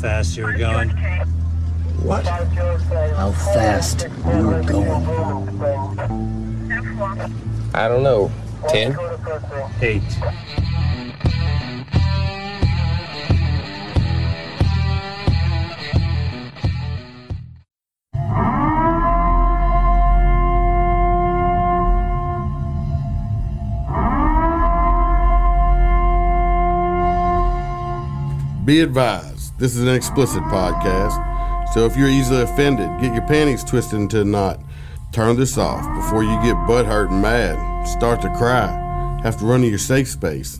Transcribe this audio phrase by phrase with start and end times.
[0.00, 0.88] fast you were going?
[2.02, 2.24] What?
[2.26, 5.60] How fast you were going?
[7.74, 8.32] I don't know.
[8.68, 8.96] 10?
[9.82, 10.02] Eight.
[28.64, 29.29] Be advised,
[29.60, 31.12] this is an explicit podcast,
[31.74, 34.58] so if you're easily offended, get your panties twisted into a knot.
[35.12, 39.60] Turn this off before you get butthurt and mad, start to cry, have to run
[39.60, 40.58] to your safe space.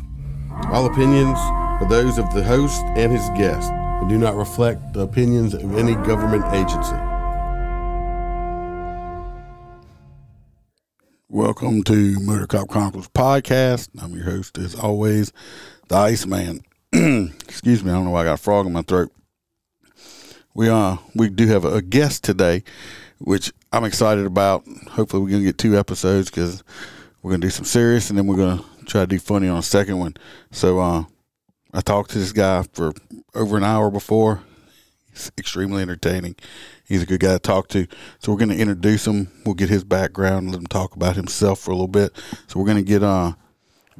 [0.66, 5.00] All opinions are those of the host and his guest and do not reflect the
[5.00, 6.96] opinions of any government agency.
[11.30, 13.88] Welcome to Motor Cop Chronicles podcast.
[14.02, 15.32] I'm your host, as always,
[15.88, 16.64] the Iceman.
[16.92, 19.12] Excuse me, I don't know why I got a frog in my throat.
[20.54, 22.64] We uh we do have a guest today,
[23.18, 24.66] which I'm excited about.
[24.88, 26.64] Hopefully, we're gonna get two episodes because
[27.22, 29.62] we're gonna do some serious and then we're gonna try to do funny on a
[29.62, 30.16] second one.
[30.50, 31.04] So uh,
[31.72, 32.92] I talked to this guy for
[33.36, 34.42] over an hour before.
[35.12, 36.34] He's extremely entertaining.
[36.88, 37.86] He's a good guy to talk to.
[38.18, 39.30] So we're to introduce him.
[39.46, 42.12] We'll get his background, let him talk about himself for a little bit.
[42.48, 43.34] So we're to get uh,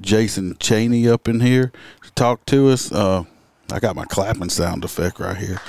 [0.01, 2.91] Jason Cheney up in here to talk to us.
[2.91, 3.25] Uh,
[3.73, 5.61] I got my clapping sound effect right here.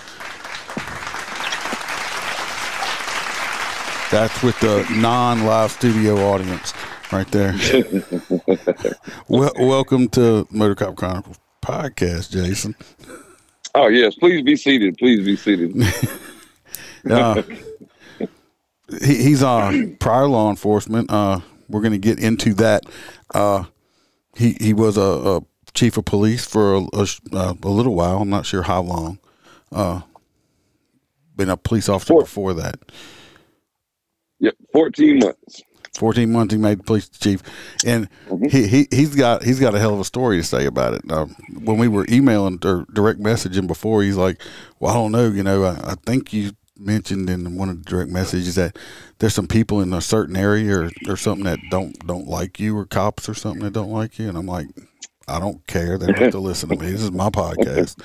[4.11, 6.73] That's with the non-live studio audience
[7.11, 7.53] right there.
[9.27, 12.75] well, welcome to Motor Cop Chronicles podcast, Jason.
[13.73, 14.97] Oh yes, please be seated.
[14.97, 15.75] Please be seated.
[17.09, 17.41] Uh,
[19.03, 21.09] he, he's on prior law enforcement.
[21.09, 22.83] Uh, we're going to get into that.
[23.33, 23.63] Uh,
[24.35, 25.41] he he was a, a
[25.73, 28.21] chief of police for a, a, uh, a, little while.
[28.21, 29.19] I'm not sure how long.
[29.71, 30.01] Uh,
[31.35, 32.21] been a police officer Four.
[32.21, 32.75] before that.
[34.39, 35.63] Yep, 14 months.
[35.95, 37.43] 14 months he made police chief
[37.85, 38.45] and mm-hmm.
[38.45, 41.01] he, he he's got he's got a hell of a story to say about it
[41.11, 41.25] uh,
[41.63, 44.41] when we were emailing or direct messaging before he's like
[44.79, 47.89] well i don't know you know i, I think you mentioned in one of the
[47.89, 48.77] direct messages that
[49.19, 52.77] there's some people in a certain area or, or something that don't don't like you
[52.77, 54.67] or cops or something that don't like you and i'm like
[55.27, 55.97] I don't care.
[55.97, 56.91] They don't have to listen to me.
[56.91, 58.01] This is my podcast.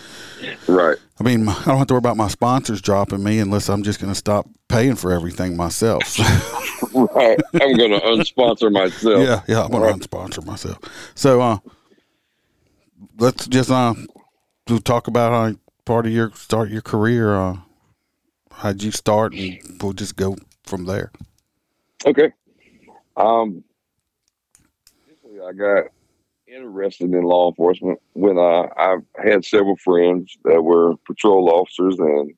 [0.69, 0.97] Right.
[1.19, 4.01] I mean, I don't have to worry about my sponsors dropping me unless I'm just
[4.01, 6.19] going to stop paying for everything myself.
[6.95, 7.39] right.
[7.55, 9.27] I'm going to unsponsor myself.
[9.27, 10.01] Yeah, yeah, I'm going right.
[10.01, 10.79] to unsponsor myself.
[11.15, 11.59] So, uh,
[13.19, 13.95] let's just uh,
[14.85, 17.35] talk about how part of your start your career.
[17.35, 17.57] Uh,
[18.57, 21.11] how'd you start, and we'll just go from there.
[22.05, 22.33] Okay.
[23.17, 23.63] Um,
[25.47, 25.85] I got
[26.47, 32.35] interested in law enforcement when I, I had several friends that were patrol officers, and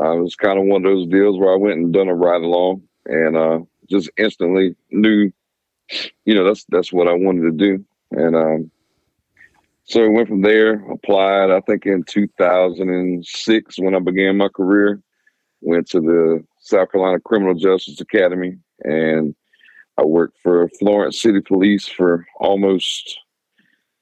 [0.00, 2.14] uh, it was kind of one of those deals where I went and done a
[2.14, 5.32] ride along, and uh, just instantly knew,
[6.24, 8.70] you know, that's that's what I wanted to do, and um,
[9.84, 10.84] so I went from there.
[10.90, 15.00] Applied, I think, in 2006 when I began my career.
[15.60, 19.34] Went to the South Carolina Criminal Justice Academy, and
[19.98, 23.18] I worked for Florence City Police for almost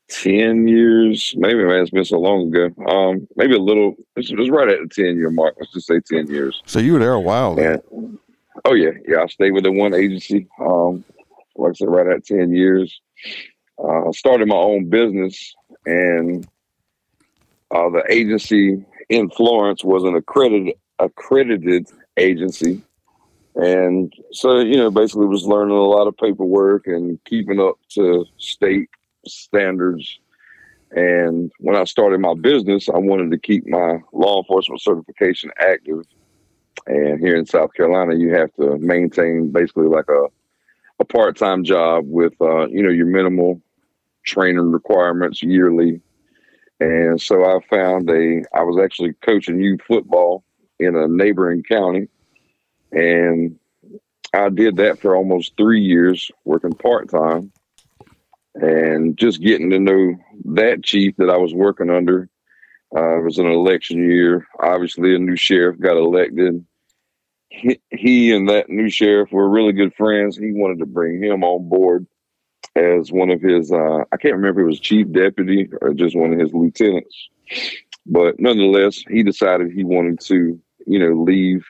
[0.09, 2.71] 10 years, maybe man, it's been so long ago.
[2.87, 5.55] Um, maybe a little, it was right at the 10 year mark.
[5.59, 6.63] Let's just say 10 years.
[6.67, 7.55] So you were there a while.
[7.55, 7.81] Then.
[7.91, 8.19] And,
[8.65, 8.91] oh, yeah.
[9.09, 9.23] Yeah.
[9.23, 10.47] I stayed with the one agency.
[10.61, 11.05] Um,
[11.57, 13.01] like I said, right at 10 years.
[13.83, 15.55] Uh, started my own business
[15.85, 16.47] and
[17.73, 22.83] uh, the agency in Florence was an accredited accredited agency.
[23.57, 28.27] And so, you know, basically was learning a lot of paperwork and keeping up to
[28.39, 28.89] state
[29.27, 30.19] standards.
[30.91, 36.03] And when I started my business, I wanted to keep my law enforcement certification active.
[36.87, 40.27] And here in South Carolina, you have to maintain basically like a
[41.01, 43.61] a part time job with uh, you know your minimal
[44.25, 46.01] training requirements yearly.
[46.81, 50.45] And so I found a I was actually coaching youth football
[50.79, 52.09] in a neighboring county,
[52.93, 53.59] and
[54.33, 57.53] I did that for almost three years, working part time
[58.55, 62.29] and just getting to know that chief that I was working under.
[62.95, 64.47] Uh, it was an election year.
[64.61, 66.65] Obviously, a new sheriff got elected.
[67.49, 70.37] He, and that new sheriff were really good friends.
[70.37, 72.07] He wanted to bring him on board
[72.77, 76.17] as one of his, uh, I can't remember if it was chief deputy or just
[76.17, 77.29] one of his lieutenants.
[78.07, 81.65] But nonetheless, he decided he wanted to, you know, leave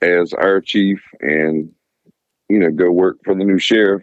[0.00, 1.70] as our chief and,
[2.48, 4.02] you know, go work for the new sheriff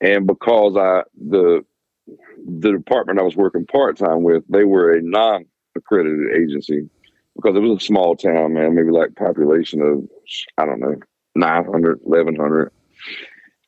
[0.00, 1.64] and because I the
[2.46, 5.44] the department I was working part time with, they were a non
[5.76, 6.88] accredited agency.
[7.36, 10.08] because it was a small town, man, maybe like population of,
[10.58, 10.96] I don't know,
[11.36, 12.72] 900, 1100.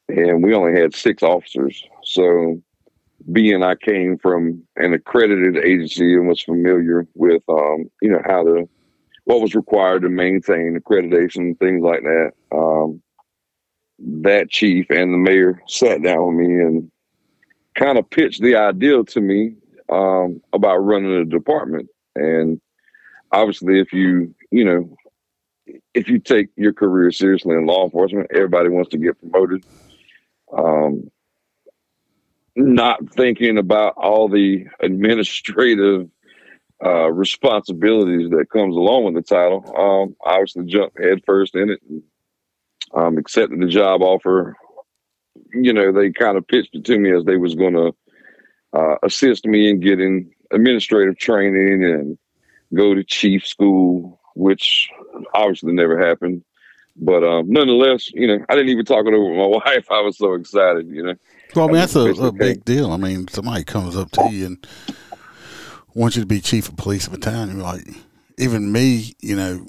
[0.09, 1.85] And we only had six officers.
[2.03, 2.61] So
[3.31, 8.45] being I came from an accredited agency and was familiar with, um, you know, how
[8.45, 8.69] to,
[9.25, 12.33] what was required to maintain accreditation, things like that.
[12.53, 13.03] Um,
[14.23, 16.91] that chief and the mayor sat down with me and
[17.75, 19.55] kind of pitched the idea to me
[19.91, 21.89] um, about running a department.
[22.17, 22.61] And
[23.31, 24.97] obviously, if you, you know,
[25.95, 29.65] if you take your career seriously in law enforcement, everybody wants to get promoted.
[30.57, 31.11] Um,
[32.57, 36.09] not thinking about all the administrative
[36.85, 39.65] uh, responsibilities that comes along with the title.
[39.77, 42.03] Um, obviously, jumped headfirst in it and
[42.95, 44.57] um, accepted the job offer.
[45.53, 47.95] You know, they kind of pitched it to me as they was going to
[48.73, 52.19] uh, assist me in getting administrative training and
[52.75, 54.91] go to chief school, which
[55.35, 56.43] obviously never happened.
[56.97, 59.91] But um, nonetheless, you know, I didn't even talk it over with my wife.
[59.91, 61.15] I was so excited, you know.
[61.55, 62.93] Well, I mean, that's a, a big deal.
[62.93, 64.67] I mean, somebody comes up to you and
[65.95, 67.51] wants you to be chief of police of a town.
[67.51, 67.87] You're like,
[68.39, 69.67] even me, you know,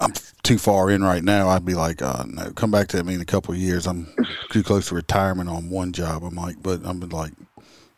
[0.00, 0.12] I'm
[0.42, 1.48] too far in right now.
[1.48, 3.86] I'd be like, uh, no, come back to me in a couple of years.
[3.86, 4.12] I'm
[4.50, 6.24] too close to retirement on one job.
[6.24, 7.32] I'm like, but I'm like,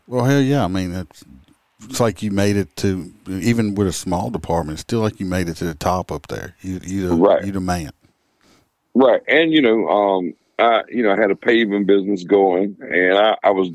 [0.06, 0.64] well, hell yeah.
[0.64, 1.24] I mean, it's,
[1.84, 5.26] it's like you made it to, even with a small department, it's still like you
[5.26, 6.54] made it to the top up there.
[6.60, 7.42] You, you, the, Right.
[7.42, 7.92] You're the man.
[8.94, 9.22] Right.
[9.26, 13.36] And, you know, um, I, you know, I had a paving business going and I,
[13.42, 13.68] I was,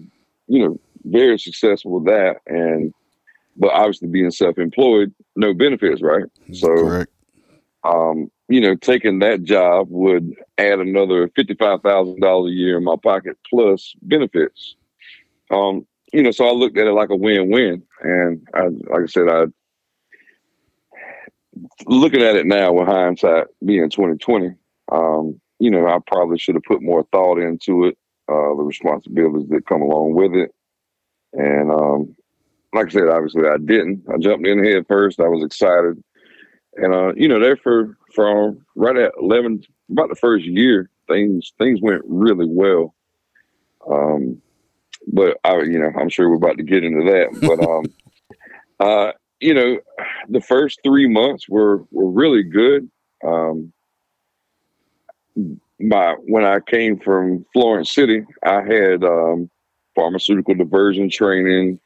[0.48, 2.38] you know, very successful with that.
[2.48, 2.94] And,
[3.58, 6.26] but obviously being self-employed, no benefits, right?
[6.54, 7.12] So, Correct.
[7.84, 12.84] um, you know, taking that job would add another fifty-five thousand dollars a year in
[12.84, 14.75] my pocket plus benefits.
[15.52, 19.06] Um, you know, so I looked at it like a win-win, and I, like I
[19.06, 19.46] said, I
[21.86, 24.56] looking at it now with hindsight being twenty twenty.
[24.92, 27.98] Um, you know, I probably should have put more thought into it,
[28.28, 30.54] uh, the responsibilities that come along with it,
[31.34, 32.16] and um,
[32.74, 34.04] like I said, obviously I didn't.
[34.14, 35.20] I jumped in head first.
[35.20, 36.04] I was excited,
[36.76, 41.54] and uh, you know, there for from right at eleven, about the first year, things
[41.58, 42.96] things went really well.
[43.90, 44.42] Um,
[45.08, 47.30] but I, you know, I'm sure we're about to get into that.
[47.42, 47.86] But um,
[48.80, 49.80] uh, you know,
[50.28, 52.90] the first three months were were really good.
[53.26, 53.74] Um,
[55.80, 59.50] my when I came from Florence City, I had um,
[59.95, 61.80] pharmaceutical diversion training,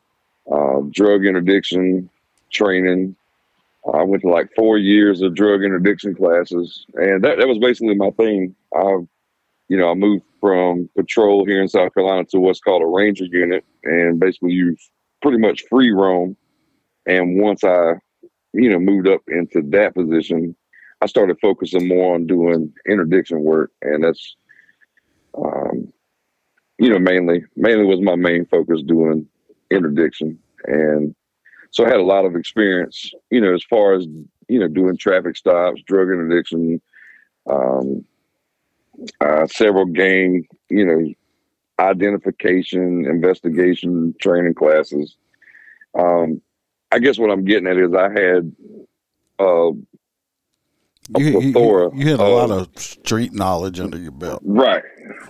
[0.52, 2.10] uh, drug interdiction
[2.52, 3.16] training.
[3.94, 7.96] I went to like four years of drug interdiction classes, and that, that was basically
[7.96, 8.56] my thing.
[8.74, 9.00] I,
[9.68, 13.26] you know, I moved from patrol here in South Carolina to what's called a ranger
[13.26, 14.76] unit, and basically you
[15.22, 16.38] pretty much free roam.
[17.06, 17.94] And once I,
[18.54, 20.56] you know, moved up into that position,
[21.04, 24.38] I started focusing more on doing interdiction work, and that's,
[25.38, 25.92] um,
[26.80, 29.28] you know, mainly mainly was my main focus doing
[29.70, 31.14] interdiction, and
[31.72, 34.08] so I had a lot of experience, you know, as far as
[34.48, 36.82] you know, doing traffic stops, drug interdiction,
[37.50, 38.06] um,
[39.20, 41.14] uh, several gang, you know,
[41.80, 45.18] identification, investigation, training classes.
[46.00, 46.42] Um,
[46.94, 48.56] I guess what I'm getting at is I had
[49.40, 49.72] uh,
[51.18, 54.42] You, you- you, you had a lot of- of street knowledge under your belt.
[54.46, 54.84] Right,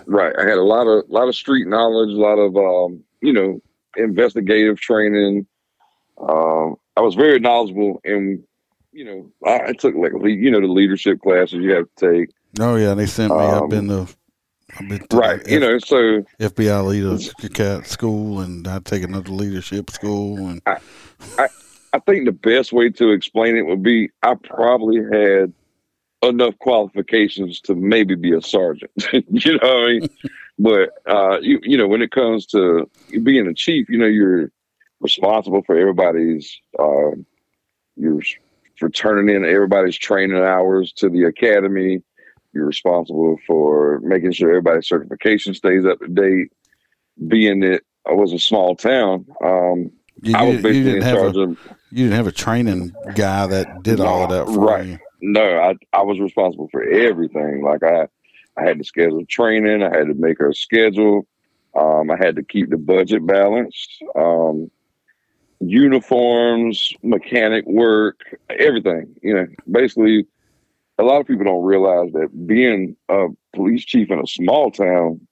[0.06, 0.34] right.
[0.38, 3.60] I had a lot of lot of street knowledge, a lot of um, you know
[3.96, 5.46] investigative training.
[6.18, 8.42] Um, I was very knowledgeable, and
[8.92, 12.30] you know I, I took like you know the leadership classes you have to take.
[12.60, 13.38] Oh yeah, they sent me.
[13.40, 14.06] I've Um, been to,
[14.78, 15.78] I've been to Right, the you know.
[15.78, 22.72] So FBI leadership school, and I take another leadership school, and I think the best
[22.72, 25.52] way to explain it would be I probably had
[26.28, 28.90] enough qualifications to maybe be a sergeant.
[29.12, 30.08] you know what I mean?
[30.58, 32.88] but uh, you you know when it comes to
[33.22, 34.50] being a chief, you know you're
[35.00, 37.10] responsible for everybody's uh,
[37.96, 38.20] you're
[38.78, 42.02] for turning in everybody's training hours to the academy.
[42.52, 46.52] You're responsible for making sure everybody's certification stays up to date.
[47.28, 49.90] Being that I was a small town, um,
[50.22, 51.58] you, I was basically didn't in have charge a of
[51.90, 54.86] you didn't have a training guy that did all of that for Right.
[54.86, 54.98] you.
[55.24, 57.62] No, I I was responsible for everything.
[57.62, 58.08] Like I
[58.56, 61.26] I had to schedule training, I had to make her schedule,
[61.74, 64.70] um, I had to keep the budget balanced, um,
[65.60, 69.16] uniforms, mechanic work, everything.
[69.22, 70.26] You know, basically,
[70.98, 75.26] a lot of people don't realize that being a police chief in a small town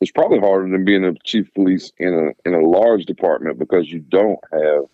[0.00, 3.58] is probably harder than being a chief of police in a in a large department
[3.58, 4.84] because you don't have,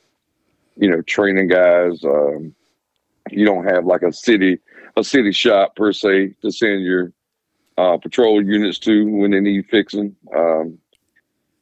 [0.77, 2.03] you know, training guys.
[2.03, 2.55] Um,
[3.31, 4.59] you don't have like a city
[4.97, 7.13] a city shop per se to send your
[7.77, 10.17] uh, patrol units to when they need fixing.
[10.35, 10.79] Um,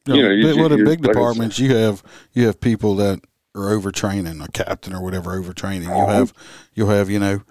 [0.05, 2.03] You know, you well, the big departments, you have
[2.33, 3.19] you have people that
[3.55, 5.83] are overtraining, a captain or whatever overtraining.
[5.83, 6.13] You Uh-huh.
[6.13, 6.33] have
[6.73, 7.41] you'll have you know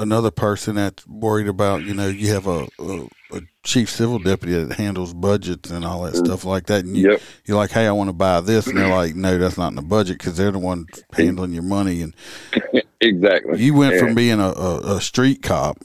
[0.00, 4.64] another person that's worried about you know you have a, a, a chief civil deputy
[4.64, 6.84] that handles budgets and all that stuff like that.
[6.84, 7.12] And you.
[7.12, 7.20] Yep.
[7.44, 9.74] you're like, hey, I want to buy this, and they're like, no, that's not in
[9.76, 12.02] the budget because they're the one handling your money.
[12.02, 12.14] And
[13.00, 13.62] exactly.
[13.62, 15.78] you went from being a, a, a street cop,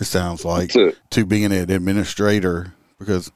[0.00, 3.30] it sounds like, to to being an administrator because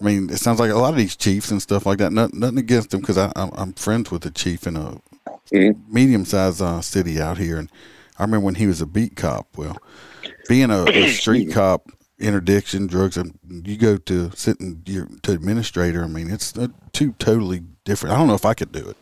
[0.00, 2.12] I mean it sounds like a lot of these chiefs and stuff like that.
[2.12, 5.00] Nothing, nothing against them because I'm, I'm friends with a chief in a
[5.52, 5.76] Mhm.
[5.88, 7.70] medium sized uh, city out here, and
[8.18, 9.56] I remember when he was a beat cop.
[9.56, 9.76] Well,
[10.48, 16.04] being a, a street cop, interdiction, drugs, and you go to sitting your to administrator.
[16.04, 18.14] I mean it's uh, two totally different.
[18.14, 18.96] I don't know if I could do it.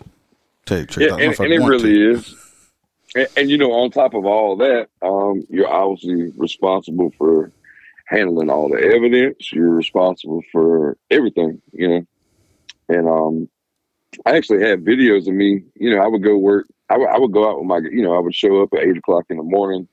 [0.66, 2.10] Tell you the truth, yeah, and, and it really to.
[2.12, 2.34] is.
[3.14, 7.50] And, and you know, on top of all that, um, you're obviously responsible for
[8.06, 9.52] handling all the evidence.
[9.52, 12.06] You're responsible for everything, you know.
[12.88, 13.48] And um,
[14.26, 15.62] I actually had videos of me.
[15.74, 16.66] You know, I would go work.
[16.90, 17.78] I would, would go out with my.
[17.78, 19.88] You know, I would show up at eight o'clock in the morning.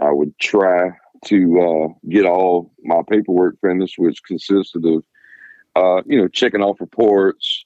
[0.00, 0.90] I would try
[1.26, 5.04] to uh, get all my paperwork finished, which consisted of,
[5.76, 7.64] uh, you know, checking off reports,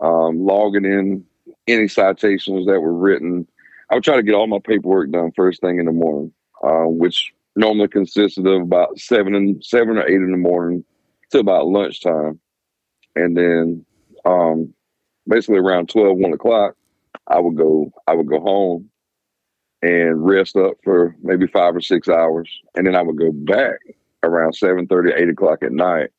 [0.00, 1.24] um, logging in
[1.66, 3.46] any citations that were written.
[3.90, 6.84] I would try to get all my paperwork done first thing in the morning, uh,
[6.84, 10.84] which normally consisted of about seven and seven or eight in the morning
[11.30, 12.38] to about lunchtime,
[13.14, 13.84] and then
[14.24, 14.72] um,
[15.26, 16.74] basically around 12, 1 o'clock,
[17.28, 17.92] I would go.
[18.06, 18.90] I would go home
[19.82, 23.78] and rest up for maybe five or six hours, and then I would go back
[24.22, 26.10] around 7 8 o'clock at night.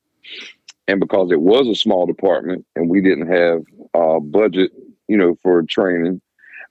[0.88, 4.72] And because it was a small department and we didn't have uh, budget,
[5.08, 6.22] you know, for training,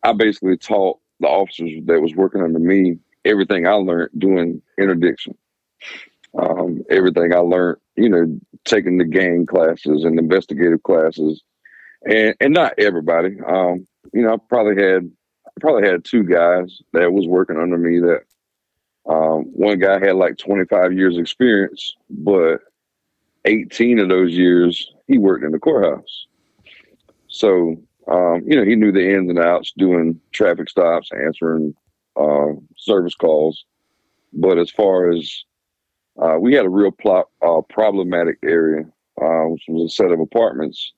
[0.02, 5.36] I basically taught the officers that was working under me everything I learned doing interdiction.
[6.38, 11.42] Um, everything I learned, you know, taking the gang classes and investigative classes,
[12.08, 13.36] and and not everybody.
[13.46, 15.10] Um, you know, I probably had
[15.46, 18.00] I probably had two guys that was working under me.
[18.00, 18.22] That
[19.08, 22.58] um, one guy had like 25 years experience, but
[23.44, 26.26] 18 of those years he worked in the courthouse.
[27.28, 27.76] So
[28.08, 31.74] um, you know, he knew the ins and outs, doing traffic stops, answering
[32.16, 33.64] uh, service calls.
[34.32, 35.44] But as far as
[36.22, 36.94] uh, we had a real
[37.42, 38.84] uh, problematic area,
[39.20, 40.92] uh, which was a set of apartments,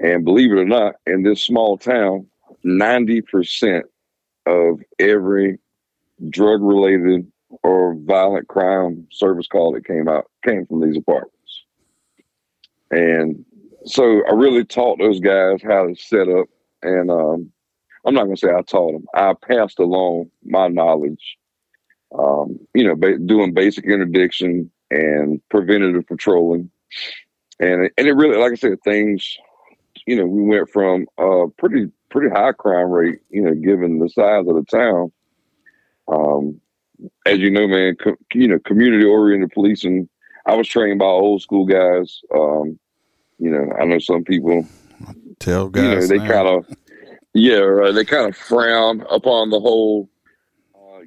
[0.00, 2.26] and believe it or not, in this small town,
[2.62, 3.86] ninety percent
[4.46, 5.58] of every
[6.30, 7.30] drug-related
[7.62, 11.64] or violent crime service call that came out came from these apartments.
[12.90, 13.44] And
[13.84, 16.46] so I really taught those guys how to set up.
[16.82, 17.50] And um,
[18.04, 19.06] I'm not going to say I taught them.
[19.14, 21.36] I passed along my knowledge.
[22.16, 26.70] Um, you know, ba- doing basic interdiction and preventative patrolling,
[27.58, 29.36] and and it really, like I said, things.
[30.06, 33.20] You know, we went from a pretty pretty high crime rate.
[33.30, 35.12] You know, given the size of the town.
[36.08, 36.60] Um,
[37.26, 40.08] as you know, man, co- you know, community oriented policing.
[40.46, 42.20] I was trained by old school guys.
[42.32, 42.78] Um,
[43.38, 44.66] you know, I know some people
[45.38, 46.66] Tell guys you know they kind of
[47.34, 50.08] yeah right, they kind of frown upon the whole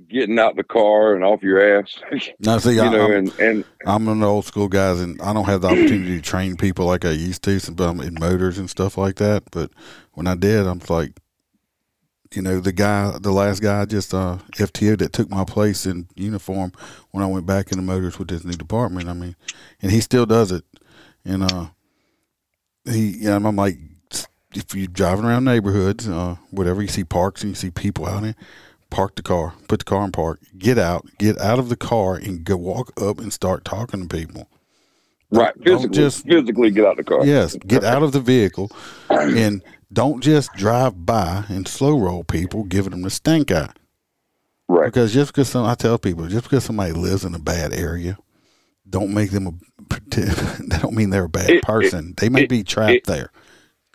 [0.07, 1.99] getting out the car and off your ass
[2.39, 5.33] Now, see, you I, know I'm, and and I'm an old school guy, and I
[5.33, 8.57] don't have the opportunity to train people like I used to, but I'm in motors
[8.57, 9.43] and stuff like that.
[9.51, 9.71] But
[10.13, 11.19] when I did, I'm like,
[12.33, 16.07] you know, the guy, the last guy, just uh, FTO that took my place in
[16.15, 16.71] uniform
[17.11, 19.09] when I went back into motors with this new department.
[19.09, 19.35] I mean,
[19.81, 20.63] and he still does it,
[21.25, 21.67] and uh,
[22.85, 23.77] he, yeah, I'm like,
[24.53, 28.23] if you're driving around neighborhoods, uh, whatever you see parks and you see people out
[28.23, 28.35] there,
[28.89, 32.15] park the car, put the car in park, get out, get out of the car,
[32.15, 34.47] and go walk up and start talking to people.
[35.31, 38.71] right don't just- physically get out the car Yes, get out of the vehicle,
[39.09, 39.61] and
[39.93, 43.69] don't just drive by and slow roll people, giving them the stink eye.
[44.67, 47.73] right Because just because some, I tell people, just because somebody lives in a bad
[47.73, 48.17] area,
[48.89, 49.51] don't make them a.
[50.09, 52.13] That don't mean they're a bad It- it- person.
[52.17, 53.31] they may it- be trapped it- there,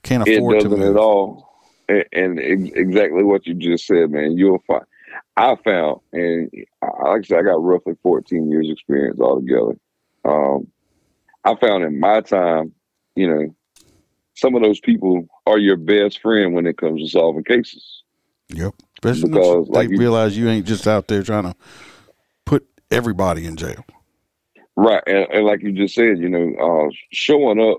[0.03, 0.97] can't it afford to doesn't move.
[0.97, 1.54] at all
[1.89, 4.85] and, and exactly what you just said man you'll find
[5.37, 6.51] i found and
[6.83, 9.77] I- like i said i got roughly 14 years experience altogether.
[10.25, 10.69] Um
[11.45, 12.73] i found in my time
[13.17, 13.55] you know
[14.37, 18.03] some of those people are your best friend when it comes to solving cases.
[18.49, 21.55] Yep, especially Because, once like they you- realize you ain't just out there trying to
[22.45, 23.85] put everybody in jail.
[24.77, 26.53] Right, and, and like you just said, you know,
[26.89, 27.79] uh, showing up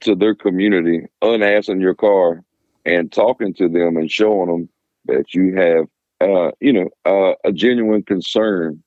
[0.00, 2.42] to their community, unassing your car,
[2.84, 4.68] and talking to them and showing them
[5.06, 5.86] that you have
[6.20, 8.82] uh, you know, uh, a genuine concern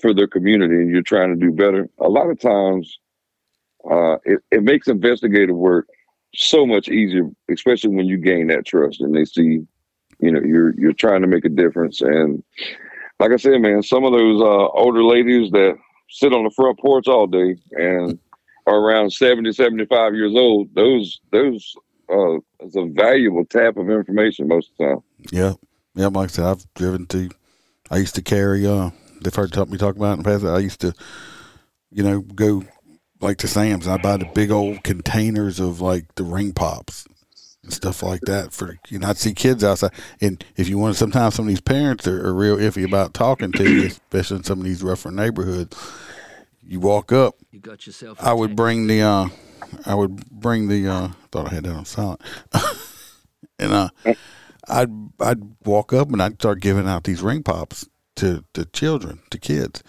[0.00, 2.98] for their community and you're trying to do better, a lot of times
[3.90, 5.86] uh, it, it makes investigative work
[6.34, 9.60] so much easier, especially when you gain that trust and they see,
[10.18, 12.02] you know, you're you're trying to make a difference.
[12.02, 12.42] And
[13.20, 15.76] like I said, man, some of those uh, older ladies that
[16.10, 18.18] sit on the front porch all day and
[18.66, 21.74] are around 70, 75 years old, those those
[22.12, 25.02] uh, is a valuable tap of information most of the time.
[25.30, 25.52] Yeah,
[25.94, 26.06] yeah.
[26.06, 27.30] Like I said, I've driven to.
[27.90, 28.66] I used to carry.
[28.66, 28.90] Uh,
[29.22, 30.44] they've heard talk, me talk about in the past.
[30.44, 30.92] I used to,
[31.90, 32.64] you know, go
[33.20, 33.86] like to Sam's.
[33.86, 37.06] and I buy the big old containers of like the ring pops
[37.62, 39.08] and stuff like that for you know.
[39.08, 42.26] I'd see kids outside, and if you want, to sometimes some of these parents are,
[42.26, 45.76] are real iffy about talking to you, especially in some of these rougher neighborhoods.
[46.68, 47.36] You walk up.
[47.52, 48.18] You got yourself.
[48.20, 49.02] I would bring the.
[49.02, 49.28] uh
[49.84, 50.88] I would bring the.
[50.88, 52.20] uh Thought I had that on silent.
[53.58, 53.88] and uh,
[54.68, 59.20] I'd I'd walk up and I'd start giving out these ring pops to to children,
[59.30, 59.82] to kids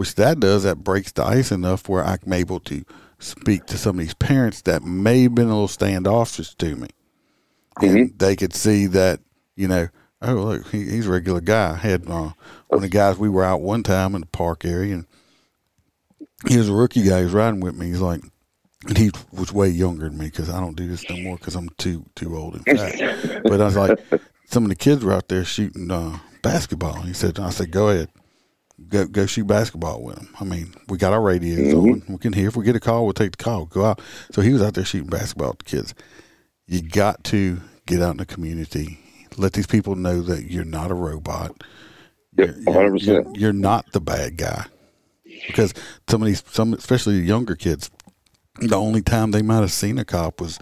[0.00, 2.84] which that does that breaks the ice enough where I'm able to
[3.18, 6.88] speak to some of these parents that may have been a little standoffish to me,
[7.76, 7.96] mm-hmm.
[7.96, 9.20] and they could see that
[9.56, 9.88] you know,
[10.22, 11.72] oh look, he, he's a regular guy.
[11.72, 12.32] I had uh,
[12.68, 15.06] one of the guys we were out one time in the park area, and
[16.48, 17.18] he was a rookie guy.
[17.18, 17.88] He was riding with me.
[17.88, 18.22] He's like,
[18.86, 21.54] and he was way younger than me because I don't do this no more because
[21.54, 23.42] I'm too too old and fat.
[23.44, 23.98] but I was like,
[24.46, 26.96] some of the kids were out there shooting uh, basketball.
[26.96, 28.08] And he said, I said, go ahead
[28.88, 30.28] go go shoot basketball with him.
[30.40, 31.90] I mean, we got our radios mm-hmm.
[31.90, 32.02] on.
[32.08, 33.66] We can hear if we get a call, we'll take the call.
[33.66, 34.00] Go out.
[34.30, 35.94] So he was out there shooting basketball with the kids.
[36.66, 38.98] You got to get out in the community.
[39.36, 41.62] Let these people know that you're not a robot.
[42.36, 44.66] Yep, you're, you're, you're not the bad guy.
[45.46, 45.74] Because
[46.08, 47.90] some of these, some especially the younger kids,
[48.60, 50.58] the only time they might have seen a cop was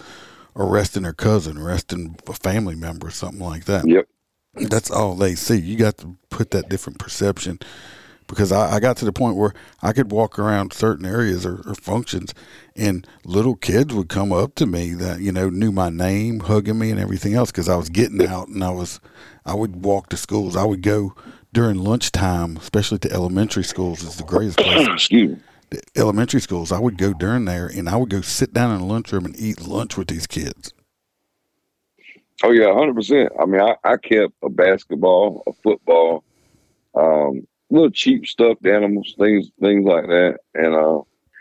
[0.56, 3.87] arresting their cousin, arresting a family member, or something like that.
[3.87, 4.08] Yep.
[4.54, 5.56] That's all they see.
[5.56, 7.61] You got to put that different perception
[8.26, 11.62] because I, I, got to the point where I could walk around certain areas or,
[11.66, 12.34] or, functions,
[12.76, 16.78] and little kids would come up to me that you know knew my name, hugging
[16.78, 19.00] me, and everything else because I was getting out and I was
[19.46, 20.56] I would walk to schools.
[20.56, 21.14] I would go
[21.52, 24.02] during lunchtime, especially to elementary schools.
[24.02, 24.88] Is the greatest place.
[24.92, 25.42] Excuse me.
[25.96, 28.87] Elementary schools, I would go during there, and I would go sit down in the
[28.87, 30.72] lunchroom and eat lunch with these kids.
[32.42, 33.33] Oh yeah, hundred percent.
[33.40, 36.24] I mean, I, I kept a basketball, a football,
[36.94, 40.38] um, little cheap stuffed animals, things things like that.
[40.54, 40.98] And uh,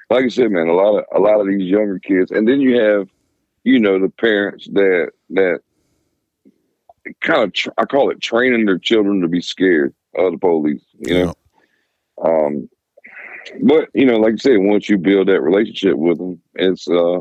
[0.09, 2.61] like I said, man, a lot of a lot of these younger kids, and then
[2.61, 3.07] you have,
[3.63, 5.59] you know, the parents that that
[7.21, 10.83] kind of tr- I call it training their children to be scared of the police.
[10.97, 11.33] You know,
[12.23, 12.29] yeah.
[12.29, 12.69] um,
[13.61, 17.19] but you know, like I said, once you build that relationship with them, it's uh,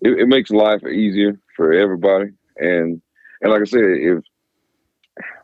[0.00, 2.30] it, it makes life easier for everybody.
[2.56, 3.00] And
[3.40, 4.24] and like I said, if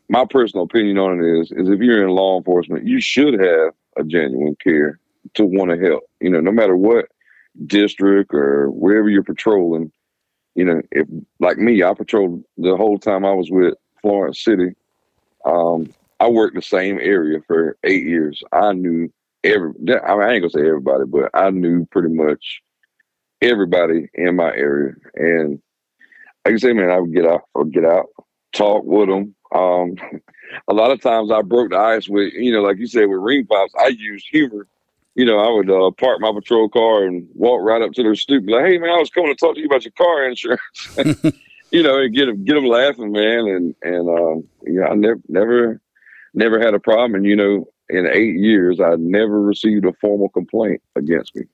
[0.09, 3.73] my personal opinion on it is is if you're in law enforcement, you should have
[3.97, 4.99] a genuine care
[5.35, 6.05] to want to help.
[6.21, 7.07] You know, no matter what
[7.67, 9.93] district or wherever you're patrolling.
[10.55, 11.09] You know, if
[11.41, 14.75] like me, I patrolled the whole time I was with Florence City.
[15.45, 18.43] Um, I worked the same area for eight years.
[18.53, 19.13] I knew
[19.45, 19.71] every.
[19.71, 22.63] I, mean, I ain't gonna say everybody, but I knew pretty much
[23.41, 24.95] everybody in my area.
[25.15, 25.61] And
[26.45, 28.07] like I say, man, I would get out or get out,
[28.53, 29.95] talk with them, um,
[30.69, 33.21] a lot of times I broke the ice with, you know, like you said, with
[33.21, 34.67] ring pops, I used humor.
[35.15, 38.17] You know, I would uh, park my patrol car and walk right up to their
[38.17, 40.61] stoop, like, "Hey, man, I was coming to talk to you about your car insurance."
[41.71, 43.47] you know, and get them get them laughing, man.
[43.47, 45.81] And and um, yeah, I never never
[46.35, 47.15] never had a problem.
[47.15, 51.45] And you know, in eight years, I never received a formal complaint against me.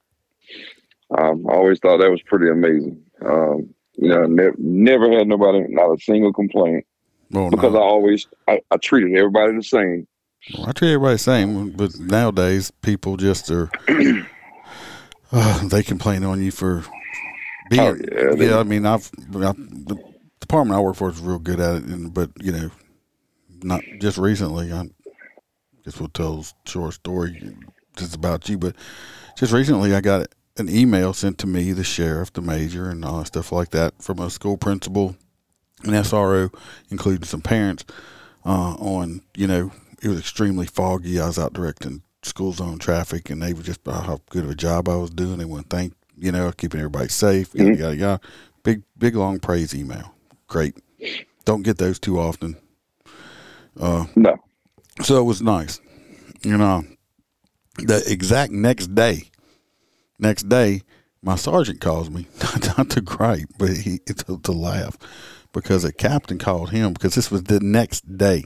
[1.16, 3.02] Um, I always thought that was pretty amazing.
[3.24, 6.86] Um, you know, ne- never had nobody, not a single complaint.
[7.34, 7.78] Oh, because no.
[7.78, 10.06] I always I, I, treated everybody the same.
[10.54, 13.70] Well, I treat everybody the same, but nowadays people just are
[15.32, 16.84] uh, they complain on you for
[17.70, 17.80] being.
[17.80, 19.96] Oh, yeah, yeah, I mean, I've, I've, the
[20.40, 22.70] department I work for is real good at it, and, but you know,
[23.62, 24.72] not just recently.
[24.72, 24.88] I
[25.84, 27.54] guess we'll tell a short story
[27.96, 28.76] just about you, but
[29.36, 33.24] just recently I got an email sent to me, the sheriff, the major, and all
[33.24, 35.16] stuff like that from a school principal
[35.84, 36.52] an SRO,
[36.90, 37.84] including some parents,
[38.44, 41.20] uh, on, you know, it was extremely foggy.
[41.20, 44.50] I was out directing school zone traffic, and they were just about how good of
[44.50, 45.38] a job I was doing.
[45.38, 47.82] They want to thank, you know, keeping everybody safe, yada, mm-hmm.
[47.82, 48.20] yada, yada.
[48.62, 50.14] Big, big, long praise email.
[50.46, 50.76] Great.
[51.44, 52.56] Don't get those too often.
[53.78, 54.36] Uh, no.
[55.02, 55.80] So it was nice.
[56.42, 56.84] You know,
[57.76, 59.30] the exact next day,
[60.18, 60.82] next day,
[61.22, 62.26] my sergeant calls me,
[62.78, 64.96] not to gripe, but he to, to laugh
[65.52, 68.44] because a captain called him because this was the next day.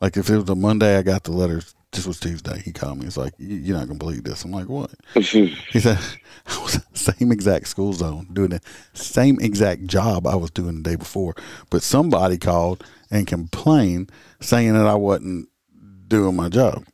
[0.00, 1.74] Like if it was a Monday, I got the letters.
[1.92, 2.60] This was Tuesday.
[2.60, 3.04] He called me.
[3.04, 5.98] He's like, "You're not gonna believe this." I'm like, "What?" he said,
[6.46, 8.60] "I was same exact school zone doing the
[8.94, 11.34] same exact job I was doing the day before,
[11.70, 15.48] but somebody called and complained saying that I wasn't
[16.06, 16.84] doing my job."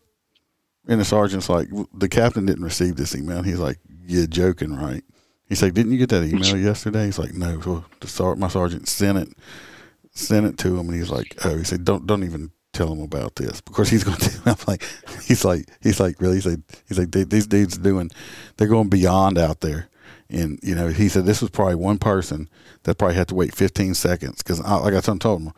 [0.89, 5.05] And the sergeant's like, "The captain didn't receive this email." He's like, "You're joking, right?"
[5.49, 8.49] He's like, "Didn't you get that email yesterday?" He's like, "No." So the sar- my
[8.49, 9.29] sergeant sent it,
[10.13, 13.03] sent it to him, and he's like, "Oh," he said, "Don't don't even tell him
[13.03, 14.85] about this because he's going to." I'm like,
[15.25, 16.37] he's like, he's like, really?
[16.37, 18.11] He's like, he's like, these dudes doing,
[18.57, 19.89] they're going beyond out there,
[20.29, 22.49] and you know, he said this was probably one person
[22.85, 25.53] that probably had to wait 15 seconds because, I like I told him,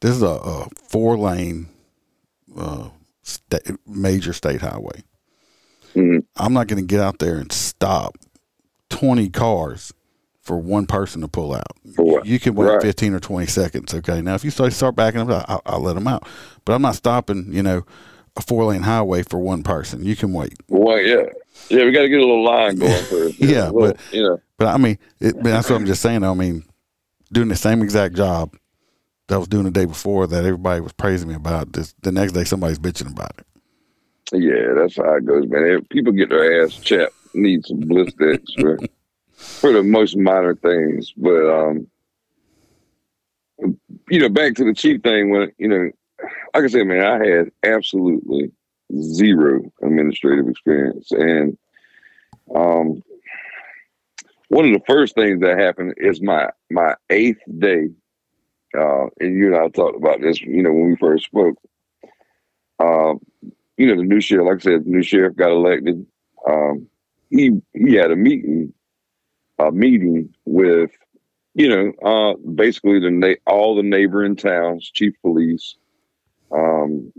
[0.00, 1.68] this is a, a four lane,
[2.56, 2.88] uh,
[3.86, 5.02] major state highway.
[5.94, 6.24] Mhm.
[6.36, 8.16] I'm not going to get out there and stop
[8.90, 9.92] 20 cars
[10.42, 11.76] for one person to pull out.
[12.26, 12.82] You can wait Right.
[12.82, 13.94] 15 or 20 seconds.
[13.94, 14.20] Okay.
[14.20, 16.26] Now, if you start, start backing up, I'll, I'll let them out.
[16.64, 17.84] But I'm not stopping, you know,
[18.36, 20.04] a four lane highway for one person.
[20.04, 20.54] You can wait.
[20.68, 21.22] Well, yeah,
[21.70, 21.84] yeah.
[21.84, 23.40] We got to get a little line going first.
[23.40, 26.02] know, Yeah, little- but- you know, But I mean, it, but that's what I'm just
[26.02, 26.24] saying.
[26.24, 26.64] I mean,
[27.32, 28.52] doing the same exact job
[29.28, 32.12] that I was doing the day before that everybody was praising me about, this, the
[32.12, 33.46] next day somebody's bitching about it.
[34.32, 35.64] yeah, that's how it goes, man.
[35.64, 38.78] If people get their ass chapped, need some blister for
[39.36, 41.86] for the most minor things, but um,
[44.08, 45.90] you know, back to the chief thing when you know,
[46.54, 48.52] like I said, man, I had absolutely
[49.00, 51.58] zero administrative experience, and
[52.54, 53.02] um,
[54.48, 57.88] one of the first things that happened is my my eighth day.
[58.76, 61.56] Uh, and you and I talked about this, you know, when we first spoke.
[62.78, 63.20] Um,
[63.76, 66.06] you know, the new sheriff, like I said, the new sheriff got elected.
[66.46, 66.88] Um,
[67.30, 68.72] he he had a meeting,
[69.58, 70.90] a meeting with,
[71.54, 75.76] you know, uh, basically the na- all the neighboring towns, chief police,
[76.52, 77.12] um,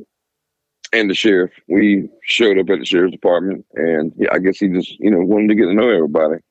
[0.93, 1.51] and the sheriff.
[1.67, 5.19] We showed up at the sheriff's department, and yeah, I guess he just, you know,
[5.19, 6.41] wanted to get to know everybody.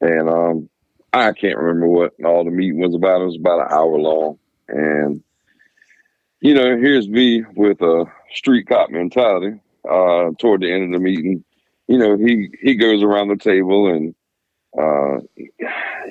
[0.00, 0.70] And um,
[1.12, 3.22] I can't remember what all the meeting was about.
[3.22, 5.22] It was about an hour long, and
[6.40, 9.60] you know, here's me with a street cop mentality.
[9.88, 11.42] Uh, toward the end of the meeting,
[11.88, 14.14] you know, he he goes around the table and,
[14.78, 15.18] uh,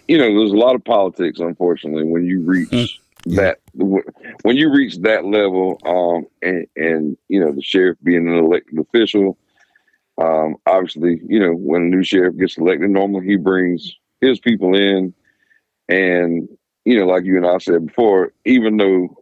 [0.08, 1.40] you know, there's a lot of politics.
[1.40, 7.52] Unfortunately, when you reach that when you reach that level, um, and and you know,
[7.52, 9.38] the sheriff being an elected official,
[10.18, 14.76] um, obviously, you know, when a new sheriff gets elected, normally he brings his people
[14.76, 15.14] in,
[15.88, 16.48] and
[16.86, 19.16] you know, like you and I said before, even though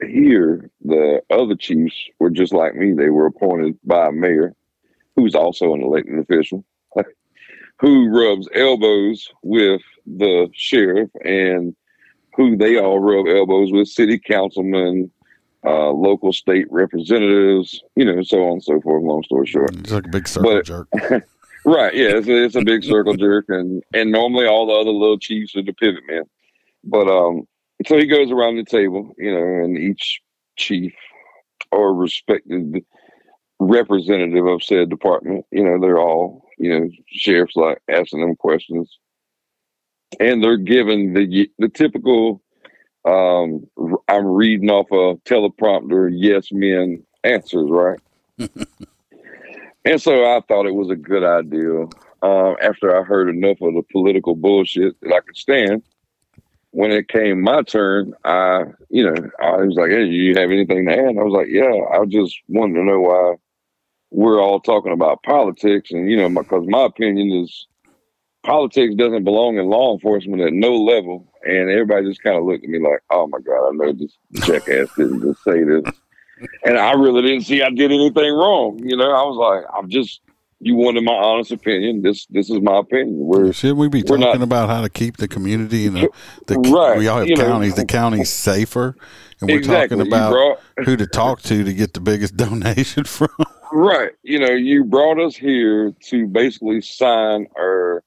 [0.00, 4.54] here the other chiefs were just like me, they were appointed by a mayor,
[5.16, 6.64] who's also an elected official,
[7.80, 11.74] who rubs elbows with the sheriff and
[12.34, 15.10] who they all rub elbows with city councilmen,
[15.64, 19.04] uh, local state representatives, you know, so on and so forth.
[19.04, 19.76] Long story short.
[19.76, 20.88] It's like a big circle But- jerk.
[21.64, 21.94] Right.
[21.94, 22.16] Yeah.
[22.16, 25.54] It's a, it's a big circle jerk, and and normally all the other little chiefs
[25.56, 26.24] are the pivot men.
[26.84, 27.46] But um,
[27.86, 30.20] so he goes around the table, you know, and each
[30.56, 30.92] chief
[31.70, 32.84] or respected
[33.58, 38.98] representative of said department, you know, they're all, you know, sheriffs like asking them questions,
[40.20, 42.42] and they're given the the typical.
[43.04, 43.66] Um,
[44.06, 47.98] I'm reading off a teleprompter, yes men answers, right?
[49.84, 51.86] And so I thought it was a good idea.
[52.22, 55.82] Um, after I heard enough of the political bullshit that I could stand,
[56.70, 60.86] when it came my turn, I, you know, I was like, "Hey, you have anything
[60.86, 63.34] to add?" I was like, "Yeah, I just wanted to know why
[64.10, 67.66] we're all talking about politics, and you know, because my opinion is
[68.44, 72.64] politics doesn't belong in law enforcement at no level." And everybody just kind of looked
[72.64, 74.16] at me like, "Oh my god, I know this
[74.46, 75.84] jackass didn't just say this."
[76.64, 78.80] And I really didn't see I did anything wrong.
[78.82, 80.20] You know, I was like, I'm just
[80.64, 82.02] you wanted my honest opinion.
[82.02, 83.16] This this is my opinion.
[83.18, 86.08] We're Should we be we're talking not- about how to keep the community and the,
[86.46, 87.44] the Right, we all have you know.
[87.46, 88.96] counties, the counties safer,
[89.40, 93.04] and we're exactly talking about brought- who to talk to to get the biggest donation
[93.04, 93.28] from.
[93.72, 94.12] right.
[94.22, 98.04] You know, you brought us here to basically sign our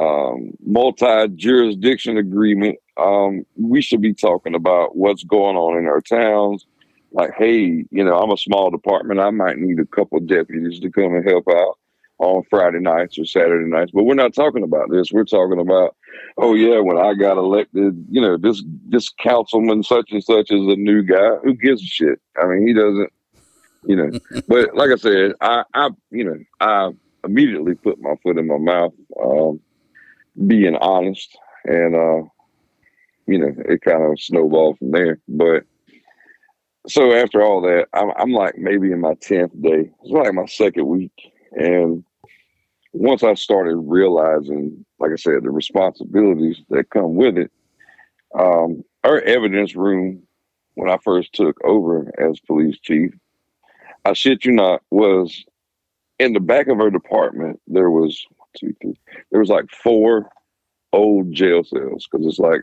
[0.00, 2.78] um, multi jurisdiction agreement.
[2.96, 6.64] Um, we should be talking about what's going on in our towns.
[7.12, 9.20] Like, hey, you know, I'm a small department.
[9.20, 11.78] I might need a couple deputies to come and help out
[12.18, 13.92] on Friday nights or Saturday nights.
[13.92, 15.12] But we're not talking about this.
[15.12, 15.96] We're talking about,
[16.36, 20.66] oh yeah, when I got elected, you know, this this councilman such and such is
[20.66, 21.36] a new guy.
[21.44, 22.20] Who gives a shit?
[22.40, 23.12] I mean, he doesn't,
[23.84, 24.18] you know.
[24.48, 26.90] but like I said, I, I, you know, I
[27.24, 28.92] immediately put my foot in my mouth,
[29.22, 29.60] um,
[30.46, 32.28] being honest, and uh,
[33.26, 35.20] you know, it kind of snowballed from there.
[35.28, 35.64] But
[36.88, 39.90] so after all that, I'm, I'm like maybe in my tenth day.
[40.02, 41.12] It's like my second week,
[41.52, 42.04] and
[42.92, 47.52] once I started realizing, like I said, the responsibilities that come with it,
[48.38, 50.22] um, our evidence room
[50.74, 53.12] when I first took over as police chief,
[54.04, 55.44] I shit you not, was
[56.18, 57.60] in the back of our department.
[57.66, 58.24] There was
[58.56, 58.98] two, three,
[59.30, 60.30] there was like four
[60.92, 62.62] old jail cells because it's like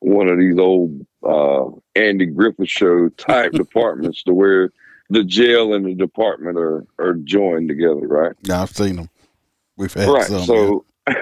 [0.00, 4.70] one of these old uh, Andy Griffith show type departments to where
[5.10, 8.36] the jail and the department are are joined together, right?
[8.42, 9.10] Yeah, I've seen them.
[9.76, 10.24] We've had right.
[10.26, 10.44] some.
[10.44, 10.84] so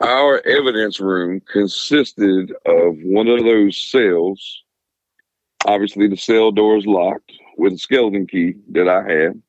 [0.00, 4.62] our evidence room consisted of one of those cells.
[5.66, 9.42] Obviously, the cell door is locked with a skeleton key that I had.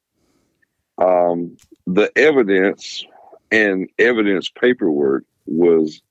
[0.97, 3.03] Um, the evidence
[3.51, 6.01] and evidence paperwork was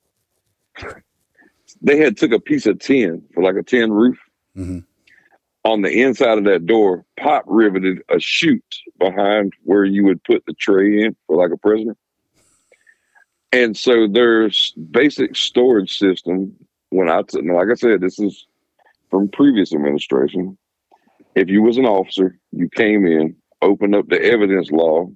[1.83, 4.19] they had took a piece of tin for like a tin roof
[4.55, 4.81] hmm
[5.65, 8.63] on the inside of that door, pop riveted a chute
[8.99, 11.97] behind where you would put the tray in for like a prisoner.
[13.51, 16.55] And so there's basic storage system.
[16.91, 18.47] When I took, like I said, this is
[19.11, 20.59] from previous administration.
[21.35, 25.09] If you was an officer, you came in, opened up the evidence law,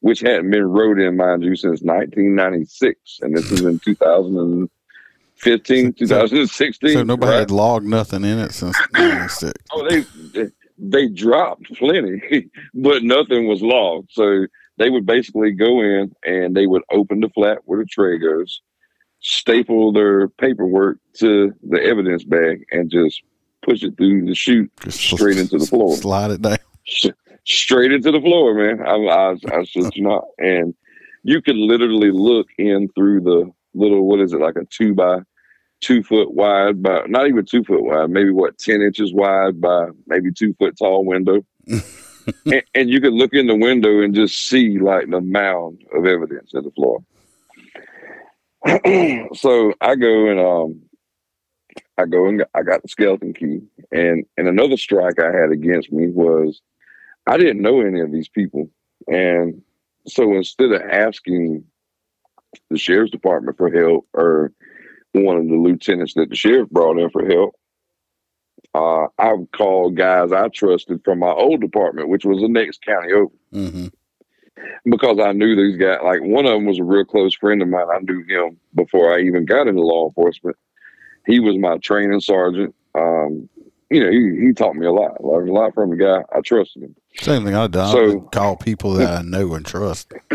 [0.00, 3.80] which hadn't been wrote in, mind you, since 1996, and this is in
[5.42, 6.90] 2015, 2016.
[6.92, 7.40] so nobody right?
[7.40, 9.52] had logged nothing in it since '96.
[9.72, 14.10] Oh, they, they dropped plenty, but nothing was logged.
[14.12, 14.46] So
[14.78, 18.62] they would basically go in and they would open the flat where the tray goes,
[19.20, 23.22] staple their paperwork to the evidence bag, and just
[23.62, 25.96] push it through the chute Just straight into the floor.
[25.96, 26.58] Slide it down.
[27.44, 28.86] Straight into the floor, man.
[28.86, 30.24] I, I, I you not.
[30.36, 30.74] And
[31.22, 35.20] you could literally look in through the little, what is it, like a two by
[35.80, 39.86] two foot wide, by not even two foot wide, maybe what, 10 inches wide by
[40.06, 41.44] maybe two foot tall window.
[42.46, 46.06] and, and you could look in the window and just see like the mound of
[46.06, 47.00] evidence at the floor.
[49.34, 50.82] so I go and um
[51.96, 53.60] I go and I got the skeleton key.
[53.92, 56.60] And and another strike I had against me was
[57.26, 58.70] I didn't know any of these people.
[59.06, 59.62] And
[60.06, 61.64] so instead of asking
[62.70, 64.52] the sheriff's department for help or
[65.12, 67.54] one of the lieutenants that the sheriff brought in for help,
[68.74, 72.82] uh, I would call guys I trusted from my old department, which was the next
[72.84, 73.86] county over hmm
[74.84, 75.98] because I knew these guys.
[76.02, 77.86] Like one of them was a real close friend of mine.
[77.92, 80.56] I knew him before I even got into law enforcement.
[81.26, 82.74] He was my training sergeant.
[82.94, 83.48] Um,
[83.90, 85.22] you know, he, he taught me a lot.
[85.22, 86.22] Learned a lot from the guy.
[86.36, 86.96] I trusted him.
[87.20, 87.88] Same thing I done.
[87.88, 90.12] I So- would call people that I know and trust.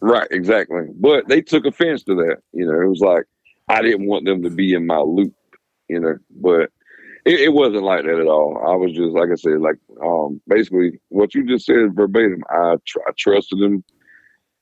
[0.00, 0.86] Right, exactly.
[0.94, 2.36] But they took offense to that.
[2.52, 3.24] You know, it was like
[3.68, 5.34] I didn't want them to be in my loop.
[5.88, 6.70] You know, but
[7.24, 8.62] it, it wasn't like that at all.
[8.66, 12.42] I was just like I said, like um, basically what you just said verbatim.
[12.50, 13.84] I tr- I trusted him.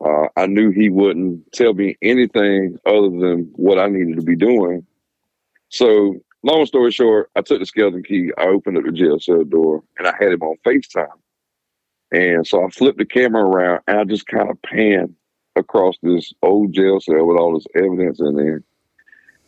[0.04, 4.36] Uh, I knew he wouldn't tell me anything other than what I needed to be
[4.36, 4.84] doing.
[5.70, 8.30] So, long story short, I took the skeleton key.
[8.36, 11.06] I opened up the jail cell door, and I had him on Facetime.
[12.12, 15.14] And so I flipped the camera around, and I just kind of panned
[15.56, 18.62] across this old jail cell with all this evidence in there.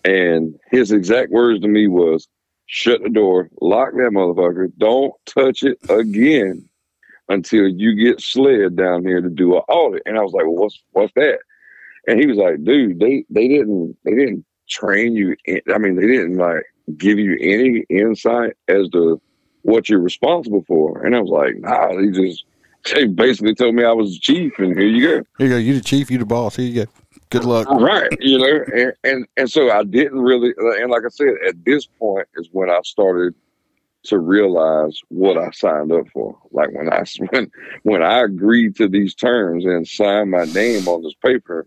[0.05, 2.29] And his exact words to me was,
[2.67, 6.69] "Shut the door, lock that motherfucker, don't touch it again
[7.29, 10.55] until you get slid down here to do an audit." And I was like, "Well,
[10.55, 11.41] what's what's that?"
[12.07, 15.37] And he was like, "Dude, they they didn't they didn't train you.
[15.45, 16.65] In, I mean, they didn't like
[16.97, 19.21] give you any insight as to
[19.63, 22.45] what you're responsible for." And I was like, "Nah, they just."
[22.95, 25.25] They basically told me I was the chief, and here you go.
[25.39, 25.57] Here you go.
[25.57, 26.11] You the chief.
[26.11, 26.57] You the boss.
[26.57, 26.91] Here you go.
[27.31, 27.69] Good luck.
[27.69, 31.65] right you know and, and and so i didn't really and like i said at
[31.65, 33.35] this point is when i started
[34.05, 37.51] to realize what i signed up for like when i when
[37.83, 41.67] when i agreed to these terms and signed my name on this paper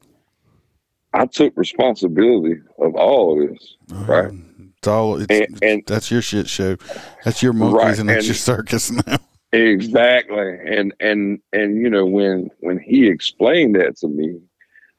[1.14, 4.10] i took responsibility of all of this mm-hmm.
[4.10, 4.32] right
[4.78, 5.20] It's all.
[5.22, 6.78] It's, and, and that's your shit show.
[7.26, 9.18] That's your monkeys Right, and that's and- your circus now.
[9.52, 10.58] Exactly.
[10.68, 14.40] And and and you know when when he explained that to me,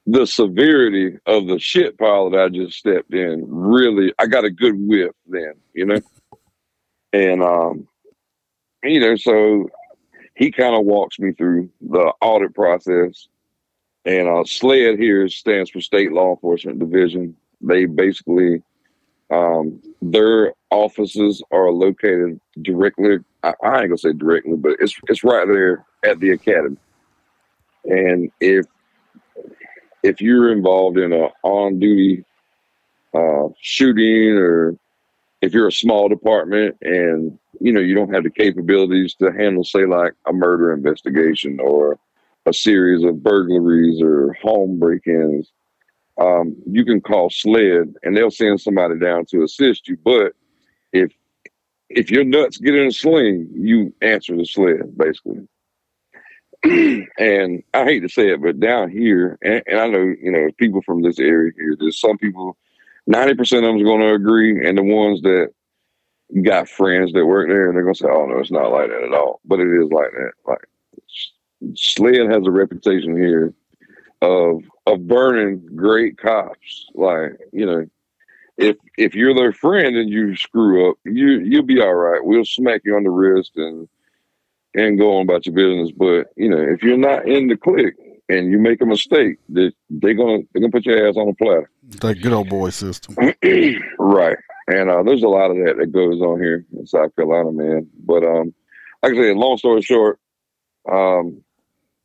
[0.07, 4.51] the severity of the shit pile that I just stepped in really I got a
[4.51, 6.01] good whiff then, you know.
[7.13, 7.89] and um
[8.85, 9.69] you know, so
[10.37, 13.29] he kind of walks me through the audit process.
[14.05, 17.37] And uh SLED here stands for State Law Enforcement Division.
[17.61, 18.63] They basically
[19.31, 25.25] um their offices are located directly I, I ain't gonna say directly, but it's it's
[25.25, 26.77] right there at the academy.
[27.85, 28.67] And if
[30.03, 32.25] if you're involved in a on duty
[33.15, 34.77] uh, shooting or
[35.43, 39.65] if you're a small department and you know you don't have the capabilities to handle,
[39.65, 41.99] say, like a murder investigation or
[42.47, 45.53] a series of burglaries or home break-ins,
[46.19, 49.97] um, you can call SLED and they'll send somebody down to assist you.
[50.03, 50.33] But
[50.93, 51.13] if
[51.91, 55.47] if your nuts get in a sling, you answer the SLED basically.
[57.19, 60.49] and I hate to say it, but down here, and, and I know you know
[60.59, 61.75] people from this area here.
[61.79, 62.57] There's some people,
[63.07, 65.53] ninety percent of them are going to agree, and the ones that
[66.43, 68.91] got friends that work there, and they're going to say, "Oh no, it's not like
[68.91, 70.33] that at all." But it is like that.
[70.47, 70.69] Like
[71.75, 73.55] SLED has a reputation here
[74.21, 76.91] of of burning great cops.
[76.95, 77.87] Like you know,
[78.61, 82.21] if if you're their friend and you screw up, you you'll be all right.
[82.23, 83.89] We'll smack you on the wrist and
[84.75, 85.91] and go on about your business.
[85.97, 87.95] But you know, if you're not in the clique
[88.29, 91.29] and you make a mistake, that they, are gonna they're gonna put your ass on
[91.29, 91.71] a platter.
[92.01, 93.17] That good old boy system,
[93.99, 94.37] right?
[94.69, 97.89] And uh, there's a lot of that that goes on here in South Carolina, man.
[98.05, 98.55] But um,
[99.03, 100.21] like I said, long story short,
[100.89, 101.43] um,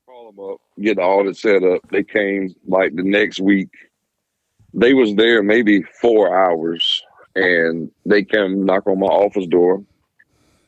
[0.08, 1.82] call them up, get the audit set up.
[1.92, 3.70] They came like the next week.
[4.76, 7.02] They was there maybe four hours,
[7.36, 9.84] and they came knock on my office door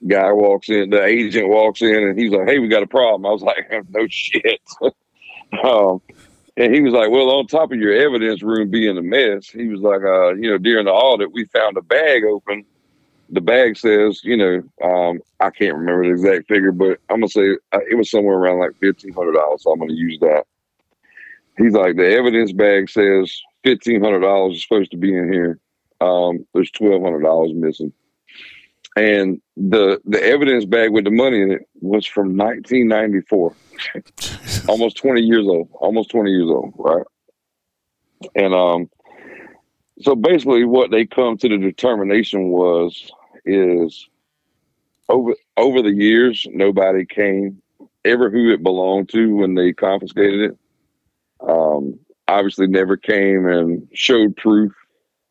[0.05, 3.25] guy walks in, the agent walks in, and he's like, "Hey, we got a problem."
[3.25, 4.61] I was like, "No shit."
[5.63, 6.01] um,
[6.55, 9.67] and he was like, "Well, on top of your evidence room being a mess, he
[9.67, 12.65] was like, uh, you know, during the audit, we found a bag open.
[13.29, 17.29] The bag says, you know, um, I can't remember the exact figure, but I'm gonna
[17.29, 19.63] say uh, it was somewhere around like fifteen hundred dollars.
[19.63, 20.43] So I'm gonna use that."
[21.57, 25.59] He's like, "The evidence bag says fifteen hundred dollars is supposed to be in here.
[26.01, 27.93] Um, there's twelve hundred dollars missing."
[28.97, 33.55] and the the evidence bag with the money in it was from 1994
[34.67, 37.05] almost 20 years old almost 20 years old right
[38.35, 38.89] and um
[40.01, 43.11] so basically what they come to the determination was
[43.45, 44.09] is
[45.09, 47.61] over over the years nobody came
[48.03, 50.57] ever who it belonged to when they confiscated it
[51.47, 54.73] um obviously never came and showed proof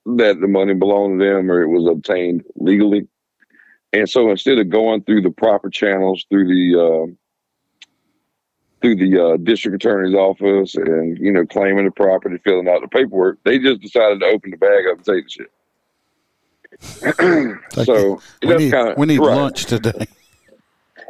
[0.05, 3.07] that the money belonged to them or it was obtained legally
[3.93, 7.07] and so instead of going through the proper channels through the uh,
[8.83, 12.89] through the uh, district attorney's office and you know claiming the property, filling out the
[12.89, 15.51] paperwork, they just decided to open the bag up and take the shit.
[17.87, 19.35] so we need, kinda, we need right.
[19.35, 20.07] lunch today.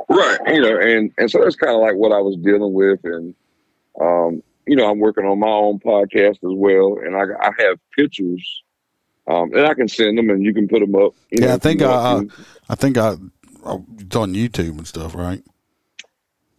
[0.08, 3.00] Right, you know, and and so that's kind of like what I was dealing with,
[3.02, 3.34] and
[4.00, 7.78] um, you know, I'm working on my own podcast as well, and I I have
[7.96, 8.62] pictures
[9.28, 11.12] um, and I can send them, and you can put them up.
[11.30, 12.22] yeah, know, I think I, I,
[12.68, 13.14] I, think I,
[13.98, 15.42] it's on YouTube and stuff, right?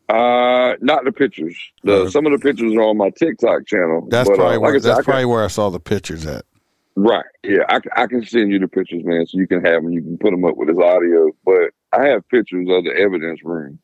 [0.09, 1.57] Uh, not the pictures.
[1.83, 4.07] The some of the pictures are on my TikTok channel.
[4.09, 6.25] That's but, uh, probably uh, like where, said, that's probably where I saw the pictures
[6.25, 6.45] at.
[6.95, 7.25] Right.
[7.43, 9.91] Yeah, I, I can send you the pictures, man, so you can have them.
[9.91, 11.31] You can put them up with his audio.
[11.45, 13.79] But I have pictures of the evidence room,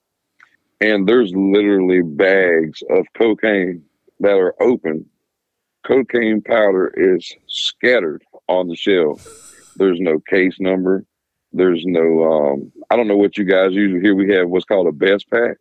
[0.82, 3.84] and there's literally bags of cocaine
[4.24, 5.06] that are open.
[5.86, 9.28] Cocaine powder is scattered on the shelf.
[9.76, 11.06] There's no case number.
[11.52, 14.16] There's no, um, I don't know what you guys usually here.
[14.16, 15.58] We have what's called a best pack.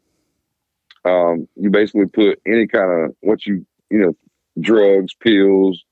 [1.04, 4.16] Um, you basically put any kind of what you, you know,
[4.60, 5.84] drugs, pills,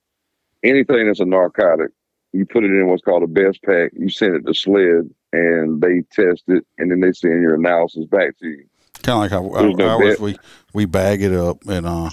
[0.62, 1.90] anything that's a narcotic,
[2.32, 3.90] you put it in what's called a best pack.
[3.94, 8.04] You send it to SLED and they test it and then they send your analysis
[8.06, 8.64] back to you.
[9.02, 10.36] Kind of like how I, no always, we,
[10.72, 12.10] we bag it up and, uh,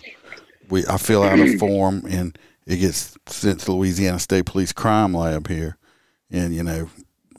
[0.70, 5.14] we, I fill out a form and it gets sent to Louisiana State Police Crime
[5.14, 5.78] Lab here,
[6.30, 6.90] and you know,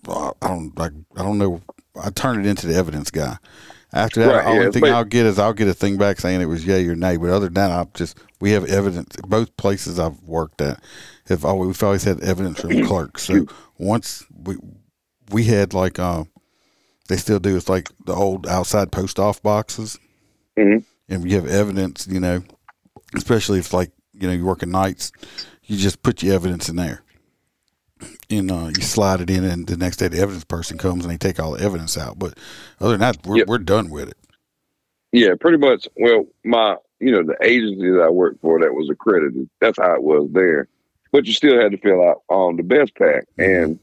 [0.08, 1.60] I don't like I don't know.
[2.02, 3.36] I turn it into the evidence guy.
[3.92, 6.20] After that, right, the only yeah, thing I'll get is I'll get a thing back
[6.20, 7.16] saying it was yay or nay.
[7.16, 9.16] But other than that, I just we have evidence.
[9.16, 10.82] Both places I've worked at
[11.26, 13.24] have always we've always had evidence from clerks.
[13.24, 13.46] So
[13.78, 14.56] once we
[15.30, 16.24] we had like uh,
[17.08, 19.98] they still do it's like the old outside post off boxes,
[20.56, 20.78] mm-hmm.
[21.08, 22.06] and we have evidence.
[22.06, 22.42] You know,
[23.14, 25.12] especially if like you know you're working nights,
[25.64, 27.02] you just put your evidence in there,
[28.30, 31.12] and uh, you slide it in, and the next day the evidence person comes and
[31.12, 32.18] they take all the evidence out.
[32.18, 32.38] But
[32.80, 33.46] other than that, we're yep.
[33.46, 34.18] we're done with it.
[35.12, 35.88] Yeah, pretty much.
[35.96, 39.48] Well, my you know the agency that I worked for that was accredited.
[39.60, 40.68] That's how it was there.
[41.10, 43.42] But you still had to fill out um, the best pack, mm-hmm.
[43.42, 43.78] and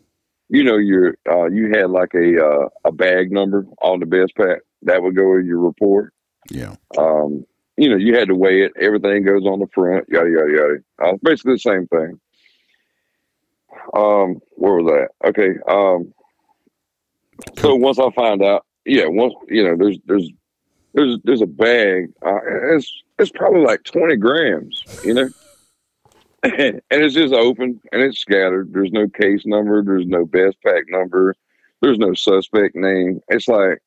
[0.49, 4.35] you know your uh, you had like a uh, a bag number on the best
[4.35, 6.13] pack that would go in your report.
[6.49, 6.75] Yeah.
[6.97, 7.45] Um,
[7.77, 8.73] you know, you had to weigh it.
[8.79, 10.77] Everything goes on the front, yada yada yada.
[11.03, 12.19] Uh, basically the same thing.
[13.95, 15.29] Um, where was that?
[15.29, 15.55] Okay.
[15.67, 16.13] Um,
[17.57, 20.29] so once I find out, yeah, once you know, there's there's
[20.93, 22.13] there's there's a bag.
[22.25, 22.39] Uh,
[22.75, 25.29] it's it's probably like twenty grams, you know,
[26.43, 28.71] and it's just open and it's scattered.
[28.71, 29.83] There's no case number.
[29.83, 31.35] There's no best pack number.
[31.81, 33.19] There's no suspect name.
[33.27, 33.81] It's like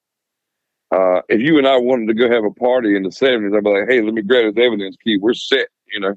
[0.90, 3.64] uh, if you and I wanted to go have a party in the seventies, I'd
[3.64, 5.18] be like, "Hey, let me grab this evidence key.
[5.18, 6.14] We're set." You know,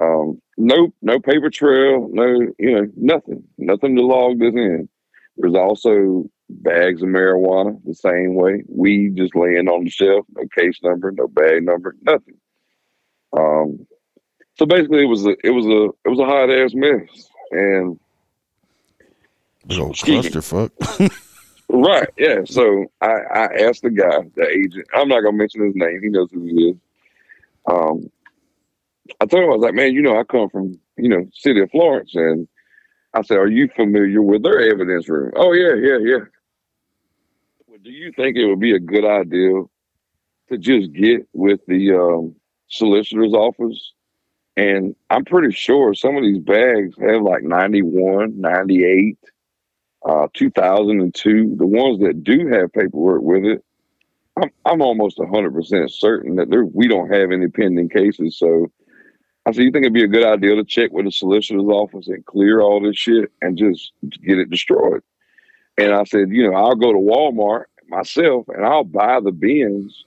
[0.00, 2.24] um, no, no paper trail, no,
[2.58, 4.88] you know, nothing, nothing to log this in.
[5.36, 8.62] There's also bags of marijuana the same way.
[8.68, 12.36] Weed just laying on the shelf, no case number, no bag number, nothing.
[13.36, 13.86] Um,
[14.56, 17.98] so basically, it was a, it was a, it was a hot ass mess, and
[19.78, 20.30] old Excuse me.
[20.30, 21.20] clusterfuck.
[21.68, 22.08] Right.
[22.18, 22.40] Yeah.
[22.44, 24.86] So I, I asked the guy, the agent.
[24.94, 26.00] I'm not gonna mention his name.
[26.02, 26.76] He knows who he is.
[27.66, 28.10] Um,
[29.20, 31.60] I told him I was like, man, you know, I come from you know, city
[31.60, 32.48] of Florence, and
[33.14, 35.32] I said, are you familiar with their evidence room?
[35.36, 36.24] Oh yeah, yeah, yeah.
[37.66, 39.62] Well, do you think it would be a good idea
[40.50, 42.34] to just get with the um,
[42.68, 43.92] solicitor's office?
[44.56, 49.18] And I'm pretty sure some of these bags have like 91, 98
[50.04, 53.64] uh, 2002, the ones that do have paperwork with it,
[54.36, 58.38] I'm, I'm almost 100% certain that there, we don't have any pending cases.
[58.38, 58.70] So
[59.46, 62.08] I said, you think it'd be a good idea to check with the solicitor's office
[62.08, 63.92] and clear all this shit and just
[64.24, 65.02] get it destroyed?
[65.78, 70.04] And I said, you know, I'll go to Walmart myself and I'll buy the bins,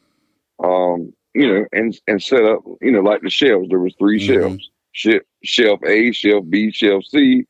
[0.63, 3.69] um, you know, and and set up, you know, like the shelves.
[3.69, 4.21] There was 3 Mhm.
[4.21, 7.45] shelves, Sh- shelf A, shelf B, shelf C,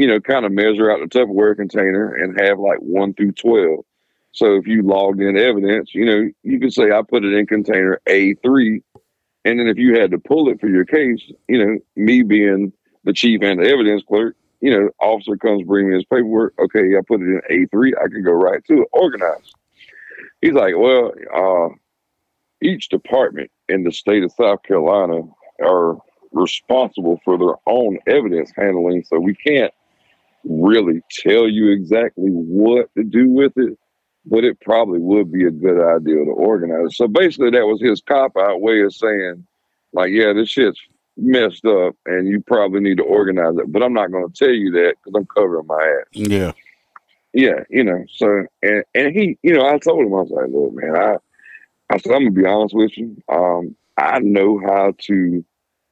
[0.00, 3.84] you know, kind of measure out the Tupperware container and have like one through 12.
[4.32, 7.46] So if you logged in evidence, you know, you could say, I put it in
[7.46, 8.82] container A3.
[9.44, 12.72] And then if you had to pull it for your case, you know, me being
[13.04, 16.54] the chief and the evidence clerk, you know, officer comes bring me his paperwork.
[16.58, 17.92] Okay, I put it in A3.
[18.02, 19.54] I can go right to it, organized.
[20.40, 21.74] He's like, well, uh,
[22.62, 25.24] each department in the state of South Carolina
[25.62, 25.98] are
[26.32, 29.04] responsible for their own evidence handling.
[29.04, 29.74] So we can't
[30.44, 33.78] really tell you exactly what to do with it,
[34.24, 36.96] but it probably would be a good idea to organize.
[36.96, 39.46] So basically, that was his cop out way of saying,
[39.92, 40.80] like, yeah, this shit's
[41.16, 43.70] messed up and you probably need to organize it.
[43.70, 46.06] But I'm not going to tell you that because I'm covering my ass.
[46.12, 46.52] yeah.
[47.32, 48.04] Yeah, you know.
[48.12, 51.14] So and and he, you know, I told him I was like, look, man, I,
[51.94, 53.16] I said I'm gonna be honest with you.
[53.28, 55.44] Um, I know how to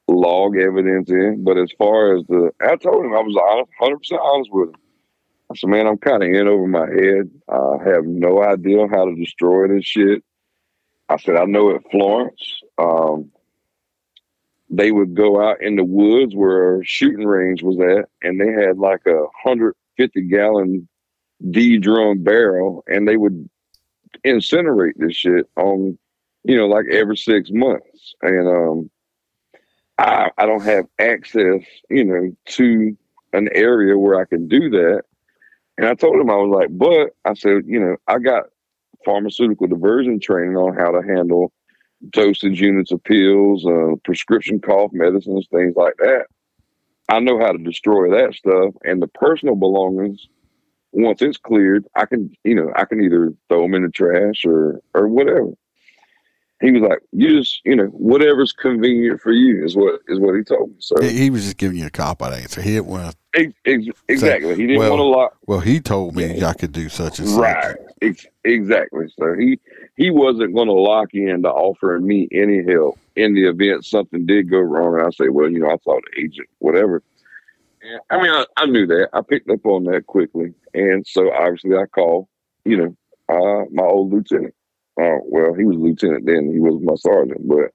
[0.09, 4.21] log evidence in, but as far as the, I told him I was hundred percent
[4.23, 4.81] honest with him.
[5.51, 7.31] I said, man, I'm kind of in over my head.
[7.49, 10.23] I have no idea how to destroy this shit.
[11.09, 13.31] I said, I know at Florence, um,
[14.69, 18.77] they would go out in the woods where shooting range was at, and they had
[18.77, 20.87] like a hundred fifty gallon
[21.51, 23.49] D drum barrel, and they would
[24.27, 25.99] incinerate this shit on,
[26.45, 28.15] you know, like every six months.
[28.21, 28.91] And um,
[29.99, 32.97] I I don't have access, you know, to
[33.33, 35.03] an area where I can do that.
[35.77, 38.45] And I told him I was like, but I said, you know, I got
[39.05, 41.53] pharmaceutical diversion training on how to handle
[42.11, 46.27] dosage units of pills, uh, prescription cough medicines, things like that.
[47.09, 50.29] I know how to destroy that stuff, and the personal belongings
[50.93, 54.45] once it's cleared, I can, you know, I can either throw them in the trash
[54.45, 55.53] or or whatever.
[56.61, 60.35] He was like, "You just, you know, whatever's convenient for you is what is what
[60.35, 62.61] he told me." So He, he was just giving you a cop out answer.
[62.61, 63.41] He didn't want to.
[63.41, 65.37] ex- ex- exactly, he didn't well, want to lock.
[65.47, 66.49] Well, he told me Yeah.
[66.49, 67.39] I could do such and such.
[67.39, 67.77] Right,
[68.43, 69.07] exactly.
[69.17, 69.61] So he
[69.97, 74.27] he wasn't going to lock in to offering me any help in the event something
[74.27, 74.99] did go wrong.
[74.99, 77.05] And I say, "Well, you know, I the agent, whatever."
[77.83, 79.11] And, I mean, I, I knew that.
[79.13, 82.27] I picked up on that quickly, and so obviously I called,
[82.65, 82.97] you know,
[83.29, 84.55] uh, my old lieutenant.
[85.01, 87.73] Uh, well, he was lieutenant then; he was my sergeant, but.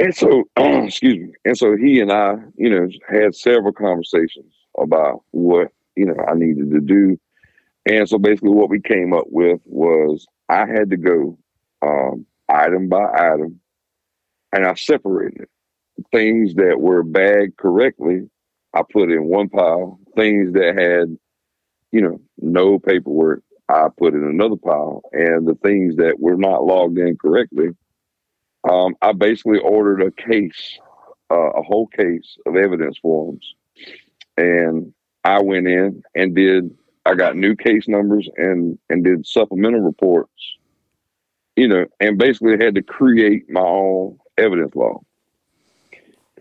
[0.00, 1.32] And so, excuse me.
[1.44, 6.34] And so he and I, you know, had several conversations about what you know I
[6.34, 7.18] needed to do.
[7.86, 11.38] And so basically, what we came up with was I had to go
[11.82, 13.60] um, item by item,
[14.52, 15.46] and I separated.
[16.12, 18.30] Things that were bagged correctly,
[18.72, 19.98] I put in one pile.
[20.14, 21.16] Things that had,
[21.90, 25.02] you know, no paperwork, I put in another pile.
[25.12, 27.68] And the things that were not logged in correctly,
[28.68, 30.78] um, I basically ordered a case,
[31.30, 33.54] uh, a whole case of evidence forms,
[34.36, 34.92] and
[35.24, 36.76] I went in and did.
[37.06, 40.56] I got new case numbers and and did supplemental reports,
[41.56, 45.04] you know, and basically had to create my own evidence log.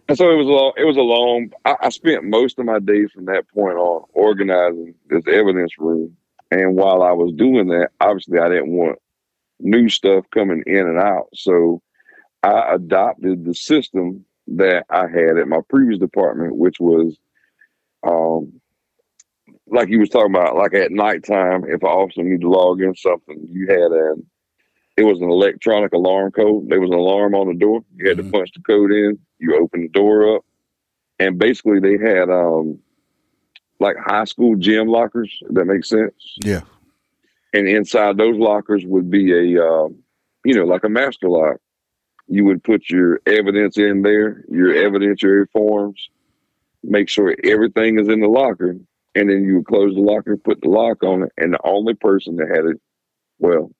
[0.09, 1.51] And so it was a long, it was a long.
[1.65, 6.15] I, I spent most of my days from that point on organizing this evidence room.
[6.51, 8.99] And while I was doing that, obviously I didn't want
[9.59, 11.27] new stuff coming in and out.
[11.33, 11.81] So
[12.43, 17.17] I adopted the system that I had at my previous department, which was
[18.07, 18.61] um
[19.69, 22.95] like you was talking about, like at nighttime, if an officer needed to log in
[22.95, 24.25] something, you had an
[24.95, 26.69] it was an electronic alarm code.
[26.69, 27.81] There was an alarm on the door.
[27.95, 28.25] You had Mhm.
[28.25, 29.19] to punch the code in.
[29.39, 30.45] You open the door up,
[31.19, 32.79] and basically they had um
[33.79, 35.35] like high school gym lockers.
[35.41, 36.13] If that makes sense.
[36.43, 36.61] Yeah.
[37.53, 39.97] And inside those lockers would be a um,
[40.43, 41.57] you know like a master lock.
[42.27, 46.09] You would put your evidence in there, your evidentiary forms,
[46.83, 48.75] make sure everything is in the locker,
[49.15, 51.93] and then you would close the locker, put the lock on it, and the only
[51.93, 52.81] person that had it,
[53.39, 53.71] well,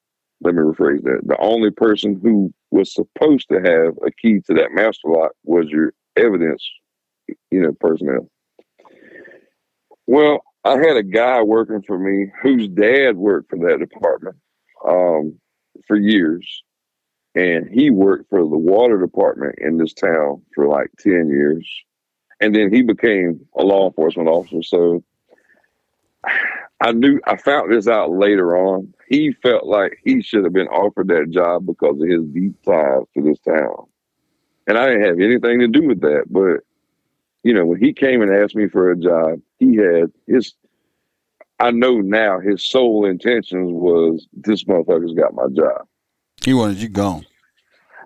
[0.41, 1.21] let me rephrase that.
[1.25, 5.67] The only person who was supposed to have a key to that master lock was
[5.67, 6.63] your evidence,
[7.51, 8.29] you know, personnel.
[10.07, 14.37] Well, I had a guy working for me whose dad worked for that department
[14.87, 15.37] um,
[15.87, 16.63] for years.
[17.35, 21.69] And he worked for the water department in this town for like 10 years.
[22.39, 24.63] And then he became a law enforcement officer.
[24.63, 25.03] So
[26.81, 28.93] I knew I found this out later on.
[29.07, 33.03] He felt like he should have been offered that job because of his deep ties
[33.13, 33.85] to this town.
[34.67, 36.25] And I didn't have anything to do with that.
[36.29, 36.61] But,
[37.43, 40.53] you know, when he came and asked me for a job, he had his,
[41.59, 45.87] I know now his sole intentions was this motherfucker's got my job.
[46.43, 47.25] He wanted you gone.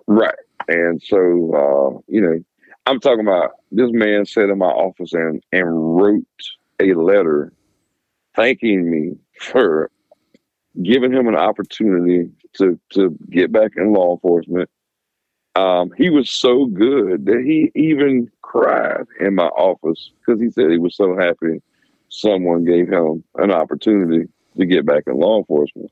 [0.06, 0.34] Right.
[0.68, 2.38] And so, uh, you know,
[2.86, 6.24] I'm talking about this man sat in my office and, and wrote
[6.80, 7.52] a letter
[8.34, 9.90] thanking me for
[10.82, 14.68] giving him an opportunity to, to get back in law enforcement.
[15.54, 20.70] Um, he was so good that he even cried in my office because he said
[20.70, 21.60] he was so happy
[22.12, 25.90] someone gave him an opportunity to get back in law enforcement.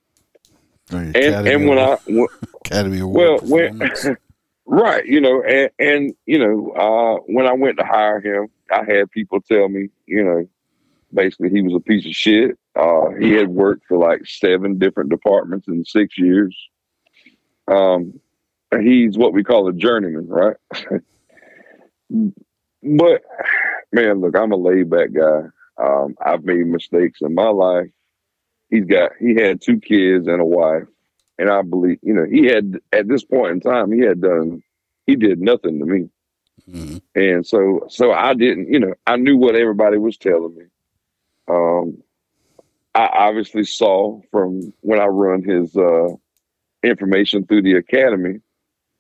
[0.93, 2.27] And, and when I, when,
[2.65, 4.17] Academy Award well, when,
[4.67, 8.85] right, you know, and, and you know, uh, when I went to hire him, I
[8.85, 10.49] had people tell me, you know,
[11.13, 12.59] basically he was a piece of shit.
[12.77, 16.57] Uh, he had worked for like seven different departments in six years.
[17.67, 18.21] Um,
[18.79, 20.57] he's what we call a journeyman, right?
[22.83, 23.23] but
[23.93, 25.43] man, look, I'm a laid back guy.
[25.79, 27.89] Um, I've made mistakes in my life.
[28.69, 30.85] He's got he had two kids and a wife,
[31.39, 34.63] and I believe you know he had at this point in time he had done
[35.07, 36.09] he did nothing to me,
[36.71, 37.01] Mhm.
[37.17, 40.65] and so so I didn't you know I knew what everybody was telling me.
[41.49, 42.03] Um,
[42.95, 46.09] I obviously saw from when I run his uh,
[46.85, 48.41] information through the academy,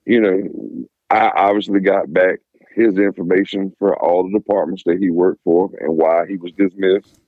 [0.04, 2.38] you know, I obviously got back
[2.74, 7.20] his information for all the departments that he worked for and why he was dismissed.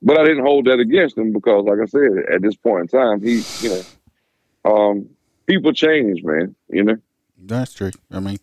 [0.00, 2.98] But I didn't hold that against him because, like I said, at this point in
[2.98, 3.82] time, he, you know,
[4.64, 5.08] um,
[5.46, 6.96] people change, man, you know,
[7.36, 7.90] That's true.
[8.10, 8.38] I mean,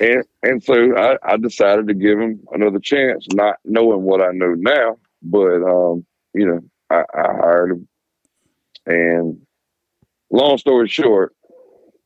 [0.00, 4.32] and and so I, I decided to give him another chance, not knowing what I
[4.32, 6.60] know now, but um, you know,
[6.90, 7.88] I, I hired him,
[8.86, 9.40] and
[10.30, 11.34] long story short,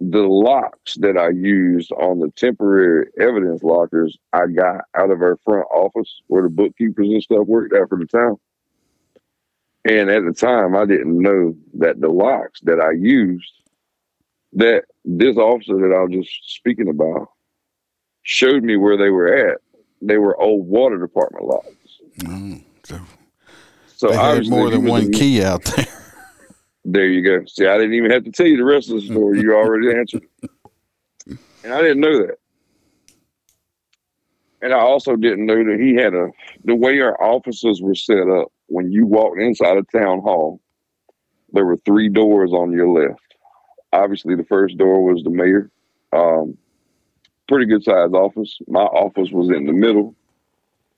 [0.00, 5.36] the locks that I used on the temporary evidence lockers I got out of our
[5.44, 8.36] front office where the bookkeepers and stuff worked out for the town.
[9.84, 13.52] And at the time, I didn't know that the locks that I used,
[14.52, 17.28] that this officer that I was just speaking about,
[18.22, 19.58] showed me where they were at.
[20.02, 22.00] They were old water department locks.
[22.18, 23.00] mm, so
[23.96, 25.86] So they had more than one key out there.
[26.90, 27.44] There you go.
[27.44, 29.40] See, I didn't even have to tell you the rest of the story.
[29.40, 30.26] You already answered.
[31.62, 32.36] And I didn't know that.
[34.62, 36.30] And I also didn't know that he had a
[36.64, 38.50] the way our offices were set up.
[38.68, 40.62] When you walked inside a town hall,
[41.52, 43.34] there were three doors on your left.
[43.92, 45.70] Obviously, the first door was the mayor.
[46.14, 46.56] Um,
[47.48, 48.58] pretty good sized office.
[48.66, 50.14] My office was in the middle.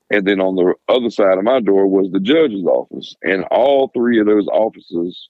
[0.08, 3.16] And then on the other side of my door was the judge's office.
[3.22, 5.28] And all three of those offices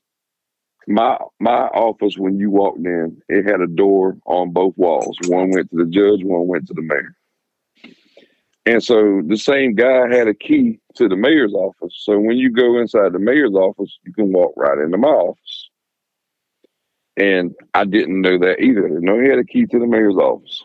[0.91, 5.17] my my office when you walked in, it had a door on both walls.
[5.27, 7.17] One went to the judge, one went to the mayor.
[8.67, 11.95] And so the same guy had a key to the mayor's office.
[12.03, 15.71] So when you go inside the mayor's office, you can walk right into my office.
[17.17, 18.89] And I didn't know that either.
[19.01, 20.65] No, he had a key to the mayor's office.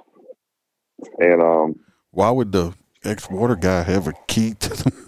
[1.19, 1.75] And um
[2.11, 2.73] Why would the
[3.03, 5.04] ex water guy have a key to the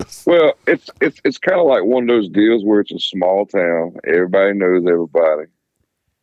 [0.00, 0.24] office?
[0.26, 3.46] Well, it's it's it's kind of like one of those deals where it's a small
[3.46, 3.96] town.
[4.06, 5.48] Everybody knows everybody.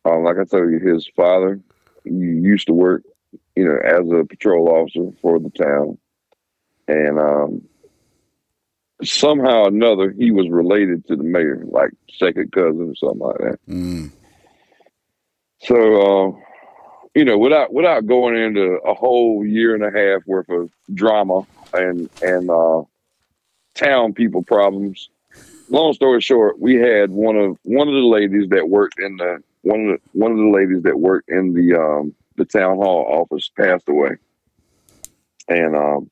[0.04, 1.60] Um, like I told you, his father
[2.04, 3.02] used to work,
[3.56, 5.98] you know, as a patrol officer for the town,
[6.88, 7.62] and um,
[9.02, 13.38] somehow or another he was related to the mayor, like second cousin or something like
[13.38, 13.58] that.
[13.68, 14.10] Mm,
[15.60, 16.40] So, uh,
[17.14, 21.46] you know, without without going into a whole year and a half worth of drama
[21.72, 22.82] and and uh,
[23.74, 25.10] town people problems.
[25.68, 29.42] Long story short, we had one of one of the ladies that worked in the
[29.62, 33.06] one of the one of the ladies that worked in the um, the town hall
[33.08, 34.16] office passed away,
[35.48, 36.10] and um,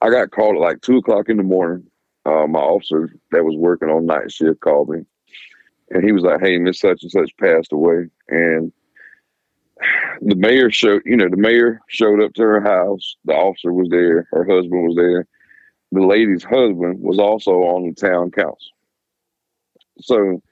[0.00, 1.86] I got called at like two o'clock in the morning.
[2.26, 5.00] Uh, my officer that was working on night shift called me,
[5.90, 8.72] and he was like, "Hey, Miss Such and Such passed away," and
[10.22, 13.16] the mayor showed, you know, the mayor showed up to her house.
[13.24, 14.26] The officer was there.
[14.32, 15.26] Her husband was there.
[15.92, 18.56] The lady's husband was also on the town council.
[20.00, 20.42] So,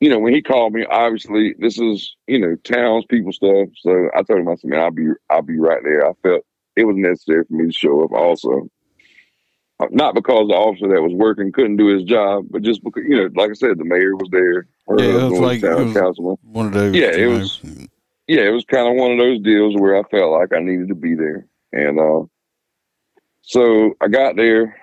[0.00, 3.68] you know, when he called me, obviously this is, you know, townspeople stuff.
[3.80, 6.06] So I told him, I said, man, I'll be, I'll be right there.
[6.08, 6.44] I felt
[6.76, 8.68] it was necessary for me to show up also.
[9.80, 13.02] Uh, Not because the officer that was working couldn't do his job, but just because,
[13.08, 14.66] you know, like I said, the mayor was there.
[14.88, 16.94] Her Yeah, it was like- town it was- councilman One of those.
[16.94, 17.60] Yeah, it know, was-
[18.26, 20.88] yeah, it was kind of one of those deals where I felt like I needed
[20.88, 21.46] to be there.
[21.72, 22.24] And uh
[23.42, 24.76] so I got there,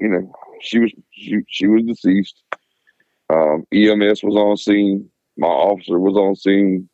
[0.00, 2.42] you know, she was she, she was deceased.
[3.30, 6.88] Um EMS was on scene, my officer was on scene.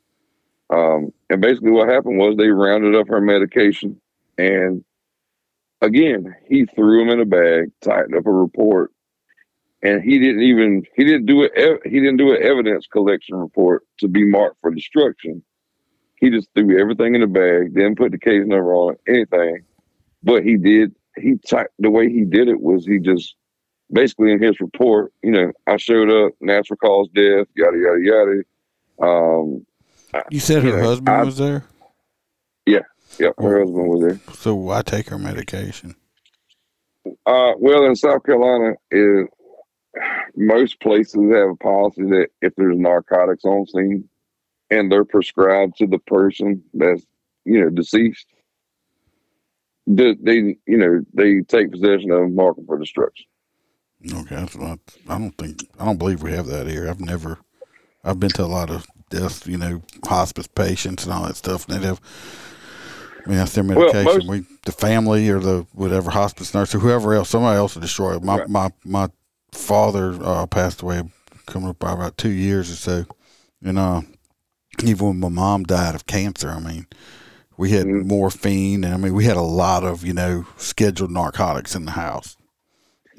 [0.70, 4.00] Um and basically what happened was they rounded up her medication
[4.38, 4.84] and
[5.82, 8.90] again, he threw them in a bag, tightened up a report,
[9.82, 11.52] and he didn't even he didn't do it
[11.84, 15.42] he didn't do an evidence collection report to be marked for destruction.
[16.20, 19.62] He just threw everything in the bag, didn't put the case number on it, anything.
[20.22, 23.34] But he did he ty- the way he did it was he just
[23.92, 28.42] basically in his report, you know, I showed up, natural cause death, yada yada yada.
[29.02, 29.66] Um,
[30.30, 31.64] You said her you know, husband I- was there,
[32.66, 32.80] yeah,
[33.18, 34.34] yeah, her husband was there.
[34.34, 35.94] so why take her medication?
[37.26, 39.26] Uh, well, in South Carolina, is
[40.36, 44.08] most places have a policy that if there's narcotics on scene
[44.70, 47.04] and they're prescribed to the person that's
[47.44, 48.26] you know deceased,
[49.86, 53.26] they, they you know they take possession of them, mark them for destruction.
[54.12, 56.88] Okay, that's not, I don't think I don't believe we have that here.
[56.88, 57.38] I've never.
[58.02, 61.68] I've been to a lot of deaths, you know, hospice patients and all that stuff,
[61.68, 62.00] and they have.
[63.26, 64.26] I mean, that's their Well, medication.
[64.26, 67.82] most- we, the family or the whatever hospice nurse or whoever else, somebody else will
[67.82, 68.22] destroy it.
[68.22, 68.48] My Right.
[68.48, 69.08] my my
[69.52, 71.02] father uh, passed away
[71.46, 73.04] coming up by about two years or so,
[73.62, 74.00] and uh,
[74.84, 76.86] even when my mom died of cancer, I mean,
[77.56, 78.06] we had Mhm.
[78.06, 81.92] morphine, and I mean, we had a lot of you know scheduled narcotics in the
[81.92, 82.36] house.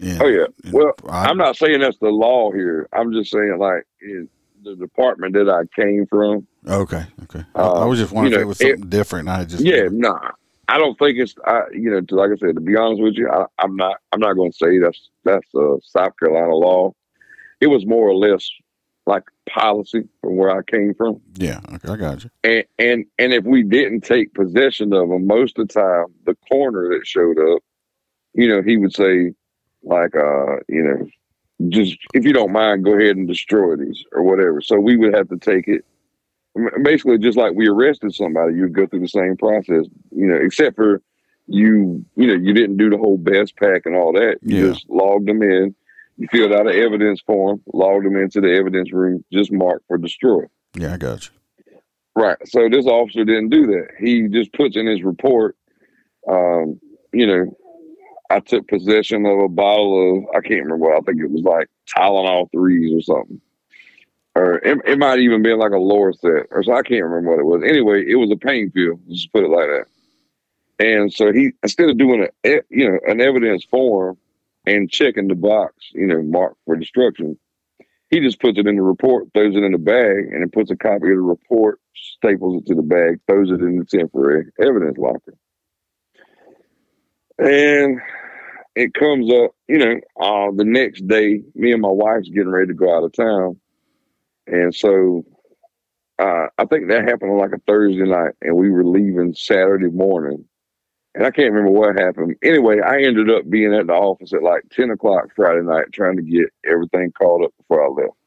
[0.01, 0.47] And- Oh yeah.
[0.72, 2.88] Well, I- I'm not saying that's the law here.
[2.93, 4.28] I'm just saying like in
[4.64, 6.47] the department that I came from.
[6.68, 7.43] Okay, okay.
[7.55, 9.30] I, I Uh, was just wondering you if know, it was something different.
[9.30, 10.32] I just Yeah, nah.
[10.68, 11.36] I don't think it's.
[11.45, 13.97] I, you know, to, like I said, to be honest with you, I, I'm not.
[14.12, 16.93] I'm not going to say that's that's uh, South Carolina law.
[17.59, 18.49] It was more or less
[19.12, 21.59] like policy from where I came from, yeah.
[21.74, 22.30] Okay, I got you.
[22.43, 26.36] and and and if we didn't take possession of them, most of the time, the
[26.49, 27.62] corner that showed up,
[28.34, 29.34] you know, he would say,
[29.84, 31.07] like, uh, you know,
[31.70, 34.62] just if you don't mind, go ahead and destroy these or whatever.
[34.62, 35.84] So we would have to take it.
[36.84, 40.76] Basically, just like we arrested somebody, you'd go through the same process, you know, except
[40.76, 41.01] for
[41.47, 44.38] you, you know, you didn't do the whole best pack and all that.
[44.41, 44.72] You Yeah.
[44.74, 45.74] just logged them in,
[46.22, 49.97] you filled out an evidence form, logged them into the evidence room, just marked for
[49.97, 50.43] destroy.
[50.76, 51.76] Yeah, I got you.
[52.15, 52.38] Right.
[52.45, 53.88] So this officer didn't do that.
[53.99, 55.55] He just puts in his report,
[56.30, 56.80] um,
[57.11, 57.57] you know,
[58.30, 61.41] I took possession of a bottle of, I can't remember, what, I think it was
[61.41, 63.41] like Tylenol threes or something.
[64.36, 67.39] Or it, it might even been like a Lorcet, or so I can't remember what
[67.39, 67.69] it was.
[67.69, 68.99] Anyway, it was a pain pill.
[69.09, 69.86] Just put it like that.
[70.86, 74.17] And so he, instead of doing a you know, an evidence form
[74.66, 77.38] and checking the box, you know, marked for destruction,
[78.09, 80.70] he just puts it in the report, throws it in the bag, and then puts
[80.70, 84.47] a copy of the report, staples it to the bag, throws it in the temporary
[84.59, 85.34] evidence locker.
[87.39, 87.99] And
[88.76, 92.68] it comes up, you know, uh, the next day, me and my wife's getting ready
[92.68, 93.59] to go out of town.
[94.47, 95.26] And so
[96.20, 99.89] uh, I think that happened on like a Thursday night, and we were leaving Saturday
[99.89, 100.45] morning.
[101.14, 102.36] And I can't remember what happened.
[102.41, 106.16] Anyway, I ended up being at the office at like 10 o'clock Friday night trying
[106.16, 108.18] to get everything caught up before I left.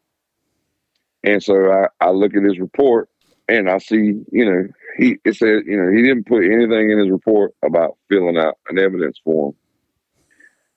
[1.22, 3.08] And so I, I look at his report
[3.48, 4.68] and I see, you know,
[4.98, 8.58] he it said, you know, he didn't put anything in his report about filling out
[8.68, 9.54] an evidence form.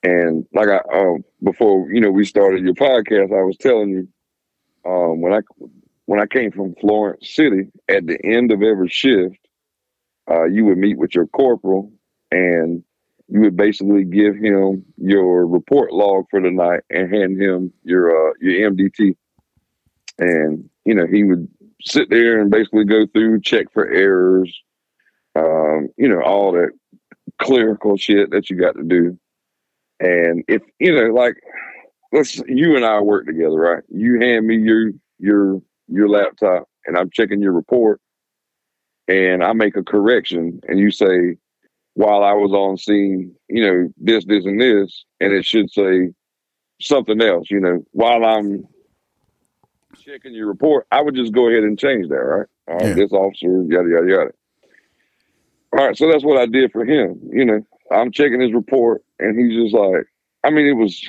[0.02, 4.08] And like I um before, you know, we started your podcast, I was telling you,
[4.90, 5.40] um, when I
[6.06, 9.36] when I came from Florence City, at the end of every shift,
[10.30, 11.92] uh, you would meet with your corporal
[12.30, 12.82] and
[13.28, 18.10] you would basically give him your report log for the night and hand him your
[18.10, 19.16] uh, your MDT.
[20.18, 21.48] And you know he would
[21.82, 24.52] sit there and basically go through, check for errors,
[25.36, 26.70] um, you know, all that
[27.40, 29.18] clerical shit that you got to do.
[30.00, 31.34] And if you know, like,
[32.12, 33.82] let's you and I work together, right?
[33.88, 38.00] You hand me your your your laptop, and I'm checking your report,
[39.08, 41.36] and I make a correction, and you say,
[41.98, 46.10] while I was on scene, you know, this, this, and this, and it should say
[46.80, 48.62] something else, you know, while I'm
[50.00, 52.46] checking your report, I would just go ahead and change that, right?
[52.68, 52.94] All right, Yeah.
[52.94, 54.30] this officer, yada yada yada.
[55.72, 57.18] All right, so that's what I did for him.
[57.32, 60.04] You know, I'm checking his report, and he's just like,
[60.44, 61.04] I mean, it was.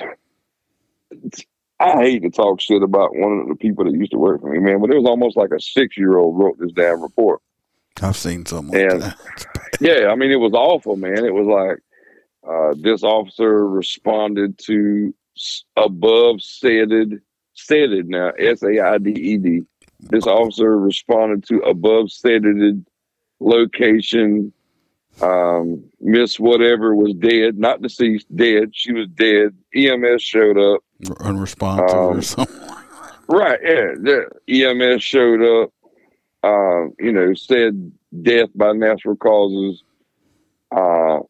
[1.78, 4.50] I hate to talk shit about one of the people that used to work for
[4.50, 7.40] me, man, but it was almost like a six year old wrote this damn report.
[8.02, 9.46] I've seen something like And- that.
[9.82, 11.24] Yeah, I mean, it was awful, man.
[11.24, 11.78] It was like
[12.46, 15.14] uh, this officer responded to
[15.74, 17.22] above saided,
[17.54, 19.62] saided now, S A I D E D.
[20.00, 22.84] This officer responded to above saided
[23.40, 24.52] location.
[25.22, 28.70] Um, Miss whatever was dead, not deceased, dead.
[28.74, 29.54] She was dead.
[29.74, 30.82] EMS showed up.
[31.20, 32.56] Unresponsive or Um, something.
[33.28, 33.94] Right, yeah.
[33.96, 35.70] The EMS showed up,
[36.42, 39.82] uh, you know, said death by natural causes.
[40.74, 41.20] Uh,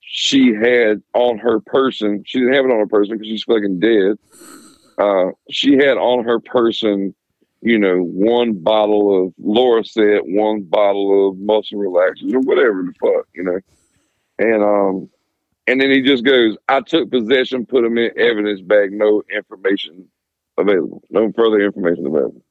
[0.00, 3.78] she had on her person, she didn't have it on her person because she's fucking
[3.78, 4.16] dead.
[4.96, 7.14] Uh, she had on her person,
[7.60, 13.26] you know, one bottle of Lorcet, one bottle of muscle relaxers or whatever the fuck,
[13.34, 13.60] you know.
[14.38, 15.10] And um,
[15.66, 20.08] and then he just goes, I took possession, put him in evidence bag, no information
[20.56, 21.02] available.
[21.10, 22.42] No further information available.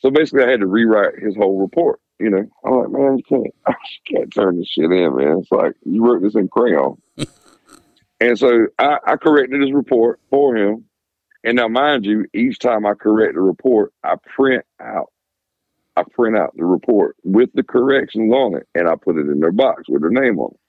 [0.00, 2.00] So basically, I had to rewrite his whole report.
[2.18, 3.74] You know, I'm like, man, you can't, I
[4.06, 5.38] can't turn this shit in, man.
[5.38, 7.00] It's like you wrote this in crayon.
[8.20, 10.84] and so I, I corrected his report for him.
[11.42, 15.12] And now, mind you, each time I correct the report, I print out,
[15.96, 19.40] I print out the report with the corrections on it, and I put it in
[19.40, 20.60] their box with their name on it.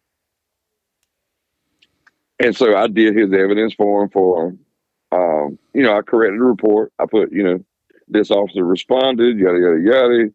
[2.37, 4.59] And so I did his evidence form for him
[5.15, 6.91] um, you know, I corrected the report.
[6.99, 7.63] I put, you know,
[8.07, 10.29] this officer responded, yada yada yada.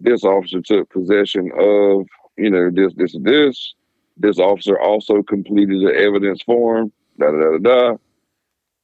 [0.00, 2.06] This officer took possession of,
[2.36, 3.74] you know, this, this, this.
[4.16, 7.96] This officer also completed the evidence form, da da da da.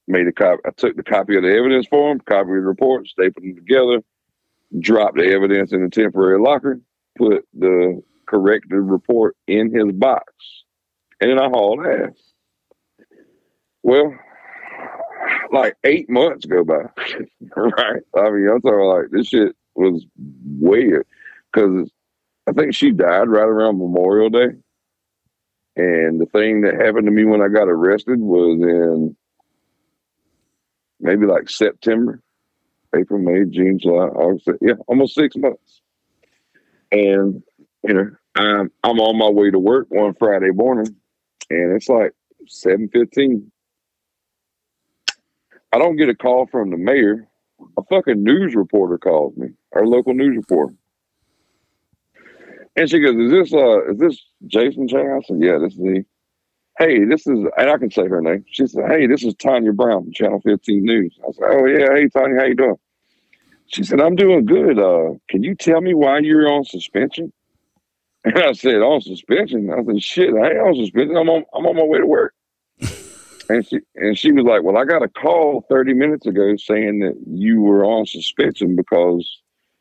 [0.07, 0.61] Made a copy.
[0.65, 4.03] I took the copy of the evidence form, copy of the report, stapled them together,
[4.81, 6.81] dropped the evidence in the temporary locker,
[7.17, 10.33] put the corrected report in his box,
[11.21, 12.33] and then I hauled ass.
[13.83, 14.15] Well,
[15.53, 16.75] like eight months go by,
[17.57, 18.03] right?
[18.17, 20.05] I mean, I'm talking like this shit was
[20.59, 21.07] weird
[21.53, 21.91] because
[22.49, 24.49] I think she died right around Memorial Day,
[25.77, 29.17] and the thing that happened to me when I got arrested was in
[31.01, 32.23] maybe like September,
[32.97, 35.83] April, May, June, July, August, yeah, almost six months.
[36.91, 37.43] And
[37.85, 40.97] you know, I'm I'm on my way to work one Friday morning,
[41.51, 42.13] and it's like
[42.47, 43.51] seven fifteen.
[45.73, 47.29] I don't get a call from the mayor.
[47.77, 50.75] A fucking news reporter calls me, our local news reporter.
[52.77, 55.11] And she goes, Is this uh is this Jason Chang?
[55.11, 56.01] I said, Yeah, this is he.
[56.79, 58.45] Hey, this is and I can say her name.
[58.51, 61.19] She said, Hey, this is Tanya Brown Channel 15 News.
[61.29, 62.77] I said, Oh yeah, hey Tanya, how you doing?
[63.67, 64.79] She said, I'm doing good.
[64.79, 67.33] Uh, can you tell me why you're on suspension?
[68.25, 69.71] And I said, On suspension?
[69.71, 71.17] I said, Shit, I ain't on suspension.
[71.17, 72.35] I'm on I'm on my way to work.
[73.49, 77.01] And she and she was like, "Well, I got a call 30 minutes ago saying
[77.01, 79.41] that you were on suspension because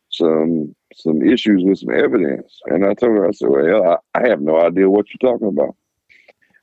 [0.09, 4.27] some some issues with some evidence." And I told her, I said, "Well, I, I
[4.27, 5.75] have no idea what you're talking about."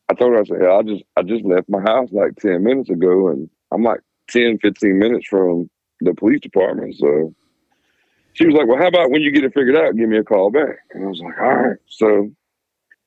[0.09, 2.62] I told her, I said, "Hell, I just I just left my house like 10
[2.62, 5.68] minutes ago, and I'm like 10, 15 minutes from
[6.00, 7.34] the police department." So
[8.32, 10.24] she was like, "Well, how about when you get it figured out, give me a
[10.24, 12.30] call back?" And I was like, "All right." So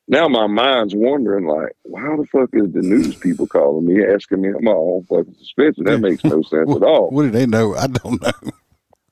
[0.08, 4.42] now my mind's wondering, like, how the fuck is the news people calling me, asking
[4.42, 5.84] me I on fucking suspension?
[5.84, 7.10] That makes no sense at all.
[7.10, 7.76] What do they know?
[7.76, 8.52] I don't know.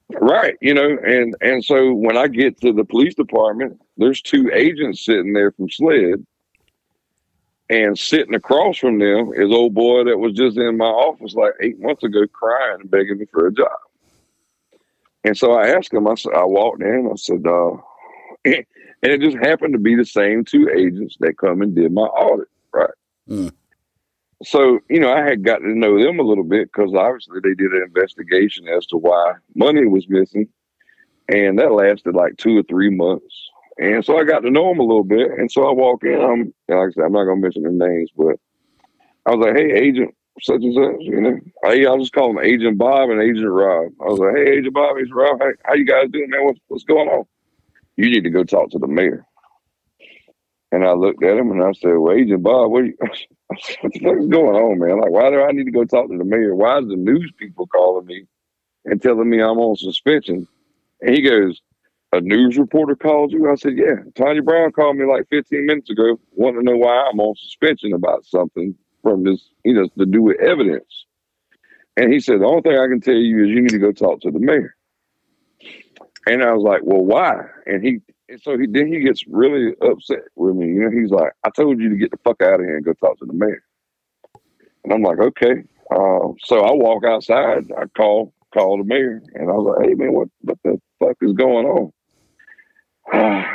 [0.10, 0.56] Right.
[0.62, 5.04] You know, and and so when I get to the police department, there's two agents
[5.04, 6.26] sitting there from SLED.
[7.68, 11.54] And sitting across from them is old boy that was just in my office like
[11.62, 13.72] eight months ago crying and begging me for a job.
[15.24, 17.72] And so I asked him, I said, I walked in, I said, uh,
[19.04, 22.04] and it just happened to be the same two agents that come and did my
[22.04, 22.90] audit, right?
[23.28, 23.50] Hmm.
[24.44, 27.54] So, you know, I had got to know them a little bit because obviously they
[27.54, 30.48] did an investigation as to why money was missing.
[31.30, 33.34] And that lasted like two or three months.
[33.78, 35.32] And so I got to know them a little bit.
[35.38, 37.72] And so I walk in, I'm, like I said, I'm not going to mention their
[37.72, 38.36] names, but
[39.26, 41.40] I was like, hey, agent, such and such, you know.
[41.64, 43.92] Hey, I'll just call him Agent Bob and Agent Rob.
[44.00, 46.46] I was like, hey, Agent Bob, Agent Rob, hey, how you guys doing, man?
[46.46, 47.26] What's, what's going on?
[47.98, 49.26] You need to go talk to the mayor.
[50.72, 54.00] And I looked at him and I said, well, Agent Bob, what, you, what the
[54.00, 55.00] fuck is going on, man?
[55.00, 56.56] Like, why do I need to go talk to the mayor?
[56.56, 58.26] Why is the news people calling me
[58.84, 60.48] and telling me I'm on suspension?
[61.02, 61.62] And he goes,
[62.12, 63.50] a news reporter called you?
[63.50, 63.96] I said, yeah.
[64.16, 67.94] Tanya Brown called me like 15 minutes ago, wanting to know why I'm on suspension
[67.94, 71.06] about something from this, you know, to do with evidence.
[71.98, 73.92] And he said, the only thing I can tell you is you need to go
[73.92, 74.76] talk to the mayor.
[76.28, 77.42] And I was like, well, why?
[77.66, 78.00] And he,
[78.30, 80.68] and so he then he gets really upset with me.
[80.68, 82.86] You know, he's like, I told you to get the fuck out of here and
[82.86, 83.64] go talk to the mayor.
[84.84, 85.64] And I'm like, okay.
[85.92, 87.72] Uh, so I walk outside.
[87.78, 91.18] I call call the mayor, and I was like, hey man, what what the fuck
[91.22, 91.92] is going on?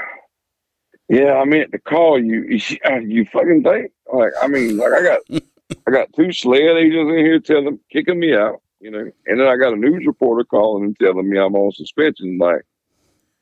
[1.09, 2.45] yeah, I meant to call you.
[3.03, 3.93] You fucking think?
[4.13, 5.43] Like, I mean, like I got
[5.87, 9.47] I got two SLED agents in here telling kicking me out, you know, and then
[9.47, 12.39] I got a news reporter calling and telling me I'm on suspension.
[12.39, 12.63] Like,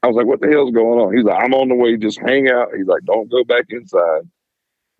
[0.03, 1.17] I was like, what the hell's going on?
[1.17, 2.69] He's like, I'm on the way, just hang out.
[2.77, 4.23] He's like, don't go back inside.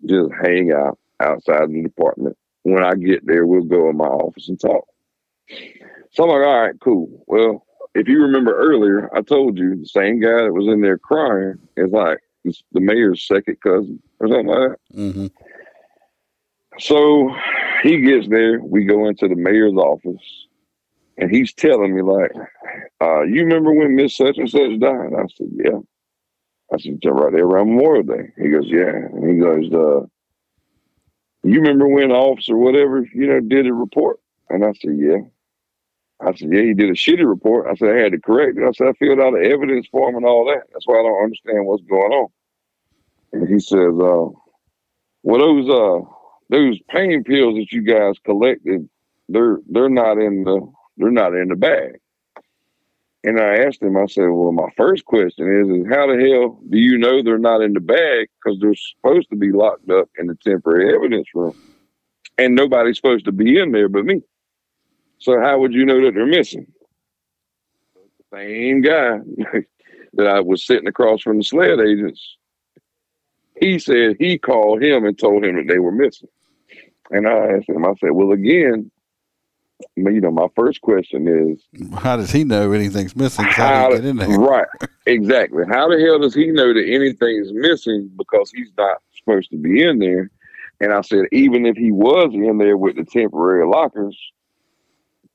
[0.05, 2.37] Just hang out outside the department.
[2.63, 4.87] When I get there, we'll go in my office and talk.
[6.11, 7.23] So I'm like, all right, cool.
[7.27, 7.65] Well,
[7.95, 11.55] if you remember earlier, I told you the same guy that was in there crying
[11.75, 14.77] is like the mayor's second cousin or something like that.
[14.95, 15.27] Mm-hmm.
[16.79, 17.35] So
[17.83, 18.59] he gets there.
[18.61, 20.47] We go into the mayor's office,
[21.17, 22.31] and he's telling me like,
[23.01, 25.79] uh, "You remember when Miss Such and Such died?" I said, "Yeah."
[26.71, 30.05] I said, "Right there around Memorial Day." He goes, "Yeah," and he goes, uh,
[31.43, 34.19] "You remember when officer whatever you know did a report?"
[34.49, 35.21] And I said, "Yeah."
[36.21, 38.67] I said, "Yeah, he did a shitty report." I said, "I had to correct it."
[38.67, 40.63] I said, "I filled out the evidence form and all that.
[40.73, 42.27] That's why I don't understand what's going on."
[43.31, 44.27] And he says, uh,
[45.23, 46.18] "Well, those uh."
[46.49, 48.89] Those pain pills that you guys collected,
[49.27, 51.99] they're they're not in the they're not in the bag.
[53.23, 56.59] And I asked him, I said, Well, my first question is, is how the hell
[56.69, 58.29] do you know they're not in the bag?
[58.37, 61.55] Because they're supposed to be locked up in the temporary evidence room.
[62.37, 64.21] And nobody's supposed to be in there but me.
[65.17, 66.65] So how would you know that they're missing?
[68.31, 69.19] The same guy
[70.13, 72.37] that I was sitting across from the SLED agents,
[73.59, 76.29] he said he called him and told him that they were missing.
[77.11, 78.91] And I asked him, I said, well, again,
[79.95, 83.45] you know, my first question is, how does he know anything's missing?
[83.45, 84.27] How, get in there?
[84.27, 84.67] Right,
[85.05, 85.63] exactly.
[85.69, 89.81] How the hell does he know that anything's missing because he's not supposed to be
[89.81, 90.29] in there?
[90.81, 94.17] And I said, even if he was in there with the temporary lockers,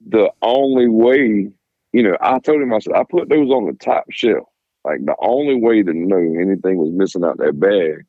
[0.06, 1.50] the only way,
[1.92, 4.48] you know, I told him, I said, I put those on the top shelf.
[4.84, 8.04] Like the only way to know anything was missing out that bag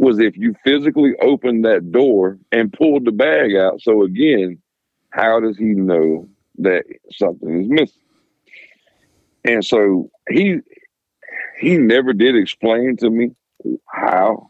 [0.00, 3.82] was if you physically opened that door and pulled the bag out.
[3.82, 4.58] So again,
[5.10, 6.26] how does he know
[6.56, 8.02] that something is missing?
[9.44, 10.60] And so he
[11.60, 13.32] he never did explain to me
[13.86, 14.48] how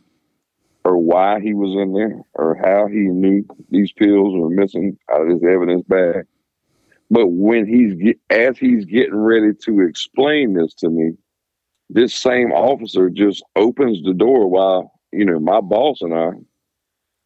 [0.85, 5.23] or why he was in there or how he knew these pills were missing out
[5.23, 6.27] of his evidence bag.
[7.11, 11.15] But when he's get, as he's getting ready to explain this to me,
[11.89, 16.31] this same officer just opens the door while you know, my boss and I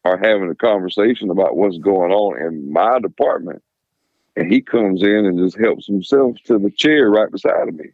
[0.05, 3.61] are having a conversation about what's going on in my department.
[4.35, 7.85] And he comes in and just helps himself to the chair right beside of me.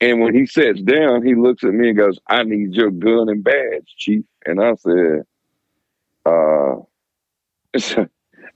[0.00, 3.28] And when he sits down, he looks at me and goes, I need your gun
[3.28, 4.24] and badge, chief.
[4.44, 5.22] And I said,
[6.26, 6.76] uh,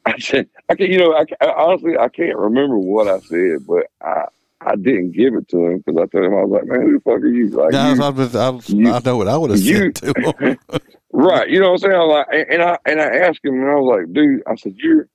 [0.07, 0.91] I said, I can't.
[0.91, 4.25] you know, I, I, honestly, I can't remember what I said, but I,
[4.69, 6.93] I didn't give it to him because I told him I was like, man, who
[6.93, 7.49] the fuck are you?
[7.49, 9.95] Like, no, you, I, was, I, was, you, I know what I would have said
[9.95, 10.59] to him.
[11.13, 12.09] right, you know what I'm saying?
[12.09, 15.09] Like, and I and I asked him, and I was like, dude, I said, you're,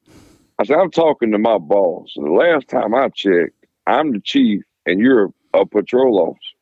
[0.58, 2.14] I said, I'm talking to my boss.
[2.16, 3.54] And the last time I checked,
[3.86, 6.56] I'm the chief, and you're a, a patrol officer.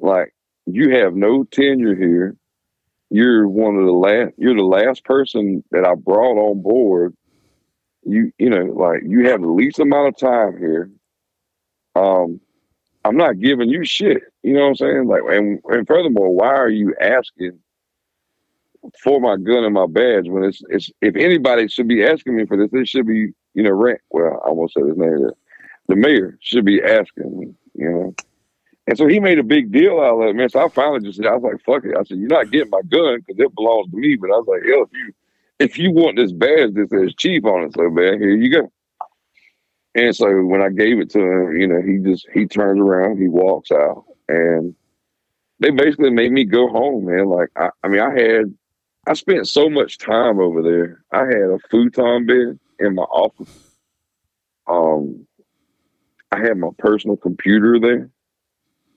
[0.00, 0.34] Like,
[0.66, 2.36] you have no tenure here.
[3.10, 4.32] You're one of the last.
[4.36, 7.14] You're the last person that I brought on board.
[8.02, 10.90] You, you know, like you have the least amount of time here
[11.94, 12.40] um,
[13.04, 14.22] I'm not giving you shit.
[14.42, 15.08] You know what I'm saying?
[15.08, 17.58] Like, and, and furthermore, why are you asking
[19.02, 22.46] for my gun and my badge when it's it's if anybody should be asking me
[22.46, 24.00] for this, it should be you know Rent.
[24.10, 25.30] Well, I won't say his name.
[25.88, 27.54] The mayor should be asking me.
[27.74, 28.14] You know.
[28.86, 30.48] And so he made a big deal out of it, man.
[30.48, 31.96] So I finally just said, I was like, fuck it.
[31.96, 34.16] I said, you're not getting my gun because it belongs to me.
[34.16, 35.12] But I was like, hell, if you
[35.58, 38.72] if you want this badge that says chief on it so man, here you go.
[39.94, 43.18] And so when I gave it to him, you know, he just he turns around,
[43.18, 44.74] he walks out, and
[45.58, 47.26] they basically made me go home, man.
[47.26, 48.54] Like I, I mean, I had
[49.06, 51.04] I spent so much time over there.
[51.12, 53.70] I had a futon bed in my office.
[54.66, 55.26] Um,
[56.32, 58.10] I had my personal computer there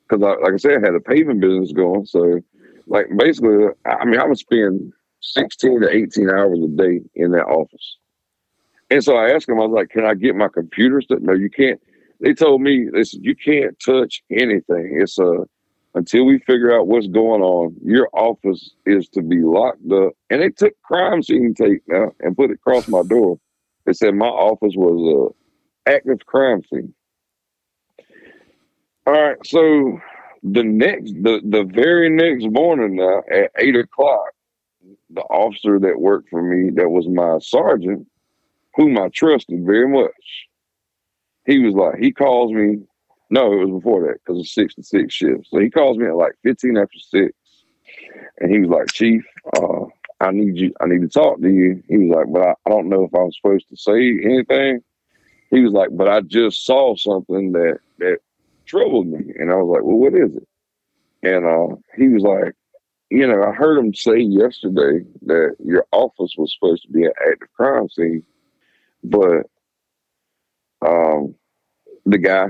[0.08, 2.06] because, like I said, I had a paving business going.
[2.06, 2.42] So,
[2.86, 7.46] like, basically, I mean, I would spend 16 to 18 hours a day in that
[7.46, 7.98] office.
[8.90, 11.20] And so I asked them, I was like, can I get my computer stuff?
[11.22, 11.80] No, you can't.
[12.20, 14.98] They told me, they said, you can't touch anything.
[15.02, 15.46] It's a, uh,
[15.96, 20.14] until we figure out what's going on, your office is to be locked up.
[20.30, 23.38] And they took crime scene tape now and put it across my door.
[23.86, 25.36] They said my office was
[25.88, 26.94] a active crime scene.
[29.06, 30.00] All right, so
[30.42, 34.32] the next, the the very next morning now at eight o'clock,
[35.10, 38.08] the officer that worked for me, that was my sergeant,
[38.76, 40.48] whom I trusted very much,
[41.46, 42.80] he was like, he calls me.
[43.30, 45.48] No, it was before that because it's six to six shift.
[45.50, 47.34] So he calls me at like fifteen after six,
[48.40, 49.24] and he was like, Chief,
[49.56, 49.86] uh,
[50.20, 50.74] I need you.
[50.80, 51.82] I need to talk to you.
[51.88, 54.84] He was like, but I, I don't know if I'm supposed to say anything.
[55.50, 58.20] He was like, but I just saw something that that
[58.66, 60.48] troubled me, and I was like, well, what is it?
[61.24, 62.54] And uh, he was like,
[63.10, 67.14] you know, I heard him say yesterday that your office was supposed to be an
[67.26, 68.24] active crime scene,
[69.04, 69.44] but
[70.86, 71.36] um,
[72.06, 72.48] the guy,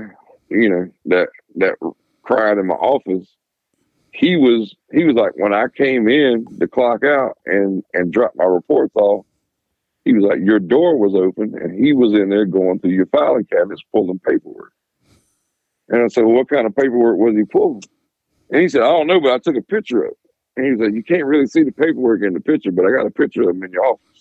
[0.48, 1.74] you know, that that
[2.22, 3.36] cried in my office,
[4.12, 8.32] he was he was like when I came in to clock out and and drop
[8.36, 9.26] my reports off,
[10.04, 13.06] he was like, Your door was open and he was in there going through your
[13.06, 14.72] filing cabinets pulling paperwork.
[15.88, 17.82] And I said, well, what kind of paperwork was he pulling?
[18.50, 20.18] And he said, I don't know, but I took a picture of it.
[20.56, 23.06] And he said, You can't really see the paperwork in the picture, but I got
[23.06, 24.13] a picture of him in your office.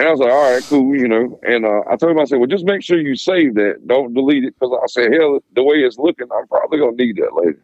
[0.00, 1.38] And I was like, all right, cool, you know.
[1.42, 3.86] And uh, I told him, I said, well, just make sure you save that.
[3.86, 4.54] Don't delete it.
[4.58, 7.62] Because I said, hell, the way it's looking, I'm probably going to need that later.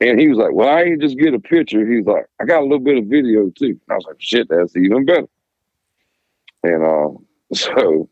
[0.00, 1.86] And he was like, well, I ain't just get a picture.
[1.86, 3.66] He's like, I got a little bit of video too.
[3.66, 5.28] And I was like, shit, that's even better.
[6.62, 7.10] And uh,
[7.54, 8.08] so,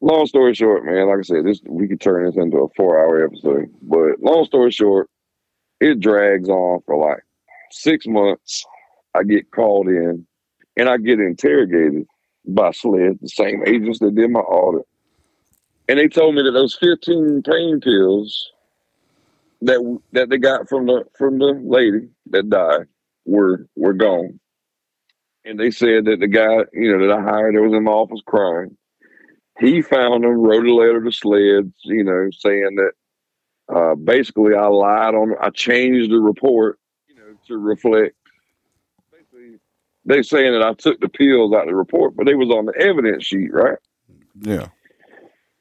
[0.00, 2.96] long story short, man, like I said, this we could turn this into a four
[2.96, 3.74] hour episode.
[3.82, 5.10] But long story short,
[5.80, 7.24] it drags on for like
[7.72, 8.64] six months.
[9.16, 10.24] I get called in
[10.76, 12.06] and I get interrogated
[12.46, 14.86] by SLED, the same agents that did my audit.
[15.88, 18.50] And they told me that those 15 pain pills
[19.62, 22.86] that that they got from the from the lady that died
[23.24, 24.38] were were gone.
[25.44, 27.92] And they said that the guy, you know, that I hired that was in my
[27.92, 28.76] office crying,
[29.60, 34.66] he found them, wrote a letter to SLED's, you know, saying that uh, basically I
[34.66, 36.78] lied on I changed the report,
[37.08, 38.15] you know, to reflect
[40.06, 42.66] they saying that I took the pills out of the report, but they was on
[42.66, 43.78] the evidence sheet, right?
[44.40, 44.68] Yeah.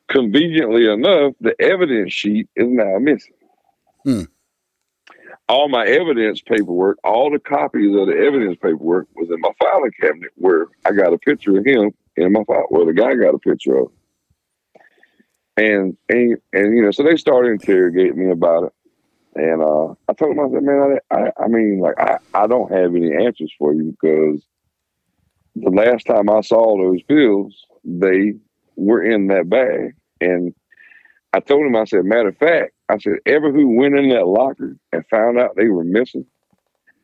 [0.08, 3.34] Conveniently enough, the evidence sheet is now missing.
[4.04, 4.22] Hmm.
[5.50, 9.92] All my evidence paperwork, all the copies of the evidence paperwork was in my filing
[10.00, 13.36] cabinet where I got a picture of him in my file, where the guy got
[13.36, 13.92] a picture of.
[15.58, 18.74] And, and and you know, so they started interrogating me about it.
[19.36, 22.48] And uh, I told him, I said, man, I, I, I mean, like, I, I
[22.48, 24.46] don't have any answers for you because
[25.56, 28.34] the last time I saw those pills, they
[28.76, 29.94] were in that bag.
[30.22, 30.54] And
[31.34, 34.28] I told him, I said, matter of fact, I said, ever who went in that
[34.28, 36.26] locker and found out they were missing,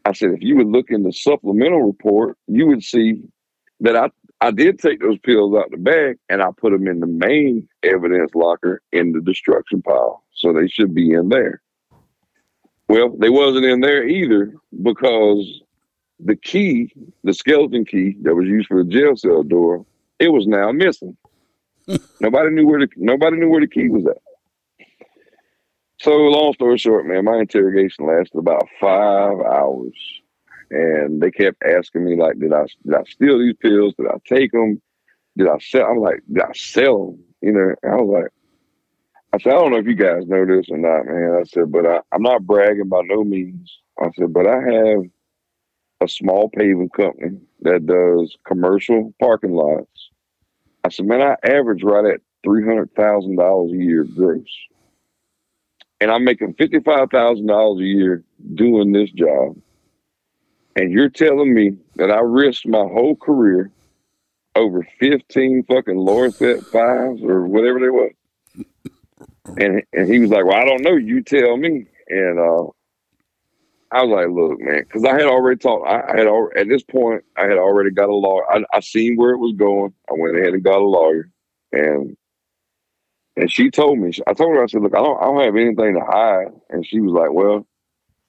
[0.05, 3.21] I said, if you would look in the supplemental report, you would see
[3.81, 4.09] that I,
[4.39, 7.67] I did take those pills out the bag and I put them in the main
[7.83, 10.23] evidence locker in the destruction pile.
[10.33, 11.61] So they should be in there.
[12.91, 15.61] Well, they wasn't in there either because
[16.19, 16.91] the key,
[17.23, 19.85] the skeleton key that was used for the jail cell door,
[20.19, 21.15] it was now missing.
[22.19, 24.17] nobody knew where the nobody knew where the key was at.
[26.01, 29.95] So long story short, man, my interrogation lasted about five hours,
[30.69, 33.93] and they kept asking me like, "Did I did I steal these pills?
[33.97, 34.81] Did I take them?
[35.37, 38.31] Did I sell?" I'm like, "Did I sell them?" You know, I was like,
[39.33, 41.37] I said, I don't know if you guys know this or not, man.
[41.39, 43.79] I said, but I, I'm not bragging by no means.
[43.97, 45.03] I said, but I have
[46.01, 50.09] a small paving company that does commercial parking lots.
[50.83, 54.43] I said, man, I average right at three hundred thousand dollars a year gross,
[56.01, 58.23] and I'm making fifty five thousand dollars a year
[58.55, 59.55] doing this job.
[60.75, 63.71] And you're telling me that I risked my whole career
[64.55, 68.11] over fifteen fucking Lorcet fives or whatever they was
[69.45, 70.95] and and he was like, "Well, I don't know.
[70.95, 72.67] You tell me." And uh,
[73.91, 75.87] I was like, "Look, man," because I had already talked.
[75.87, 78.49] I, I had already, at this point, I had already got a lawyer.
[78.51, 79.93] I, I seen where it was going.
[80.09, 81.29] I went ahead and got a lawyer,
[81.71, 82.15] and
[83.35, 84.11] and she told me.
[84.27, 86.85] I told her, I said, "Look, I don't, I don't have anything to hide." And
[86.85, 87.65] she was like, "Well,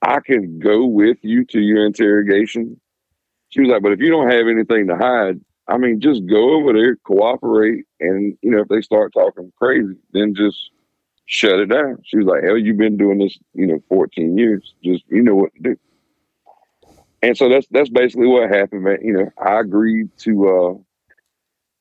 [0.02, 2.80] I can go with you to your interrogation.
[3.50, 6.54] She was like, but if you don't have anything to hide, I mean, just go
[6.54, 10.70] over there, cooperate, and you know, if they start talking crazy, then just
[11.26, 11.98] shut it down.
[12.04, 14.74] She was like, hell, you've been doing this, you know, 14 years.
[14.82, 15.76] Just you know what to do.
[17.22, 18.98] And so that's that's basically what happened, man.
[19.02, 20.74] You know, I agreed to uh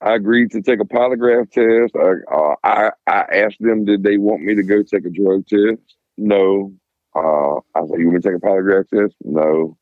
[0.05, 1.95] I agreed to take a polygraph test.
[1.95, 5.47] I, uh, I I asked them, did they want me to go take a drug
[5.47, 5.95] test?
[6.17, 6.73] No.
[7.15, 9.15] Uh, I said, you want me to take a polygraph test?
[9.23, 9.77] No.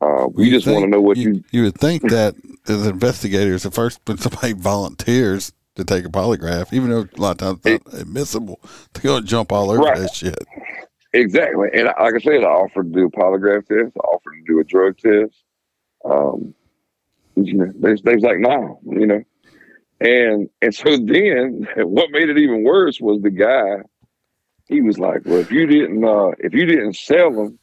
[0.00, 1.44] Uh, we You just want to know what you, you.
[1.50, 2.36] you would think that
[2.68, 7.30] as investigators, the first when somebody volunteers to take a polygraph, even though a lot
[7.32, 8.60] of times it's not admissible,
[8.94, 9.98] to go and jump all over Right.
[9.98, 10.38] that shit.
[11.14, 11.68] Exactly.
[11.72, 13.96] And like I said, I offered to do a polygraph test.
[13.96, 15.42] I offered to do a drug test.
[16.04, 16.54] Um,
[17.36, 19.22] you know, they, they was like, no, you know.
[20.00, 23.78] And and so then what made it even worse was the guy,
[24.66, 27.58] he was like, Well, if you didn't uh if you didn't sell them,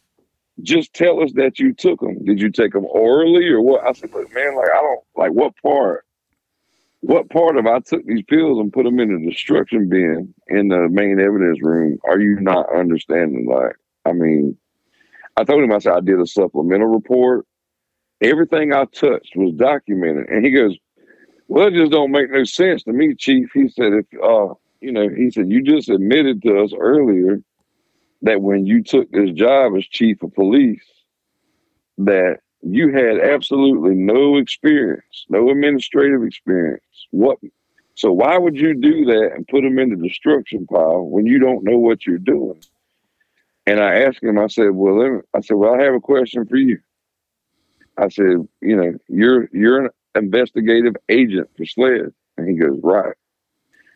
[0.61, 2.23] just tell us that you took them.
[2.25, 3.85] Did you take them orally or what?
[3.85, 6.04] I said, Look, man, like I don't like what part
[7.05, 10.69] what part of I took these pills and put them in the destruction bin in
[10.69, 13.45] the main evidence room are you not understanding?
[13.47, 13.75] Like,
[14.05, 14.57] I mean,
[15.37, 17.45] I told him I said I did a supplemental report.
[18.21, 20.75] Everything I touched was documented, and he goes,
[21.47, 24.91] "Well, that just don't make no sense to me, Chief." He said, "If uh, you
[24.91, 27.39] know," he said, "You just admitted to us earlier
[28.23, 30.85] that when you took this job as chief of police,
[31.99, 36.83] that you had absolutely no experience, no administrative experience.
[37.11, 37.39] What?
[37.95, 41.39] So why would you do that and put them in the destruction pile when you
[41.39, 42.61] don't know what you're doing?"
[43.67, 46.45] And I asked him, I said, "Well, me, I said, well, I have a question
[46.45, 46.79] for you."
[47.97, 53.15] I said, "You know, you're you're an investigative agent for SLED," and he goes, "Right."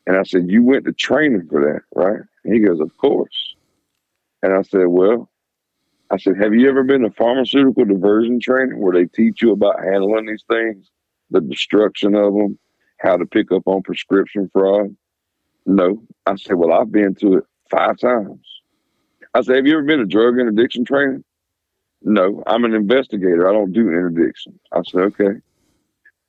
[0.08, 3.56] And I said, "You went to training for that, right?" And he goes, "Of course."
[4.42, 5.30] And I said, "Well,"
[6.12, 9.84] I said, "Have you ever been to pharmaceutical diversion training where they teach you about
[9.84, 10.90] handling these things,
[11.30, 12.58] the destruction of them,
[12.98, 14.96] how to pick up on prescription fraud?"
[15.66, 16.02] No.
[16.26, 18.46] I said, "Well, I've been to it five times."
[19.34, 21.24] I said, "Have you ever been to drug interdiction training?"
[22.02, 23.48] No, I'm an investigator.
[23.48, 24.58] I don't do interdiction.
[24.72, 25.40] I said, okay.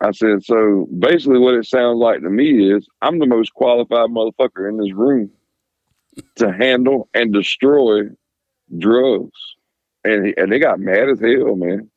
[0.01, 4.11] I said, so basically what it sounds like to me is I'm the most qualified
[4.11, 5.31] motherfucker in this room
[6.37, 8.03] to handle and destroy
[8.79, 9.39] drugs.
[10.05, 11.91] And he, and they got mad as hell, man.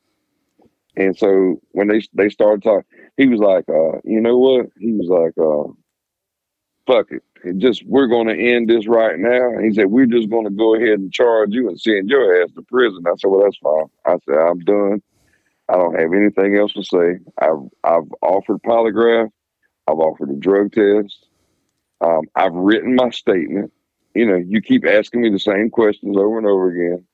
[0.96, 2.88] And so when they they started talking,
[3.18, 4.68] he was like, uh, you know what?
[4.78, 5.72] He was like, uh,
[6.88, 7.24] fuck it.
[7.44, 9.58] It just we're gonna end this right now.
[9.62, 12.62] He said, We're just gonna go ahead and charge you and send your ass to
[12.64, 13.04] prison.
[13.06, 13.86] I said, Well, that's fine.
[14.06, 15.02] I said, I'm done.
[15.70, 17.20] I don't have anything else to say.
[17.40, 19.30] I've I've offered polygraph,
[19.88, 21.28] I've offered a drug test,
[22.02, 23.72] um, I've written my statement.
[24.16, 27.06] You know, you keep asking me the same questions over and over again.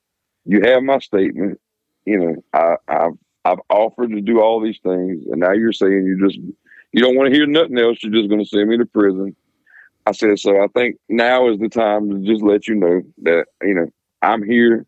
[0.46, 1.60] You have my statement.
[2.06, 3.14] You know, I, I've
[3.46, 7.16] I've offered to do all these things, and now you're saying you just you don't
[7.16, 8.00] want to hear nothing else.
[8.02, 9.36] You're just going to send me to prison.
[10.06, 13.46] I said, so I think now is the time to just let you know that,
[13.62, 13.88] you know,
[14.24, 14.86] I'm here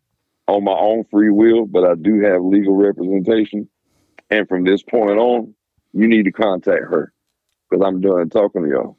[0.48, 3.68] on my own free will, but I do have legal representation.
[4.30, 5.54] And from this point on,
[5.92, 7.12] you need to contact her
[7.70, 8.96] because I'm done talking to y'all.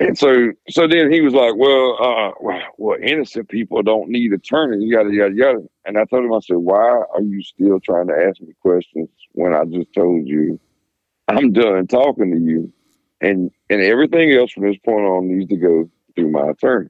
[0.00, 4.32] And so, so then he was like, well, uh, well, well, innocent people don't need
[4.32, 5.60] attorneys, yada, yada, yada.
[5.86, 9.08] And I told him, I said, why are you still trying to ask me questions
[9.32, 10.60] when I just told you
[11.26, 12.72] I'm done talking to you?
[13.20, 16.88] and and everything else from this point on needs to go through my attorney.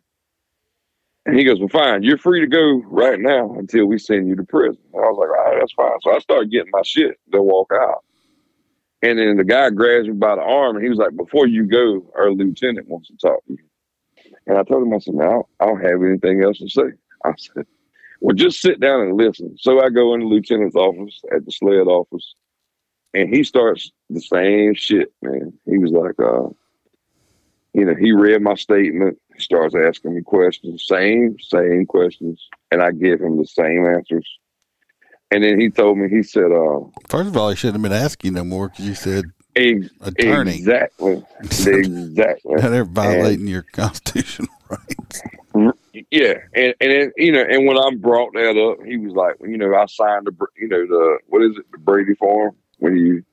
[1.27, 4.37] And he goes, Well, fine, you're free to go right now until we send you
[4.37, 4.79] to prison.
[4.95, 6.01] And I was like, All right, that's fine.
[6.03, 8.05] So I started getting my shit to walk out.
[9.03, 11.67] And then the guy grabs me by the arm and he was like, Before you
[11.67, 14.33] go, our lieutenant wants to talk to you.
[14.47, 16.83] And I told him, I said, No, I don't have anything else to say.
[17.25, 17.67] I said,
[18.21, 19.57] Well, just sit down and listen.
[19.59, 22.35] So I go in the lieutenant's office at the SLED office
[23.15, 25.53] and he starts the same shit, man.
[25.67, 26.49] He was like, uh,
[27.75, 32.91] you know, he read my statement, starts asking me questions, same, same questions, and I
[32.93, 34.29] give him the same answers.
[35.31, 37.93] And then he told me, he said, uh, First of all, he shouldn't have been
[37.93, 39.25] asking no more because you said
[39.57, 40.57] ex- attorney.
[40.57, 42.55] exactly, exactly.
[42.55, 45.23] Now they're violating your constitutional rights.
[46.11, 49.37] Yeah, and and then, you know, and when I brought that up, he was like,
[49.41, 52.97] you know, I signed the, you know, the what is it, the Brady form when
[52.97, 53.25] you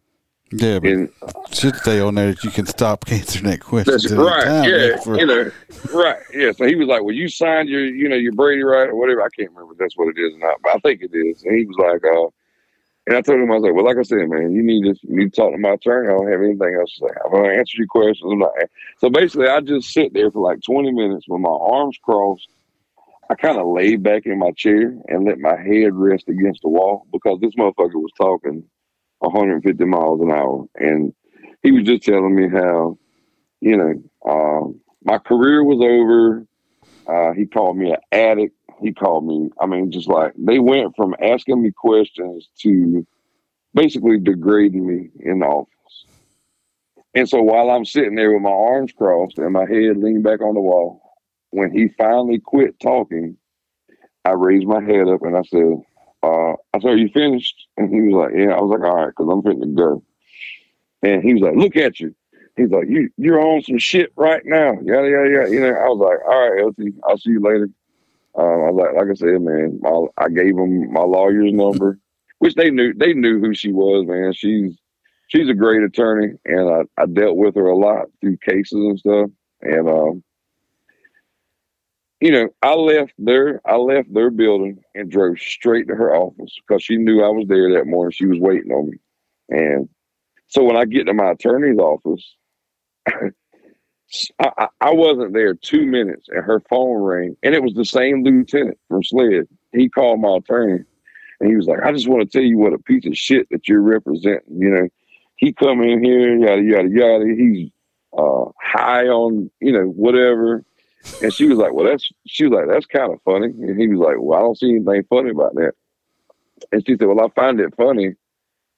[0.52, 1.12] Yeah, but it
[1.52, 4.18] should stay on there that you can stop answering that question.
[4.18, 4.44] Right.
[4.44, 4.70] time.
[4.70, 5.52] yeah, for- you know,
[5.94, 6.18] right.
[6.34, 6.52] Yeah.
[6.52, 9.24] So he was like, "Well, you signed your, you know, your Brady right or whatever."
[9.24, 11.44] I can't remember if that's what it is or not, but I think it is.
[11.44, 12.30] And he was like, uh,
[13.08, 14.96] and I told him, I was like, "Well, like I said, man, you need to
[15.08, 16.10] you need to talk to my attorney.
[16.10, 17.14] I don't have anything else to say.
[17.26, 18.52] I'm gonna answer your questions." I'm not.
[19.00, 22.48] So basically, I just sit there for like 20 minutes with my arms crossed.
[23.32, 26.70] I kind of laid back in my chair and let my head rest against the
[26.70, 28.64] wall because this motherfucker was talking
[29.20, 30.66] 150 miles an hour.
[30.76, 31.14] And
[31.64, 32.98] he was just telling me how,
[33.62, 33.94] you know,
[34.30, 36.46] um, my career was over.
[37.08, 38.56] Uh, he called me an addict.
[38.82, 43.06] He called me, I mean, just like they went from asking me questions to
[43.74, 45.72] basically degrading me in the office.
[47.14, 50.42] And so while I'm sitting there with my arms crossed and my head leaned back
[50.42, 51.02] on the wall,
[51.52, 53.38] when he finally quit talking,
[54.26, 55.82] I raised my head up and I said,
[56.26, 57.68] uh, I said, Are you finished?
[57.78, 58.54] And he was like, Yeah.
[58.56, 60.04] I was like, All right, because I'm to go.
[61.04, 62.16] And he was like, Look at you.
[62.58, 64.74] He's like, You you're on some shit right now.
[64.84, 65.52] Yada yada yada.
[65.52, 67.70] You know, I was like, All right, LT, I'll see you later.
[68.38, 72.00] Um, I like like I said, man, my, I gave him my lawyer's number,
[72.40, 74.34] which they knew they knew who she was, man.
[74.34, 74.78] She's
[75.28, 79.00] she's a great attorney, and I, I dealt with her a lot through cases and
[79.00, 79.30] stuff.
[79.62, 80.24] And um,
[82.22, 86.56] you know, I left their I left their building and drove straight to her office
[86.66, 88.12] because she knew I was there that morning.
[88.12, 88.98] She was waiting on me,
[89.50, 89.90] and
[90.48, 92.36] so when I get to my attorney's office,
[94.40, 98.24] I, I wasn't there two minutes, and her phone rang, and it was the same
[98.24, 99.48] lieutenant from SLED.
[99.74, 100.84] He called my attorney,
[101.40, 103.48] and he was like, "I just want to tell you what a piece of shit
[103.52, 104.88] that you're representing." You know,
[105.36, 107.26] he come in here, yada yada yada.
[107.26, 107.70] He's
[108.18, 110.64] uh, high on you know whatever,
[111.22, 113.88] and she was like, "Well, that's," she was like, "That's kind of funny," and he
[113.88, 115.74] was like, "Well, I don't see anything funny about that."
[116.72, 118.14] And she said, "Well, I find it funny."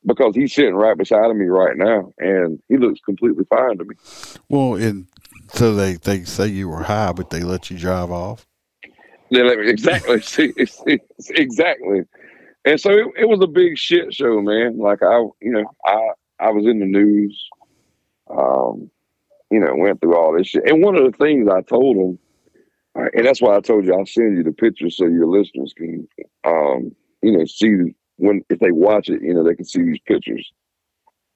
[0.06, 3.84] Because he's sitting right beside of me right now, and he looks completely fine to
[3.84, 3.96] me.
[4.48, 5.08] Well, and
[5.50, 8.46] so they, they say you were high, but they let you drive off.
[9.32, 11.00] They let me exactly see, see
[11.30, 12.04] exactly,
[12.64, 14.78] and so it, it was a big shit show, man.
[14.78, 16.10] Like I, you know, I
[16.40, 17.50] I was in the news,
[18.30, 18.90] um,
[19.52, 20.70] you know, went through all this shit.
[20.70, 22.20] And one of the things I told them,
[22.96, 26.08] and that's why I told you I'll send you the pictures so your listeners can,
[26.44, 30.00] um, you know, see when if they watch it, you know, they can see these
[30.06, 30.52] pictures.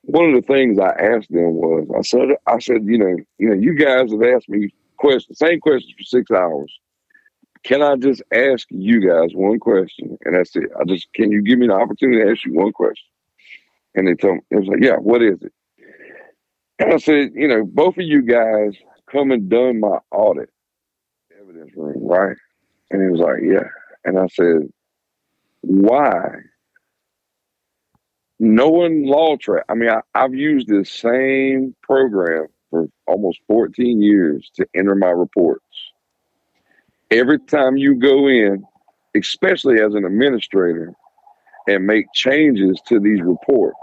[0.03, 3.49] One of the things I asked them was, I said, I said, you know, you
[3.49, 6.75] know, you guys have asked me questions, same questions for six hours.
[7.63, 10.17] Can I just ask you guys one question?
[10.25, 10.71] And that's it.
[10.79, 13.05] I just can you give me the opportunity to ask you one question?
[13.93, 15.53] And they told me, it was like, yeah, what is it?
[16.81, 18.75] And I said, you know, both of you guys
[19.11, 20.49] come and done my audit
[21.39, 22.35] evidence room, right?
[22.89, 23.67] And he was like, yeah.
[24.03, 24.67] And I said,
[25.61, 26.37] why
[28.39, 34.65] knowing LawTrak, I mean, I, I've used this same program for almost 14 years to
[34.75, 35.63] enter my reports.
[37.11, 38.63] Every time you go in,
[39.15, 40.93] especially as an administrator,
[41.67, 43.77] and make changes to these reports,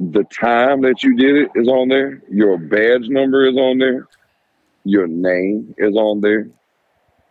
[0.00, 4.08] the time that you did it is on there, your badge number is on there,
[4.84, 6.48] your name is on there.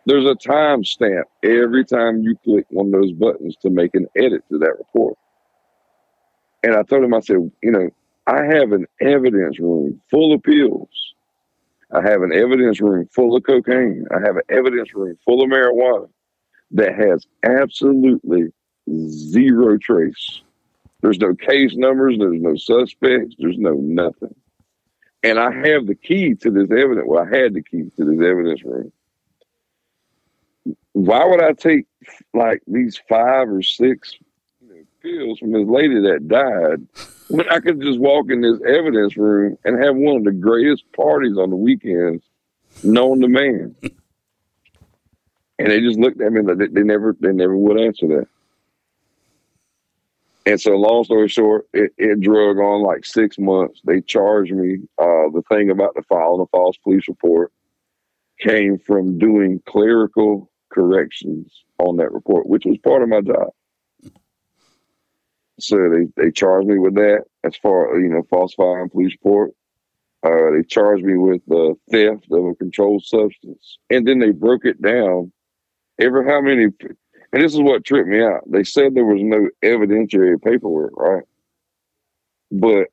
[0.06, 4.06] There's a time stamp every time you click one of those buttons to make an
[4.16, 5.18] edit to that report.
[6.62, 7.90] And I told him, I said, you know,
[8.26, 11.14] I have an evidence room full of pills.
[11.92, 14.06] I have an evidence room full of cocaine.
[14.14, 16.08] I have an evidence room full of marijuana
[16.70, 18.52] that has absolutely
[18.88, 20.42] zero trace.
[21.00, 24.34] There's no case numbers, there's no suspects, there's no nothing.
[25.22, 27.06] And I have the key to this evidence.
[27.06, 28.92] Well, I had the key to this evidence room.
[30.92, 31.86] Why would I take
[32.34, 34.14] like these five or six
[35.02, 36.86] pills from this lady that died
[37.28, 40.84] when I could just walk in this evidence room and have one of the greatest
[40.92, 42.22] parties on the weekends
[42.82, 43.74] known to man.
[45.58, 48.28] and they just looked at me like they, they never they never would answer that.
[50.46, 53.80] And so, long story short, it, it drug on like six months.
[53.84, 54.78] They charged me.
[54.98, 57.52] Uh, the thing about the filing a false police report
[58.40, 63.48] came from doing clerical corrections on that report, which was part of my job.
[65.58, 69.52] So they, they charged me with that as far you know falsifying police report.
[70.22, 74.64] Uh, they charged me with the theft of a controlled substance, and then they broke
[74.64, 75.32] it down.
[75.98, 76.68] Ever how many?
[77.32, 78.42] And this is what tripped me out.
[78.50, 81.22] They said there was no evidentiary paperwork, right?
[82.50, 82.88] But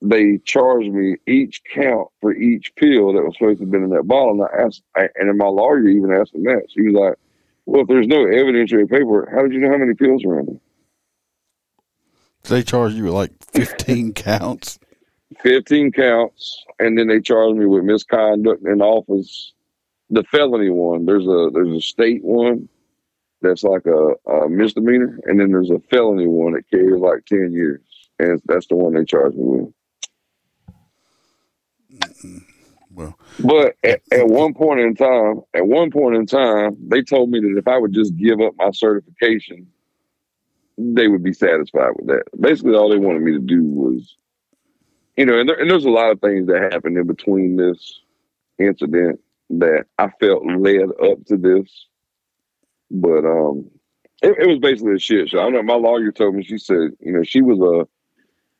[0.00, 3.90] they charged me each count for each pill that was supposed to have been in
[3.90, 4.32] that bottle.
[4.32, 6.66] And I asked, I, and then my lawyer even asked him that.
[6.70, 7.14] She was like,
[7.66, 10.46] "Well, if there's no evidentiary paperwork, how did you know how many pills were in
[10.46, 10.60] there?"
[12.44, 14.78] They charged you with like 15 counts.
[15.42, 19.52] 15 counts, and then they charged me with misconduct in office.
[20.10, 22.68] The felony one, there's a there's a state one
[23.42, 27.52] that's like a, a misdemeanor, and then there's a felony one that carries like 10
[27.52, 27.80] years,
[28.18, 29.72] and that's the one they charged me with.
[32.92, 37.30] Well, But at, at one point in time, at one point in time, they told
[37.30, 39.66] me that if I would just give up my certification,
[40.76, 42.24] they would be satisfied with that.
[42.40, 44.16] Basically, all they wanted me to do was,
[45.16, 48.00] you know, and, there, and there's a lot of things that happened in between this
[48.58, 51.86] incident that I felt led up to this.
[52.90, 53.70] But um,
[54.22, 55.40] it, it was basically a shit show.
[55.40, 57.86] I know my lawyer told me she said, you know, she was a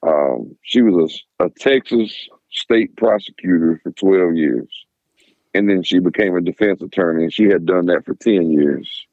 [0.07, 2.13] um, she was a, a Texas
[2.51, 4.69] state prosecutor for 12 years.
[5.55, 9.07] And then she became a defense attorney and she had done that for 10 years.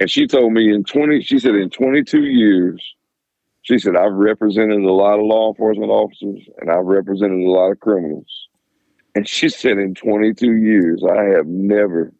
[0.00, 2.82] And she told me in 20, she said in 22 years,
[3.62, 7.72] she said, I've represented a lot of law enforcement officers and I've represented a lot
[7.72, 8.48] of criminals.
[9.14, 12.12] And she said in 22 years, I have never,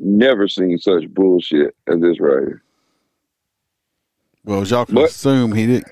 [0.00, 2.62] never seen such bullshit as this right here.
[4.44, 5.84] well, as y'all can But- assume, he did.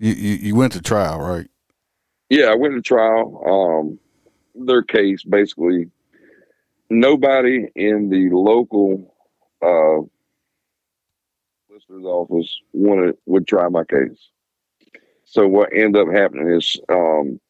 [0.00, 1.46] You, you you went to trial, right?
[2.28, 3.42] Yeah, I went to trial.
[3.46, 3.98] Um,
[4.66, 5.88] their case basically,
[6.90, 9.14] nobody in the local
[9.62, 10.02] uh,
[11.68, 14.30] solicitor's office wanted would try my case.
[15.24, 17.40] So what ended up happening is, um,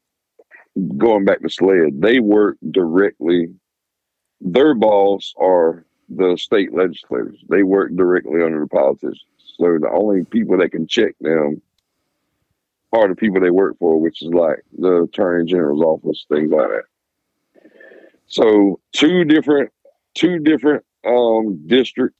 [0.98, 3.48] going back to SLED, they work directly.
[4.45, 7.39] Their boss are the state legislators.
[7.49, 9.25] They work directly under the politicians.
[9.57, 11.62] So the only people that can check them
[12.93, 16.69] are the people they work for, which is like the attorney general's office, things like
[16.69, 17.71] that.
[18.27, 19.73] So two different,
[20.15, 22.15] two different um, district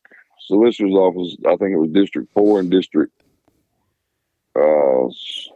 [0.47, 1.37] solicitor's office.
[1.47, 3.13] I think it was District Four and District.
[4.57, 5.09] Uh,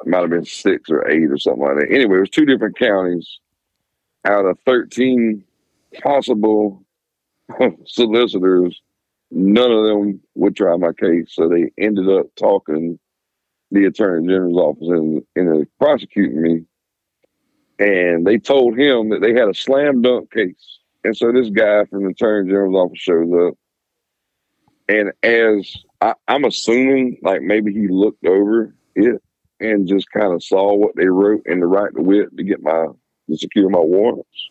[0.04, 1.94] might have been six or eight or something like that.
[1.94, 3.38] Anyway, it was two different counties
[4.24, 5.44] out of thirteen
[6.02, 6.84] possible
[7.86, 8.80] solicitors.
[9.30, 12.98] None of them would try my case, so they ended up talking
[13.70, 16.64] the attorney general's office and, and prosecuting me.
[17.78, 20.78] And they told him that they had a slam dunk case.
[21.04, 23.54] And so this guy from the attorney general's office shows up.
[24.88, 29.22] And as I, I'm assuming, like maybe he looked over it
[29.60, 32.62] and just kind of saw what they wrote in the right to wit to get
[32.62, 32.86] my
[33.28, 34.48] to secure my warrants.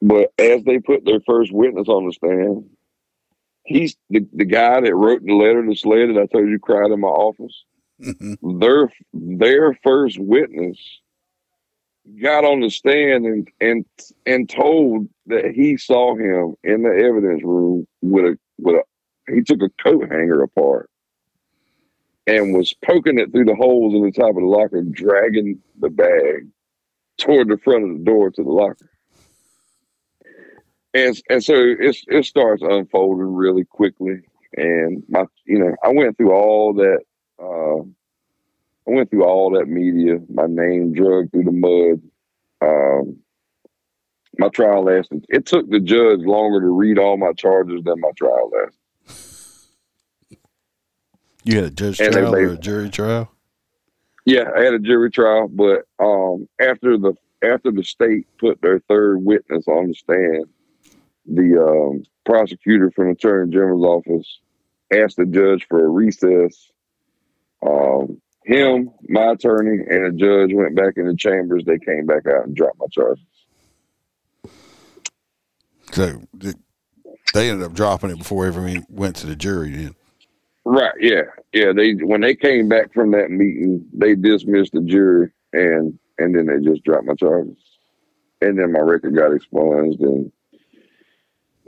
[0.00, 2.70] But as they put their first witness on the stand,
[3.64, 6.90] he's the, the guy that wrote the letter to SLED that I told you cried
[6.90, 7.64] in my office
[8.00, 8.58] mm-hmm.
[8.58, 10.78] their their first witness
[12.22, 13.84] got on the stand and and
[14.26, 19.42] and told that he saw him in the evidence room with a with a he
[19.42, 20.88] took a coat hanger apart
[22.26, 25.88] and was poking it through the holes in the top of the locker, dragging the
[25.88, 26.46] bag
[27.18, 28.90] toward the front of the door to the locker.
[30.98, 34.20] And and so it's it starts unfolding really quickly.
[34.56, 37.00] And my you know, I went through all that
[37.40, 37.82] uh,
[38.88, 42.02] I went through all that media, my name dragged through the mud.
[42.60, 43.18] Um,
[44.38, 45.26] my trial lasted.
[45.28, 50.38] It took the judge longer to read all my charges than my trial lasted.
[51.44, 53.30] You had a judge And trial or a jury trial?
[54.24, 58.80] Yeah, I had a jury trial, but um, after the after the state put their
[58.88, 60.46] third witness on the stand,
[61.32, 64.38] the um, prosecutor from the attorney general's office
[64.92, 66.70] asked the judge for a recess.
[67.64, 71.64] Um, him, my attorney, and a judge went back in the chambers.
[71.66, 73.24] They came back out and dropped my charges.
[75.92, 76.22] So
[77.34, 79.70] they ended up dropping it before everyone went to the jury.
[79.70, 79.94] Then
[80.64, 80.94] Right.
[81.00, 81.22] Yeah.
[81.52, 81.72] Yeah.
[81.74, 86.46] They when they came back from that meeting, they dismissed the jury and and then
[86.46, 87.56] they just dropped my charges.
[88.42, 90.30] And then my record got expunged and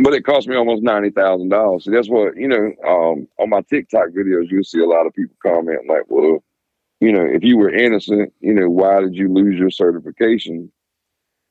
[0.02, 1.84] but it cost me almost ninety thousand dollars.
[1.84, 2.72] So that's what you know.
[2.86, 6.42] Um, on my TikTok videos, you'll see a lot of people comment like, "Well,
[7.00, 10.70] you know, if you were innocent, you know, why did you lose your certification?"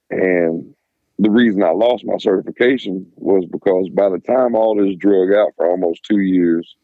[0.09, 0.73] And
[1.19, 5.51] the reason I lost my certification was because by the time all this drug out
[5.55, 6.75] for almost two years,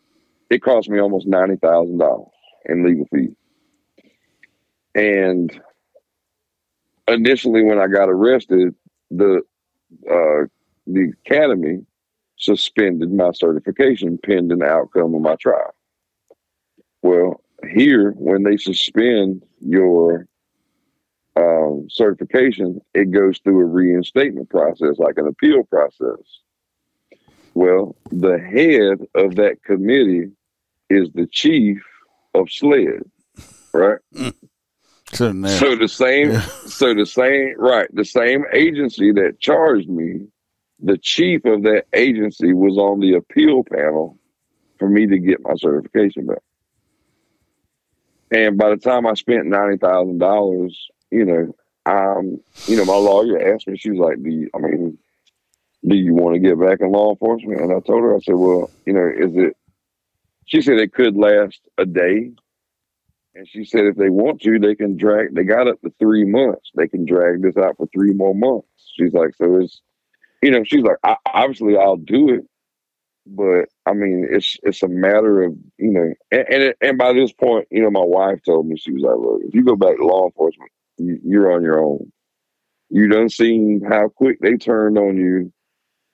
[0.49, 2.27] it cost me almost ninety thousand dollars
[2.65, 3.35] in legal fees.
[4.93, 5.59] And
[7.07, 8.75] initially, when I got arrested,
[9.11, 9.41] the
[10.09, 10.45] uh,
[10.87, 11.85] the academy
[12.37, 15.73] suspended my certification pending the outcome of my trial.
[17.01, 20.27] Well, here, when they suspend your
[21.35, 26.19] um, certification, it goes through a reinstatement process, like an appeal process.
[27.53, 30.31] Well, the head of that committee
[30.89, 31.81] is the chief
[32.33, 33.03] of SLED,
[33.73, 33.99] right?
[35.57, 36.41] so the same, Yeah.
[36.41, 37.87] so the same, right?
[37.93, 40.27] The same agency that charged me,
[40.79, 44.17] the chief of that agency was on the appeal panel
[44.77, 46.43] for me to get my certification back.
[48.31, 52.95] And by the time I spent ninety thousand dollars, you know, um, you know, my
[52.95, 54.97] lawyer asked me, she was like, do you, I mean,
[55.87, 57.61] do you want to get back in law enforcement?
[57.61, 59.55] And I told her, I said, well, you know, is it,
[60.45, 62.31] she said it could last a day.
[63.35, 66.25] And she said, if they want to, they can drag, they got up to three
[66.25, 66.71] months.
[66.73, 68.67] They can drag this out for three more months.
[68.97, 69.81] She's like, so it's,
[70.45, 72.41] you know, she's like, I, obviously I'll do it.
[73.25, 77.33] But I mean, it's it's a matter of you know, and and, and by this
[77.33, 79.97] point, you know, my wife told me she was like, "Look, if you go back
[79.97, 82.11] to law enforcement, you, you're on your own.
[82.91, 85.51] You done seen how quick they turned on you.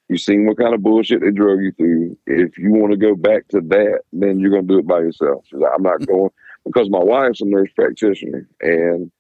[0.08, 2.18] You seen what kind of bullshit they drug you through.
[2.28, 5.44] If you want to go back to that, then you're gonna do it by yourself."
[5.48, 6.32] She's like, "I'm not going
[6.64, 9.12] because my wife's a nurse practitioner, and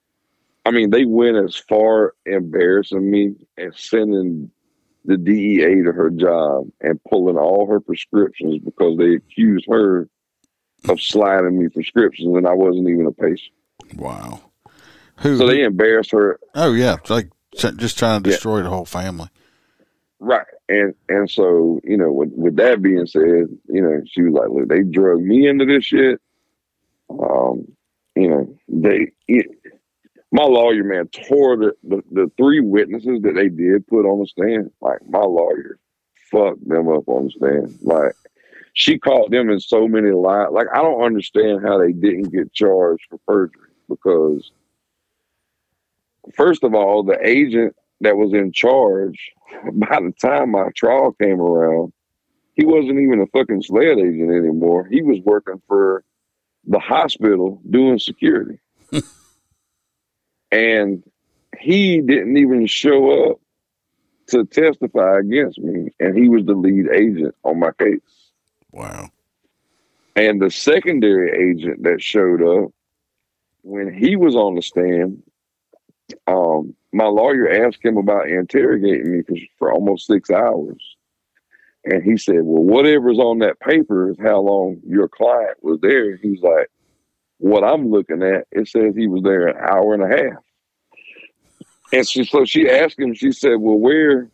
[0.66, 4.50] I mean, they went as far embarrassing me and sending
[5.06, 10.08] the DEA to her job and pulling all her prescriptions because they accused her
[10.90, 13.54] of sliding me prescriptions and I wasn't even a patient.
[13.96, 14.42] Wow.
[15.18, 15.38] Who?
[15.38, 16.40] So they embarrassed her.
[16.56, 18.64] Oh yeah, it's like just trying to destroy yeah.
[18.64, 19.30] the whole family.
[20.20, 20.46] Right.
[20.70, 24.50] And and so, you know, with, with that being said, you know, she was like,
[24.50, 26.20] look, they drug me into this shit.
[27.10, 27.68] Um,
[28.16, 29.48] you know, they it,
[30.32, 34.28] my lawyer man tore the, the, the three witnesses that they did put on the
[34.28, 34.72] stand.
[34.82, 35.78] Like my lawyer
[36.32, 37.80] fucked them up on the stand.
[37.82, 38.16] Like
[38.74, 40.48] she caught them in so many lies.
[40.52, 44.52] Like I don't understand how they didn't get charged for perjury because
[46.34, 49.34] first of all, the agent that was in charge
[49.74, 51.92] by the time my trial came around,
[52.54, 54.88] he wasn't even a fucking SLED agent anymore.
[54.90, 56.06] He was working for
[56.66, 58.60] the hospital doing security.
[60.52, 61.04] and
[61.60, 63.40] he didn't even show up
[64.28, 68.00] to testify against me, and he was the lead agent on my case.
[68.72, 69.10] Wow.
[70.16, 72.72] And the secondary agent that showed up,
[73.64, 75.22] when he was on the stand,
[76.28, 80.96] um, my lawyer asked him about interrogating me for, for almost six hours.
[81.86, 86.16] And he said, Well, whatever's on that paper is how long your client was there.
[86.18, 86.70] He's like,
[87.42, 90.44] what I'm looking at, it says he was there an hour and a half.
[91.92, 94.30] And she, so she asked him, she said, Well, where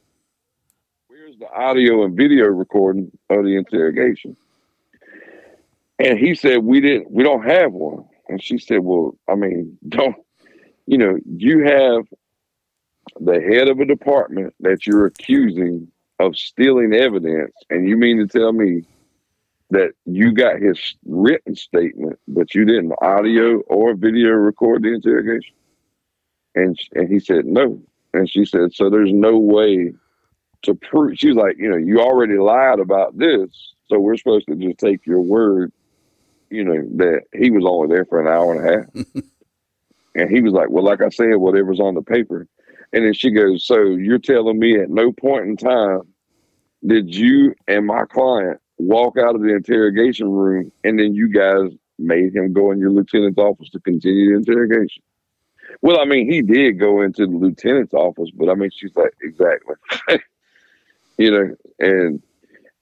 [1.08, 4.36] where's the audio and video recording of the interrogation?
[6.00, 8.06] And he said, We didn't we don't have one.
[8.28, 10.18] And she said, Well, I mean, don't
[10.86, 12.06] you know, you have
[13.20, 15.88] the head of a department that you're accusing
[16.20, 18.84] of stealing evidence, and you mean to tell me
[19.70, 25.56] that you got his written statement, but you didn't audio or video record the interrogation?
[26.56, 27.82] And and he said no.
[28.14, 29.94] And she said, so there's no way
[30.64, 31.18] to prove.
[31.18, 33.50] She's like, you know, you already lied about this,
[33.88, 35.72] so we're supposed to just take your word,
[36.50, 39.24] you know, that he was only there for an hour and a half.
[40.16, 42.48] and he was like, well, like I said, whatever's on the paper.
[42.94, 46.02] And then she goes, so you're telling me at no point in time
[46.86, 51.72] did you and my client walk out of the interrogation room, and then you guys
[52.00, 55.04] made him go in your lieutenant's office to continue the interrogation.
[55.82, 59.14] Well, I mean, he did go into the lieutenant's office, but I mean, she's like,
[59.22, 59.76] exactly,
[61.18, 62.22] you know, and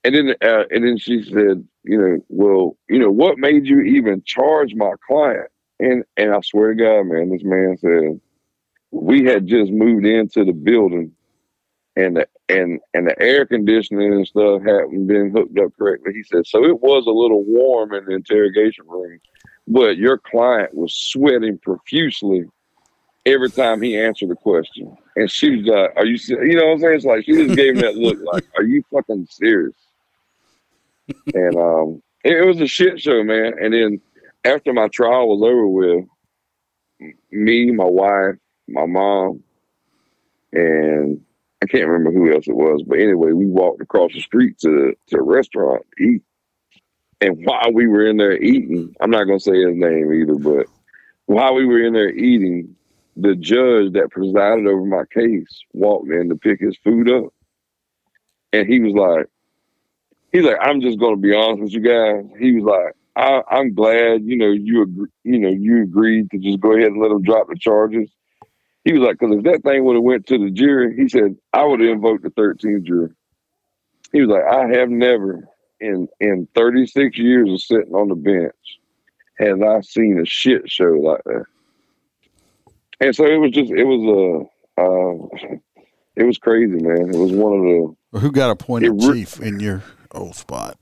[0.04, 3.82] and then uh, and then she said, you know, well, you know, what made you
[3.82, 5.50] even charge my client?
[5.80, 8.20] And and I swear to God, man, this man said
[8.92, 11.12] we had just moved into the building
[11.96, 16.14] and the and and the air conditioning and stuff hadn't been hooked up correctly.
[16.14, 19.20] He said, so it was a little warm in the interrogation room,
[19.68, 22.46] but your client was sweating profusely
[23.26, 24.96] every time he answered a question.
[25.16, 26.18] And she was like, "Are you?
[26.28, 26.96] You know what I'm saying?
[26.96, 29.76] It's like she just gave him that look, like, "Are you fucking serious?"
[31.34, 33.54] and um, it, it was a shit show, man.
[33.62, 34.02] And then
[34.44, 36.06] after my trial was over with,
[37.32, 38.36] me, my wife,
[38.68, 39.44] my mom,
[40.54, 41.22] and
[41.66, 44.94] I can't remember who else it was, but anyway, we walked across the street to
[45.08, 46.22] to a restaurant to eat.
[47.22, 50.68] And while we were in there eating, I'm not gonna say his name either, but
[51.26, 52.76] while we were in there eating,
[53.18, 57.34] the judge that presided over my case walked in to pick his food up.
[58.54, 59.26] And he was like,
[60.32, 62.26] he's like, I'm just gonna be honest with you guys.
[62.40, 66.38] He was like, I, am glad, you know, you agree, you know, you agreed to
[66.38, 68.12] just go ahead and let him drop the charges.
[68.86, 71.36] He was like, because if that thing would have went to the jury, he said,
[71.52, 73.10] I would have invoked the 13th jury.
[74.12, 75.50] He was like, I have never
[75.80, 78.80] in in 36 years of sitting on the bench
[79.38, 81.46] have I seen a shit show like that.
[83.02, 84.48] And so it was just it was
[84.78, 85.56] a uh, uh,
[86.16, 87.14] it was crazy, man.
[87.14, 87.62] It was one of
[88.14, 90.78] the who got appointed re- chief in your old spot.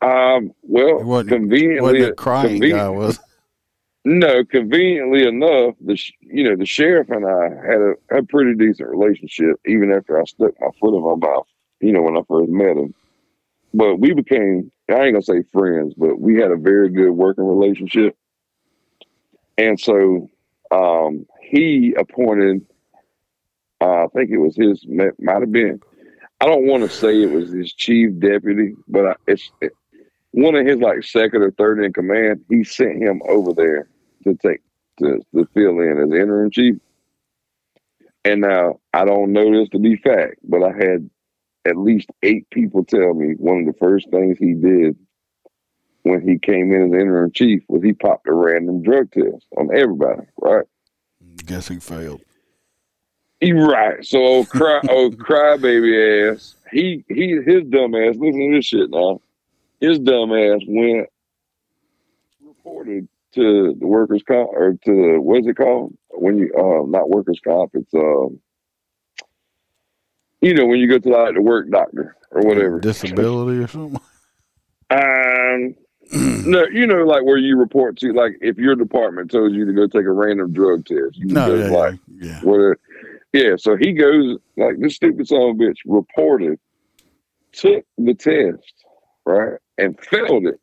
[0.00, 3.20] Um, well, it wasn't, conveniently, wasn't crying guy was.
[4.04, 8.54] No, conveniently enough, the sh- you know the sheriff and I had a a pretty
[8.54, 11.46] decent relationship, even after I stuck my foot in my mouth.
[11.80, 12.94] You know when I first met him,
[13.72, 17.46] but we became I ain't gonna say friends, but we had a very good working
[17.46, 18.16] relationship.
[19.58, 20.28] And so
[20.72, 22.66] um, he appointed,
[23.80, 25.80] uh, I think it was his, might have been,
[26.40, 29.72] I don't want to say it was his chief deputy, but I, it's it,
[30.32, 32.44] one of his like second or third in command.
[32.48, 33.88] He sent him over there
[34.24, 34.60] to take
[34.98, 36.76] to, to fill in as interim chief.
[38.24, 41.10] And now I don't know this to be fact, but I had
[41.64, 44.96] at least eight people tell me one of the first things he did
[46.02, 49.68] when he came in as interim chief was he popped a random drug test on
[49.74, 50.66] everybody, right?
[51.46, 52.22] Guess he failed.
[53.40, 54.04] He right.
[54.04, 56.54] So old cry old crybaby ass.
[56.70, 59.20] He he his dumb ass, listen to this shit now.
[59.82, 61.08] His dumb ass went
[62.40, 65.92] reported to the workers comp or to what's it called?
[66.10, 68.38] When you uh not workers comp, it's um
[70.40, 72.78] you know, when you go to like the work doctor or whatever.
[72.78, 74.00] Disability or something.
[74.90, 75.74] Um
[76.46, 79.72] no, you know, like where you report to, like if your department tells you to
[79.72, 82.40] go take a random drug test, you No, go yeah, like, yeah, yeah.
[82.42, 82.76] where,
[83.32, 83.56] yeah.
[83.56, 86.60] So he goes like this stupid son of a bitch reported,
[87.52, 88.81] took the test,
[89.26, 90.60] right, and failed it.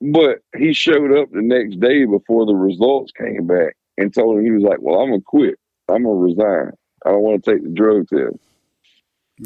[0.00, 4.44] But he showed up the next day before the results came back and told him
[4.44, 5.58] he was like, "Well, I'm gonna quit.
[5.88, 6.72] I'm gonna resign.
[7.04, 8.36] I don't want to take the drug test."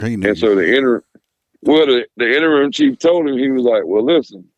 [0.01, 0.15] He.
[0.15, 1.03] And so the inter
[1.63, 4.49] well, the, the interim chief told him he was like, "Well, listen,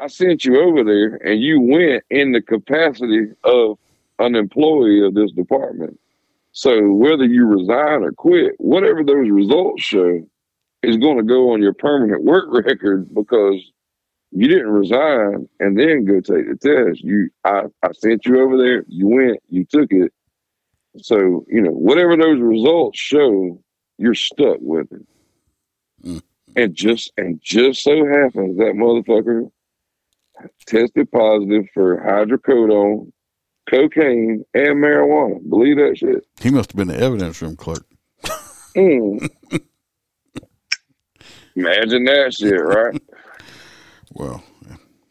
[0.00, 3.78] I sent you over there, and you went in the capacity of
[4.18, 5.98] an employee of this department.
[6.52, 10.26] So whether you resign or quit, whatever those results show
[10.82, 13.60] is going to go on your permanent work record because
[14.30, 17.00] you didn't resign and then go take the test.
[17.00, 18.84] You, I, I sent you over there.
[18.88, 20.12] You went, you took it.
[21.00, 23.60] So you know whatever those results show,
[23.98, 25.06] you're stuck with it."
[26.04, 26.22] Mm.
[26.56, 29.50] And just and just so happens that motherfucker
[30.66, 33.12] tested positive for hydrocodone,
[33.70, 35.48] cocaine, and marijuana.
[35.48, 36.26] Believe that shit.
[36.40, 37.86] he must have been the evidence room clerk.
[38.74, 39.28] Mm.
[41.58, 43.00] Imagine that shit, right?
[44.14, 44.42] Well,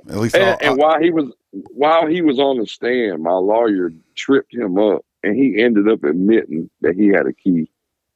[0.09, 3.31] at least and, I, and while he was while he was on the stand, my
[3.33, 7.69] lawyer tripped him up, and he ended up admitting that he had a key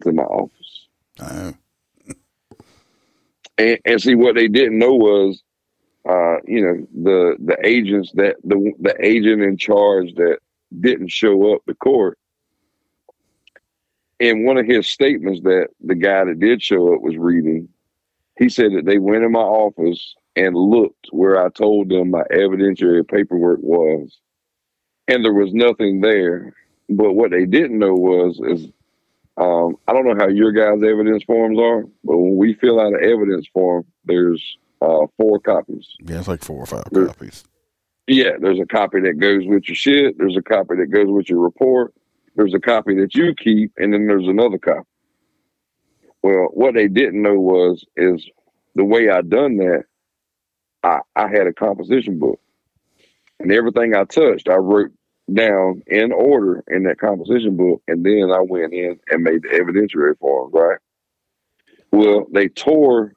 [0.04, 0.88] to my office.
[1.20, 1.54] I,
[3.58, 5.44] And, and see what they didn't know was,
[6.10, 10.40] uh, you know, the the agents that the the agent in charge that
[10.80, 12.18] didn't show up to court.
[14.20, 17.70] In one of his statements that the guy that did show up was reading,
[18.38, 22.24] he said that they went in my office and looked where I told them my
[22.32, 24.18] evidentiary paperwork was,
[25.08, 26.54] and there was nothing there.
[26.90, 28.68] But what they didn't know was is
[29.38, 32.94] um, I don't know how your guys' evidence forms are, but when we fill out
[32.94, 35.88] an evidence form, there's uh, four copies.
[36.02, 37.44] yeah, it's like four or five There- copies.
[38.08, 40.18] Yeah, there's a copy that goes with your shit.
[40.18, 41.94] There's a copy that goes with your report.
[42.36, 44.88] There's a copy that you keep, and then there's another copy.
[46.24, 48.28] Well, what they didn't know was is
[48.76, 49.84] the way I done that.
[50.84, 52.40] I I had a composition book,
[53.40, 54.92] and everything I touched, I wrote
[55.34, 59.50] down in order in that composition book, and then I went in and made the
[59.50, 60.54] evidentiary forms.
[60.54, 60.78] Right.
[61.92, 63.14] Well, they tore.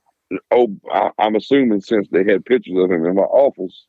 [0.51, 3.87] Oh, I, I'm assuming since they had pictures of him in my office,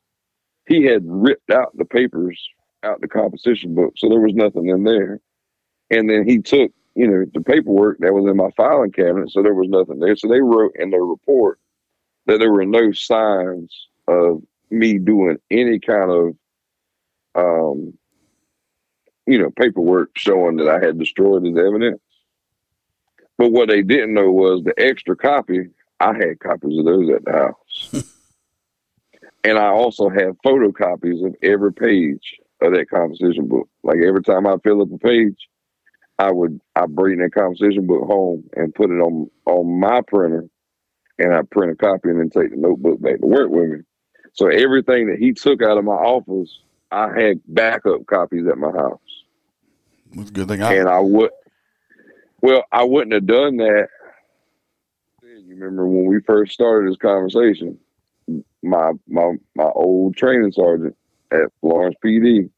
[0.68, 2.40] he had ripped out the papers
[2.82, 5.20] out the composition book, so there was nothing in there.
[5.90, 9.42] And then he took, you know, the paperwork that was in my filing cabinet, so
[9.42, 10.16] there was nothing there.
[10.16, 11.60] So they wrote in their report
[12.24, 16.36] that there were no signs of me doing any kind of,
[17.34, 17.92] um,
[19.26, 22.00] you know, paperwork showing that I had destroyed his evidence.
[23.36, 25.68] But what they didn't know was the extra copy.
[26.00, 28.04] I had copies of those at the house.
[29.46, 33.68] And I also have photocopies of every page of that composition book.
[33.84, 35.36] Like every time I fill up a page,
[36.18, 40.48] I would I bring that conversation book home and put it on on my printer,
[41.18, 43.78] and I print a copy and then take the notebook back to work with me.
[44.32, 46.58] So everything that he took out of my office,
[46.90, 49.00] I had backup copies at my house,
[50.12, 50.74] It's a good thing I.
[50.74, 51.30] and I would.
[52.42, 53.88] Well, I wouldn't have done that.
[55.22, 57.78] You remember when we first started this conversation?
[58.62, 60.96] My my my old training sergeant
[61.30, 62.50] at Florence PD,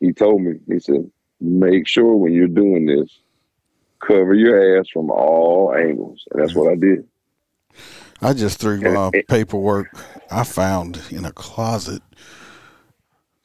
[0.00, 0.54] he told me.
[0.66, 3.18] He said, "Make sure when you're doing this,
[4.00, 7.06] cover your ass from all angles." And that's what I did.
[8.20, 9.88] I just threw my paperwork
[10.30, 12.02] I found in a closet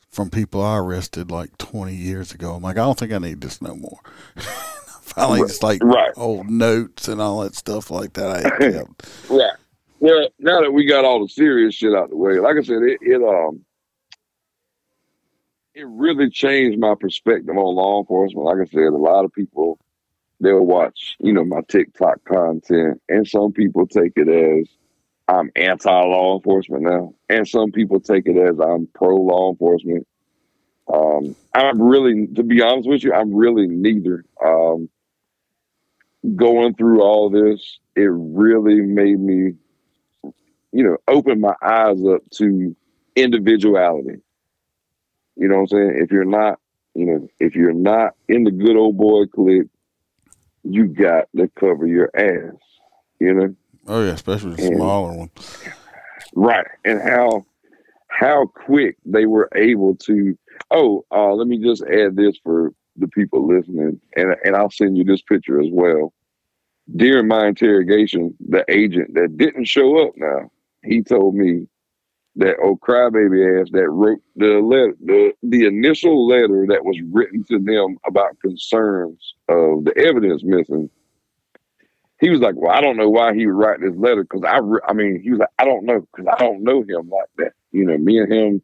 [0.09, 2.53] from people I arrested like 20 years ago.
[2.53, 3.99] I'm like, I don't think I need this no more.
[5.01, 5.47] Finally, Right.
[5.47, 6.11] just like Right.
[6.15, 8.45] old notes and all that stuff like that.
[8.45, 8.83] I.
[9.29, 9.51] Right.
[9.99, 12.81] Well, now that we got all the serious shit out the way, like I said,
[12.83, 13.63] it, it um
[15.75, 18.45] it really changed my perspective on law enforcement.
[18.45, 19.79] Like I said, a lot of people
[20.39, 24.67] they'll watch, you know, my TikTok content, and some people take it as
[25.27, 30.07] I'm anti law enforcement now, and some people take it as I'm pro law enforcement.
[30.93, 34.25] Um, I'm really, to be honest with you, I'm really neither.
[34.43, 34.89] Um,
[36.35, 39.53] going through all this, it really made me,
[40.71, 42.75] you know, open my eyes up to
[43.15, 44.21] individuality.
[45.35, 45.99] You know what I'm saying?
[46.03, 46.59] If you're not,
[46.95, 49.67] you know, if you're not in the good old boy clique,
[50.63, 52.55] you got to cover your ass.
[53.19, 53.55] You know?
[53.87, 54.75] Oh, yeah, especially the Yeah.
[54.75, 55.31] smaller one.
[56.35, 56.67] Right.
[56.85, 57.45] And how
[58.07, 60.37] how quick they were able to
[60.71, 64.97] oh, uh, let me just add this for the people listening, and and I'll send
[64.97, 66.13] you this picture as well.
[66.95, 70.51] During my interrogation, the agent that didn't show up now,
[70.83, 71.67] he told me
[72.35, 77.43] that old crybaby ass that wrote the letter the, the initial letter that was written
[77.43, 80.89] to them about concerns of the evidence missing
[82.23, 84.59] he was like, "Well, I don't know why he would write this letter because I,
[84.59, 87.27] re- I mean, he was like, I don't know because I don't know him like
[87.37, 87.51] that.
[87.73, 88.61] You know, me and him,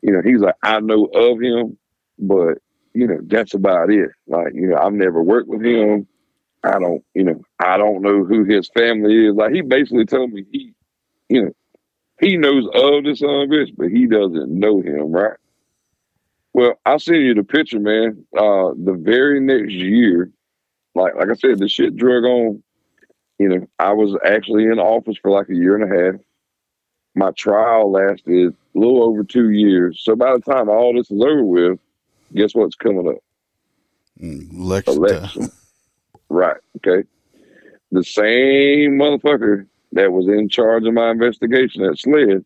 [0.00, 1.76] you know, he's like, I know of him,
[2.20, 2.58] but
[2.94, 4.10] you know, that's about it.
[4.28, 6.06] Like, you know, I've never worked with him.
[6.62, 9.34] I don't, you know, I don't know who his family is.
[9.34, 10.74] Like, he basically told me he,
[11.28, 11.52] you know,
[12.20, 15.36] he knows of this son of a bitch, but he doesn't know him, right?
[16.52, 18.24] Well, I'll send you the picture, man.
[18.36, 20.30] Uh, the very next year,
[20.94, 22.62] like like I said, the shit drug on
[23.40, 26.20] you know, I was actually in office for like a year and a half.
[27.14, 30.02] My trial lasted a little over two years.
[30.04, 31.78] So by the time all this is over with,
[32.34, 33.16] guess what's coming up?
[34.22, 34.94] Mm, Election.
[34.94, 35.52] Election.
[36.28, 36.58] right.
[36.76, 37.08] Okay.
[37.92, 42.44] The same motherfucker that was in charge of my investigation at SLED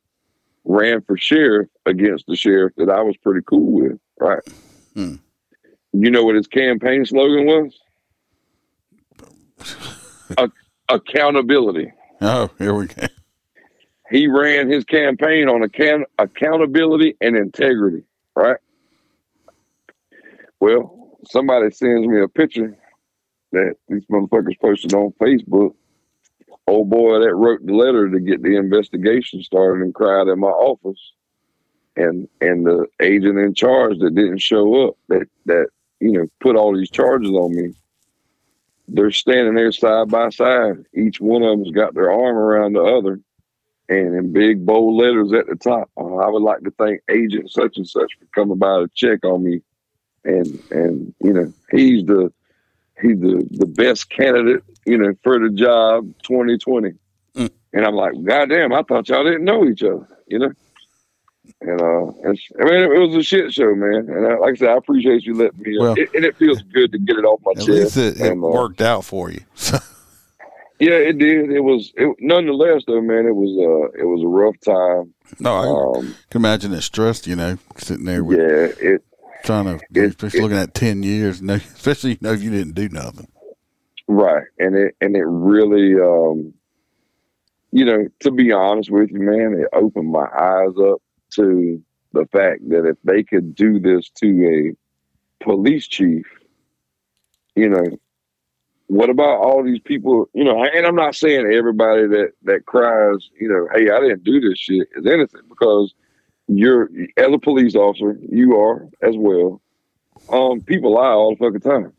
[0.65, 3.99] ran for sheriff against the sheriff that I was pretty cool with.
[4.19, 4.41] Right.
[4.95, 5.17] Hmm.
[5.93, 7.79] You know what his campaign slogan was?
[10.39, 10.51] A-
[10.89, 11.93] accountability.
[12.21, 13.07] Oh, here we go.
[14.11, 18.05] he ran his campaign on account- accountability and integrity,
[18.35, 18.57] right?
[20.61, 22.77] Well, somebody sends me a picture
[23.53, 25.75] that these motherfuckers posted on Facebook.
[26.67, 30.49] Old boy that wrote the letter to get the investigation started and cried in my
[30.49, 31.13] office.
[31.97, 35.69] And and the agent in charge that didn't show up, that that,
[36.01, 37.75] you know, put all these charges on me,
[38.89, 40.85] they're standing there side by side.
[40.93, 43.21] Each one of them's got their arm around the other
[43.89, 47.51] and in big bold letters at the top, uh, I would like to thank agent
[47.51, 49.61] such and such for coming by to check on me,
[50.25, 52.33] and and you know he's the
[53.05, 56.93] he's the the best candidate you know for the job 2020,
[57.37, 57.51] Mm.
[57.73, 60.53] and I'm like, God damn, I thought y'all didn't know each other, you know.
[61.61, 64.09] And uh, I mean, it was a shit show, man.
[64.09, 65.79] And I, like I said, I appreciate you letting me.
[65.79, 67.69] Well- it, and it feels good to get it off my At chest.
[67.69, 69.41] least it, it and, uh, worked out for you.
[70.81, 71.51] Yeah, it did.
[71.53, 71.93] It was.
[71.97, 73.51] It, nonetheless, though, man, it was.
[73.57, 75.15] Uh, it was a rough time.
[75.39, 79.05] no, I Um, can imagine it stressed, you know, sitting there with yeah, it
[79.45, 82.89] trying to, It- especially looking at 10 years, especially, you know, if you didn't do
[82.89, 83.29] nothing.
[84.09, 86.53] right, and it and it really, um,
[87.73, 91.01] you know, to be honest with you, man, it opened my eyes up
[91.35, 94.75] to the fact that if they could do this to
[95.41, 96.25] a police chief,
[97.57, 97.85] you know,
[98.87, 100.29] what about all these people?
[100.35, 104.25] You know, and I'm not saying everybody that that cries, you know, hey, I didn't
[104.25, 105.93] do this shit is innocent because
[106.47, 109.61] you're as a police officer, you are as well.
[110.29, 111.93] Um, people lie all the fucking time.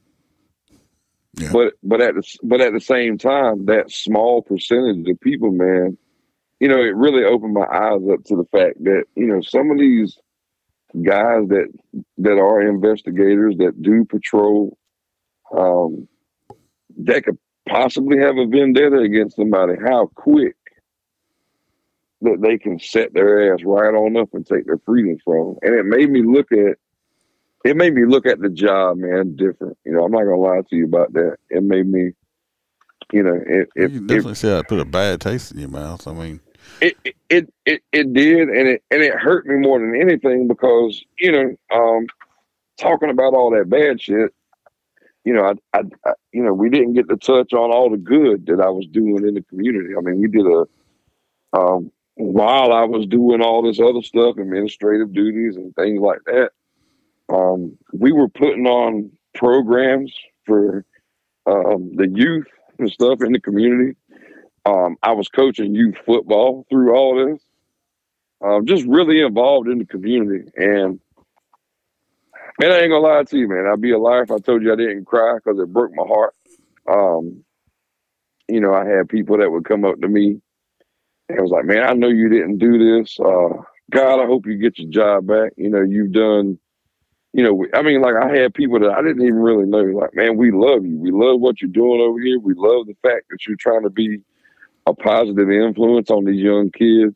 [1.36, 1.52] Yeah.
[1.52, 5.98] But but at the but at the same time, that small percentage of people, man,
[6.60, 9.70] you know, it really opened my eyes up to the fact that you know some
[9.72, 10.18] of these
[11.04, 11.68] guys that
[12.20, 14.78] that are investigators that do patrol,
[15.58, 16.08] um,
[16.98, 19.74] that could possibly have a vendetta against somebody.
[19.86, 20.56] How quick
[22.22, 25.58] that they can set their ass right on up and take their freedom from.
[25.62, 26.78] And it made me look at
[27.66, 29.78] it made me look at the job, man, different.
[29.86, 31.38] You know, I'm not gonna lie to you about that.
[31.50, 32.12] It made me,
[33.12, 35.60] you know, it You it it, definitely see how it put a bad taste in
[35.60, 36.08] your mouth.
[36.08, 36.40] I mean,
[36.80, 36.96] it,
[37.30, 41.32] it it it did, and it and it hurt me more than anything because you
[41.32, 42.06] know, um,
[42.78, 44.32] talking about all that bad shit,
[45.24, 47.98] you know, I, I, I you know, we didn't get to touch on all the
[47.98, 49.96] good that I was doing in the community.
[49.98, 50.66] I mean, we did a,
[51.58, 56.52] um, while I was doing all this other stuff, administrative duties and things like that,
[57.30, 60.14] um, we were putting on programs
[60.46, 60.86] for
[61.46, 62.48] um, the youth
[62.80, 63.98] and stuff in the community.
[64.66, 67.44] Um, I was coaching youth football through all this.
[68.44, 70.50] Um, just really involved in the community.
[70.56, 71.00] And
[72.60, 73.66] man, I ain't gonna lie to you, man.
[73.72, 76.04] I'd be a liar if I told you I didn't cry because it broke my
[76.04, 76.36] heart.
[76.88, 77.44] Um,
[78.48, 80.42] you know, I had people that would come up to me
[81.30, 83.20] and was like, "Man, I know you didn't do this.
[83.20, 83.62] Uh,
[83.92, 85.54] God, I hope you get your job back.
[85.58, 86.60] You know, you've done."
[87.34, 89.84] You know, I mean, like I had people that I didn't even really know.
[89.84, 90.98] Like, man, we love you.
[90.98, 92.40] We love what you're doing over here.
[92.40, 94.22] We love the fact that you're trying to be
[94.86, 97.16] a positive influence on these young kids.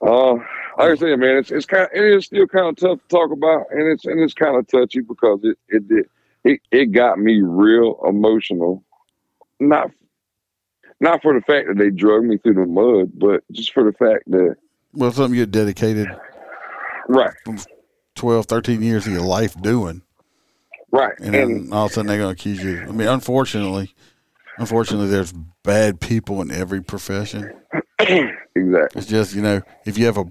[0.00, 0.34] Uh,
[0.78, 3.08] like I said, man, it's it's kind of, it is still kind of tough to
[3.08, 6.06] talk about, and it's and it's kind of touchy because it it did
[6.44, 8.84] it, it got me real emotional.
[9.60, 9.90] Not
[11.00, 13.92] not for the fact that they drug me through the mud, but just for the
[13.92, 14.56] fact that
[14.92, 16.08] Well, something you dedicated
[17.08, 17.34] right,
[18.14, 20.02] 12, 13 years of your life doing,
[20.90, 22.82] right, and and then all of a sudden they're going to accuse you.
[22.82, 23.94] I mean, unfortunately,
[24.58, 27.52] unfortunately, there's bad people in every profession.
[27.98, 28.30] exactly,
[28.94, 30.24] It's just you know, if you have a,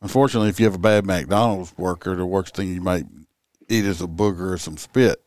[0.00, 3.06] unfortunately, if you have a bad McDonald's worker, the worst thing you might
[3.68, 5.21] eat is a booger or some spit.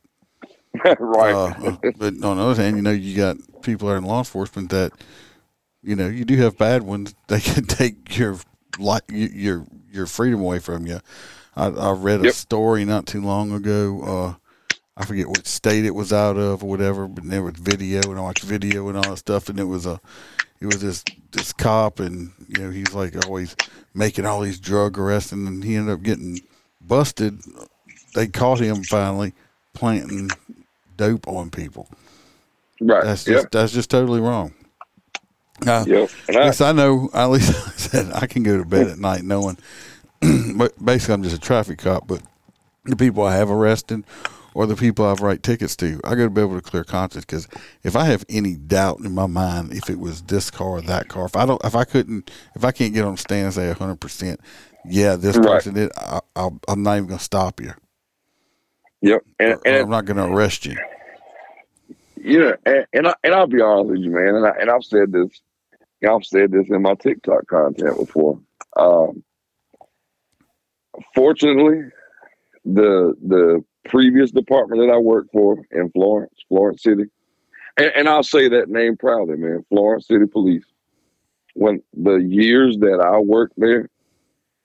[1.00, 4.04] right, Uh, but on the other hand, you know, you got people that are in
[4.04, 4.94] law enforcement that,
[5.82, 7.16] you know, you do have bad ones.
[7.28, 8.38] They can take your
[8.78, 11.00] li your your freedom away from you.
[11.56, 12.30] I, I read a Yep.
[12.30, 14.02] story not too long ago.
[14.04, 14.36] Uh,
[14.98, 18.20] I forget what state it was out of or whatever, but there was video and
[18.20, 20.00] I watched video and all that stuff, and it was a,
[20.60, 23.56] it was this this cop, and you know he's like always
[23.94, 26.44] making all these drug arrests, and then he ended up getting
[26.82, 27.42] busted.
[28.14, 29.34] They caught him finally
[29.74, 30.38] planting
[30.98, 31.90] dope on people.
[32.82, 34.54] right, That's yep, just that's just totally wrong.
[35.68, 36.10] Uh, yep.
[36.30, 37.10] At I, least I know.
[37.16, 39.58] At least I said I can go to bed at night knowing.
[40.58, 42.08] but basically, I'm just a traffic cop.
[42.08, 42.24] But
[42.86, 44.06] the people I have arrested,
[44.56, 47.26] or the people I've write tickets to, I got to be able to clear conscience.
[47.26, 47.48] Because
[47.84, 51.10] if I have any doubt in my mind, if it was this car or that
[51.10, 53.56] car, if I don't, if I couldn't, if I can't get on the stand and
[53.56, 54.42] say 100, percent
[54.86, 55.40] yeah, this Right.
[55.40, 57.74] person did, I, I'll, I'm not even going to stop you.
[59.06, 60.78] Yep, and, Or and I'm not going to arrest you.
[62.18, 64.36] Yeah, and and, I, and I'll be honest with you, man.
[64.36, 65.30] And I, and I've said this,
[66.08, 68.40] I've said this in my TikTok content before.
[68.76, 69.24] Um,
[71.14, 71.84] fortunately,
[72.66, 77.04] the the previous department that I worked for in Florence, Florence City,
[77.78, 79.64] and, and I'll say that name proudly, man.
[79.70, 80.66] Florence City Police.
[81.54, 83.90] When the years that I worked there,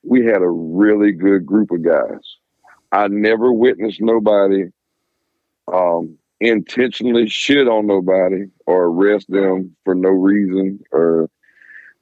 [0.02, 2.38] we had a really good group of guys.
[2.92, 4.64] I never witnessed nobody
[5.72, 11.30] um, intentionally shit on nobody or arrest them for no reason or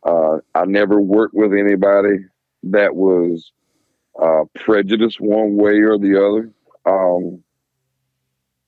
[0.04, 2.24] uh, I never worked with anybody
[2.64, 3.52] that was
[4.20, 6.52] uh, prejudiced one way or the other.
[6.86, 7.42] Um,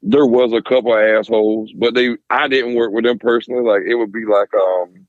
[0.03, 3.63] there was a couple assholes, but they I didn't work with them personally.
[3.63, 5.07] Like it would be like um,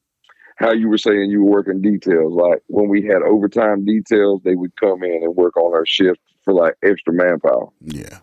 [0.61, 2.33] how you were saying you were working details.
[2.33, 6.19] Like when we had overtime details, they would come in and work on our shift
[6.43, 7.69] for like extra manpower.
[7.81, 8.19] Yeah.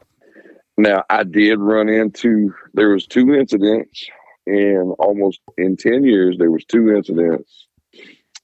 [0.77, 4.09] Now I did run into there was two incidents
[4.47, 7.66] in almost in 10 years there was two incidents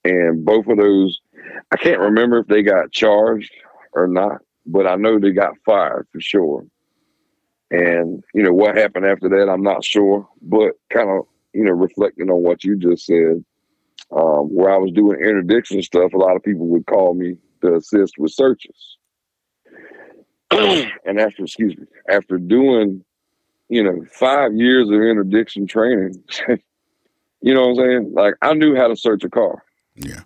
[0.04, 1.20] and both of those
[1.72, 3.52] I can't remember if they got charged
[3.92, 6.66] or not, but I know they got fired for sure.
[7.70, 11.72] And you know what happened after that I'm not sure, but kind of you know
[11.72, 13.44] reflecting on what you just said
[14.14, 17.76] um, where I was doing interdiction stuff, a lot of people would call me to
[17.76, 18.96] assist with searches.
[20.50, 23.04] and after, excuse me, after doing,
[23.68, 26.22] you know, five years of interdiction training,
[27.40, 28.12] you know what I'm saying?
[28.14, 29.64] Like I knew how to search a car.
[29.96, 30.20] Yeah.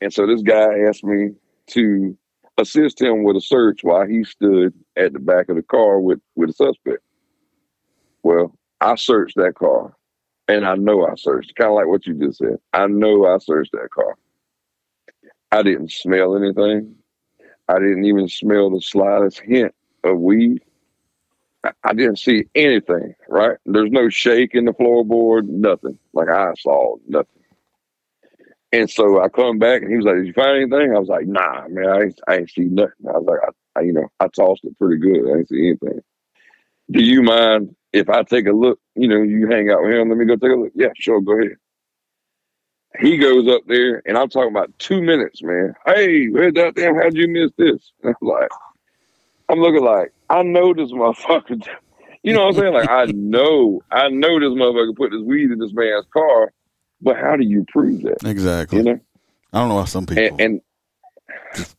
[0.00, 1.30] And so this guy asked me
[1.68, 2.16] to
[2.56, 6.20] assist him with a search while he stood at the back of the car with,
[6.34, 7.02] with a suspect.
[8.22, 9.94] Well, I searched that car
[10.48, 12.56] and I know I searched, kind of like what you just said.
[12.72, 14.16] I know I searched that car.
[15.50, 16.96] I didn't smell anything.
[17.68, 20.62] I didn't even smell the slightest hint of weed.
[21.64, 23.56] I, I didn't see anything, right?
[23.64, 25.98] There's no shake in the floorboard, nothing.
[26.12, 27.28] Like I saw nothing.
[28.72, 30.94] And so I come back and he was like, Did you find anything?
[30.94, 33.06] I was like, Nah, man, I ain't, I ain't see nothing.
[33.08, 35.30] I was like, I, I, you know, I tossed it pretty good.
[35.30, 36.00] I ain't see anything.
[36.90, 38.78] Do you mind if I take a look?
[38.94, 40.08] You know, you hang out with him.
[40.08, 40.72] Let me go take a look.
[40.74, 41.56] Yeah, sure, go ahead.
[43.00, 45.74] He goes up there, and I'm talking about two minutes, man.
[45.84, 46.94] Hey, where that damn?
[46.94, 47.92] How'd you miss this?
[48.02, 48.50] And I'm like,
[49.48, 51.66] I'm looking like I know this motherfucker.
[52.26, 52.72] You know what I'm saying?
[52.72, 56.50] Like I know, I know this motherfucker put this weed in this man's car
[57.04, 58.24] but how do you prove that?
[58.24, 58.78] Exactly.
[58.78, 59.00] You know,
[59.52, 60.60] I don't know why some people and, and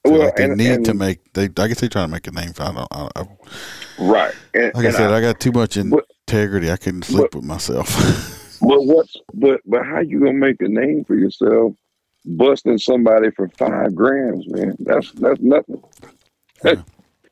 [0.06, 1.34] well, like they and- need and- to make.
[1.34, 2.64] They, I guess they're trying to make a name for.
[2.64, 2.88] I don't.
[2.92, 3.26] I, I,
[4.00, 6.72] right, and, like I said, I, got too much but- integrity.
[6.72, 8.42] I couldn't sleep with myself.
[8.62, 11.74] But what's but but how you gonna make a name for yourself
[12.24, 14.76] busting somebody for five grams, man?
[14.80, 15.84] That's that's nothing.
[16.64, 16.76] Yeah.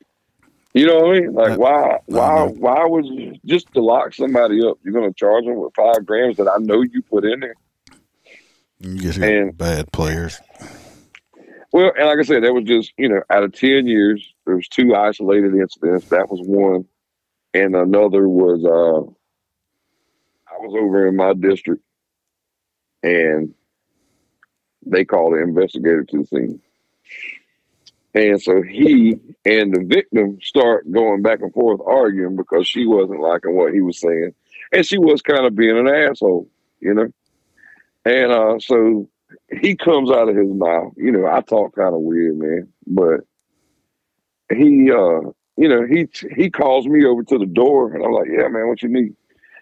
[0.74, 1.32] you know what I mean?
[1.32, 4.76] Like I- why why why was just to lock somebody up?
[4.84, 7.54] You're gonna charge them with five grams that I know you put in there.
[8.80, 10.38] you just And- bad players.
[11.74, 14.54] Well, and like I said, that was just you know out of ten years, there
[14.54, 16.06] was two isolated incidents.
[16.10, 16.84] That was one,
[17.52, 19.10] and another was uh,
[20.54, 21.82] I was over in my district,
[23.02, 23.52] and
[24.86, 26.62] they called an investigator to the scene,
[28.14, 33.20] and so he and the victim start going back and forth arguing because she wasn't
[33.20, 34.32] liking what he was saying,
[34.72, 36.48] and she was kind of being an asshole,
[36.78, 37.08] you know,
[38.04, 39.08] and uh, so
[39.60, 40.92] he comes out of his mouth.
[40.96, 43.20] You know, I talk kind of weird, man, but
[44.50, 48.28] he, uh, you know, he he calls me over to the door, and I'm like,
[48.28, 49.14] "Yeah, man, what you need?"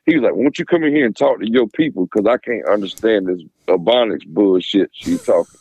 [0.07, 2.07] He was like, "Won't you come in here and talk to your people?
[2.07, 5.61] Because I can't understand this Ebonics bullshit she's talking."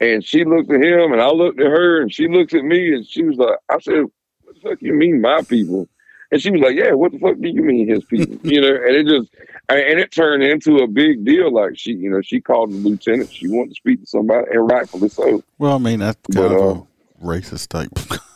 [0.00, 2.94] And she looked at him, and I looked at her, and she looks at me,
[2.94, 4.04] and she was like, "I said,
[4.42, 5.88] what the fuck you mean, my people?"
[6.30, 8.74] And she was like, "Yeah, what the fuck do you mean, his people?" you know,
[8.74, 9.30] and it just
[9.68, 11.52] and it turned into a big deal.
[11.52, 13.32] Like she, you know, she called the lieutenant.
[13.32, 15.42] She wanted to speak to somebody, and rightfully so.
[15.58, 17.90] Well, I mean that's But, kind uh, of a racist type.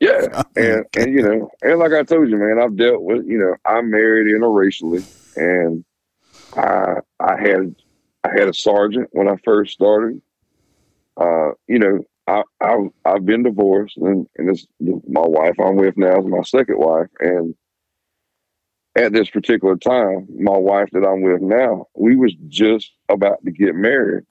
[0.00, 3.38] Yeah, and and you know, and like I told you, man, I've dealt with you
[3.38, 5.04] know, I'm married interracially,
[5.36, 5.84] and
[6.56, 7.74] I I had
[8.24, 10.20] I had a sergeant when I first started.
[11.16, 15.96] Uh, you know, I I I've been divorced, and and this my wife I'm with
[15.96, 17.54] now is my second wife, and
[18.96, 23.50] at this particular time, my wife that I'm with now, we was just about to
[23.50, 24.24] get married,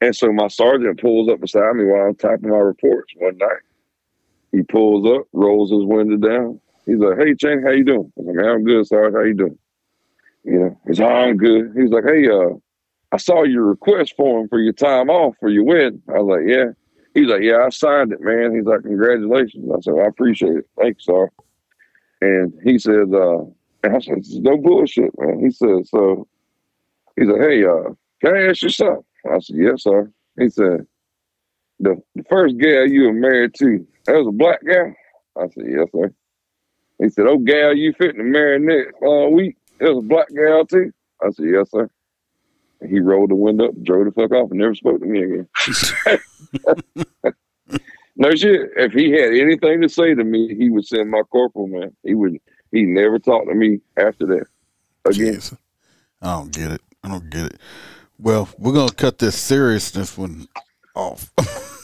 [0.00, 3.62] and so my sergeant pulls up beside me while I'm typing my reports one night.
[4.50, 6.60] He pulls up, rolls his window down.
[6.86, 9.14] He's like, "Hey, Chang, how you doing?" I was like, "Man, I'm good, Sarge.
[9.14, 9.58] How you doing?"
[10.42, 12.54] You know, he's, "Oh, I'm good." He's like, "Hey, uh,
[13.12, 16.48] I saw your request form for your time off for your wedding." I was like,
[16.48, 16.72] "Yeah."
[17.16, 20.68] He's like, "Yeah, I signed it, man." He's like, "Congratulations." I said, "I appreciate it.
[20.78, 21.30] Thanks, sir."
[22.20, 23.44] And he said, uh,
[23.82, 26.28] and I said, no bullshit, man." He said, "So,"
[27.16, 30.86] he said, "Hey, uh, can I ask you something?" I said, "Yes, sir." He said,
[31.80, 34.94] "The, the first gal you were married to, that was a black gal?"
[35.38, 36.12] I said, "Yes, sir."
[36.98, 39.56] He said, "Oh, gal, you fitting to marry next uh, week?
[39.80, 41.88] It was a black gal too." I said, "Yes, sir."
[42.84, 45.48] He rolled the window up, drove the fuck off, and never spoke to me again.
[48.16, 48.70] no shit.
[48.76, 51.96] If he had anything to say to me, he would send my corporal man.
[52.02, 52.38] He would.
[52.72, 54.46] He never talked to me after that
[55.04, 55.34] again.
[55.34, 55.56] Jeez.
[56.20, 56.80] I don't get it.
[57.02, 57.60] I don't get it.
[58.18, 60.48] Well, we're gonna cut this seriousness one
[60.94, 61.32] off.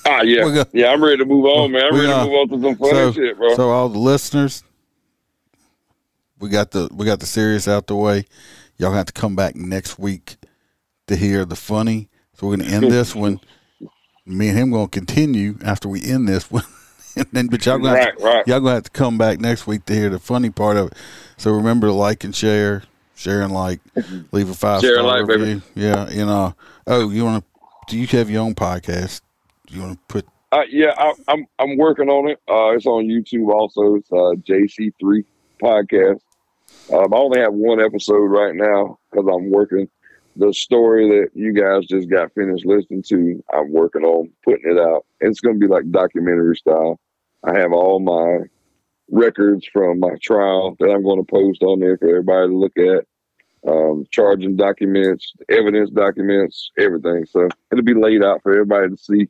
[0.07, 0.89] Ah, yeah, gonna- yeah.
[0.89, 1.85] I'm ready to move on, man.
[1.85, 2.25] I'm ready are.
[2.25, 3.55] to move on to some funny so, shit, bro.
[3.55, 4.63] so all the listeners,
[6.39, 8.27] we got the we got the serious out the way.
[8.79, 10.37] Y'all have to come back next week
[11.07, 12.09] to hear the funny.
[12.35, 13.41] So we're gonna end this one.
[14.25, 16.65] Me and him gonna continue after we end this one.
[17.17, 18.47] and then but y'all gonna right, to, right.
[18.47, 20.95] y'all gonna have to come back next week to hear the funny part of it.
[21.37, 22.85] So remember to like and share,
[23.17, 23.81] share and like,
[24.33, 25.43] leave a five Share star like, baby.
[25.43, 25.63] review.
[25.75, 26.55] Yeah, you know.
[26.87, 27.45] Oh, you wanna
[27.89, 29.21] do you have your own podcast?
[29.67, 32.41] Do You wanna put Uh, yeah, I, I'm I'm working on it.
[32.49, 33.97] Uh, it's on YouTube also.
[33.97, 35.25] It's uh, JC3
[35.63, 36.21] podcast.
[36.93, 39.89] Um, I only have one episode right now because I'm working
[40.37, 43.43] the story that you guys just got finished listening to.
[43.53, 45.05] I'm working on putting it out.
[45.21, 46.99] It's going to be like documentary style.
[47.45, 48.47] I have all my
[49.11, 52.77] records from my trial that I'm going to post on there for everybody to look
[52.79, 53.07] at.
[53.65, 57.27] Um, charging documents, evidence documents, everything.
[57.27, 59.29] So it'll be laid out for everybody to see.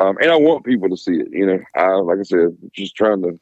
[0.00, 1.28] Um, and I want people to see it.
[1.30, 3.38] You know, I like I said, just trying to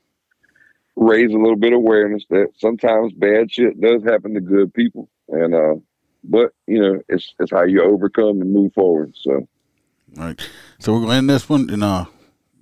[0.97, 5.09] raise a little bit of awareness that sometimes bad shit does happen to good people,
[5.29, 5.75] and uh,
[6.25, 9.15] but you know, it's it's how you overcome and move forward.
[9.21, 9.47] So
[10.19, 10.49] All right.
[10.79, 12.07] So we're gonna end this one and uh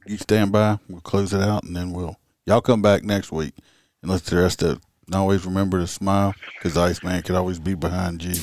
[0.06, 2.16] you stand by, we'll close it out and then we'll
[2.46, 3.54] y'all come back next week
[4.02, 4.80] and let's the rest of.
[5.06, 8.34] And always remember to smile because Iceman could always be behind you.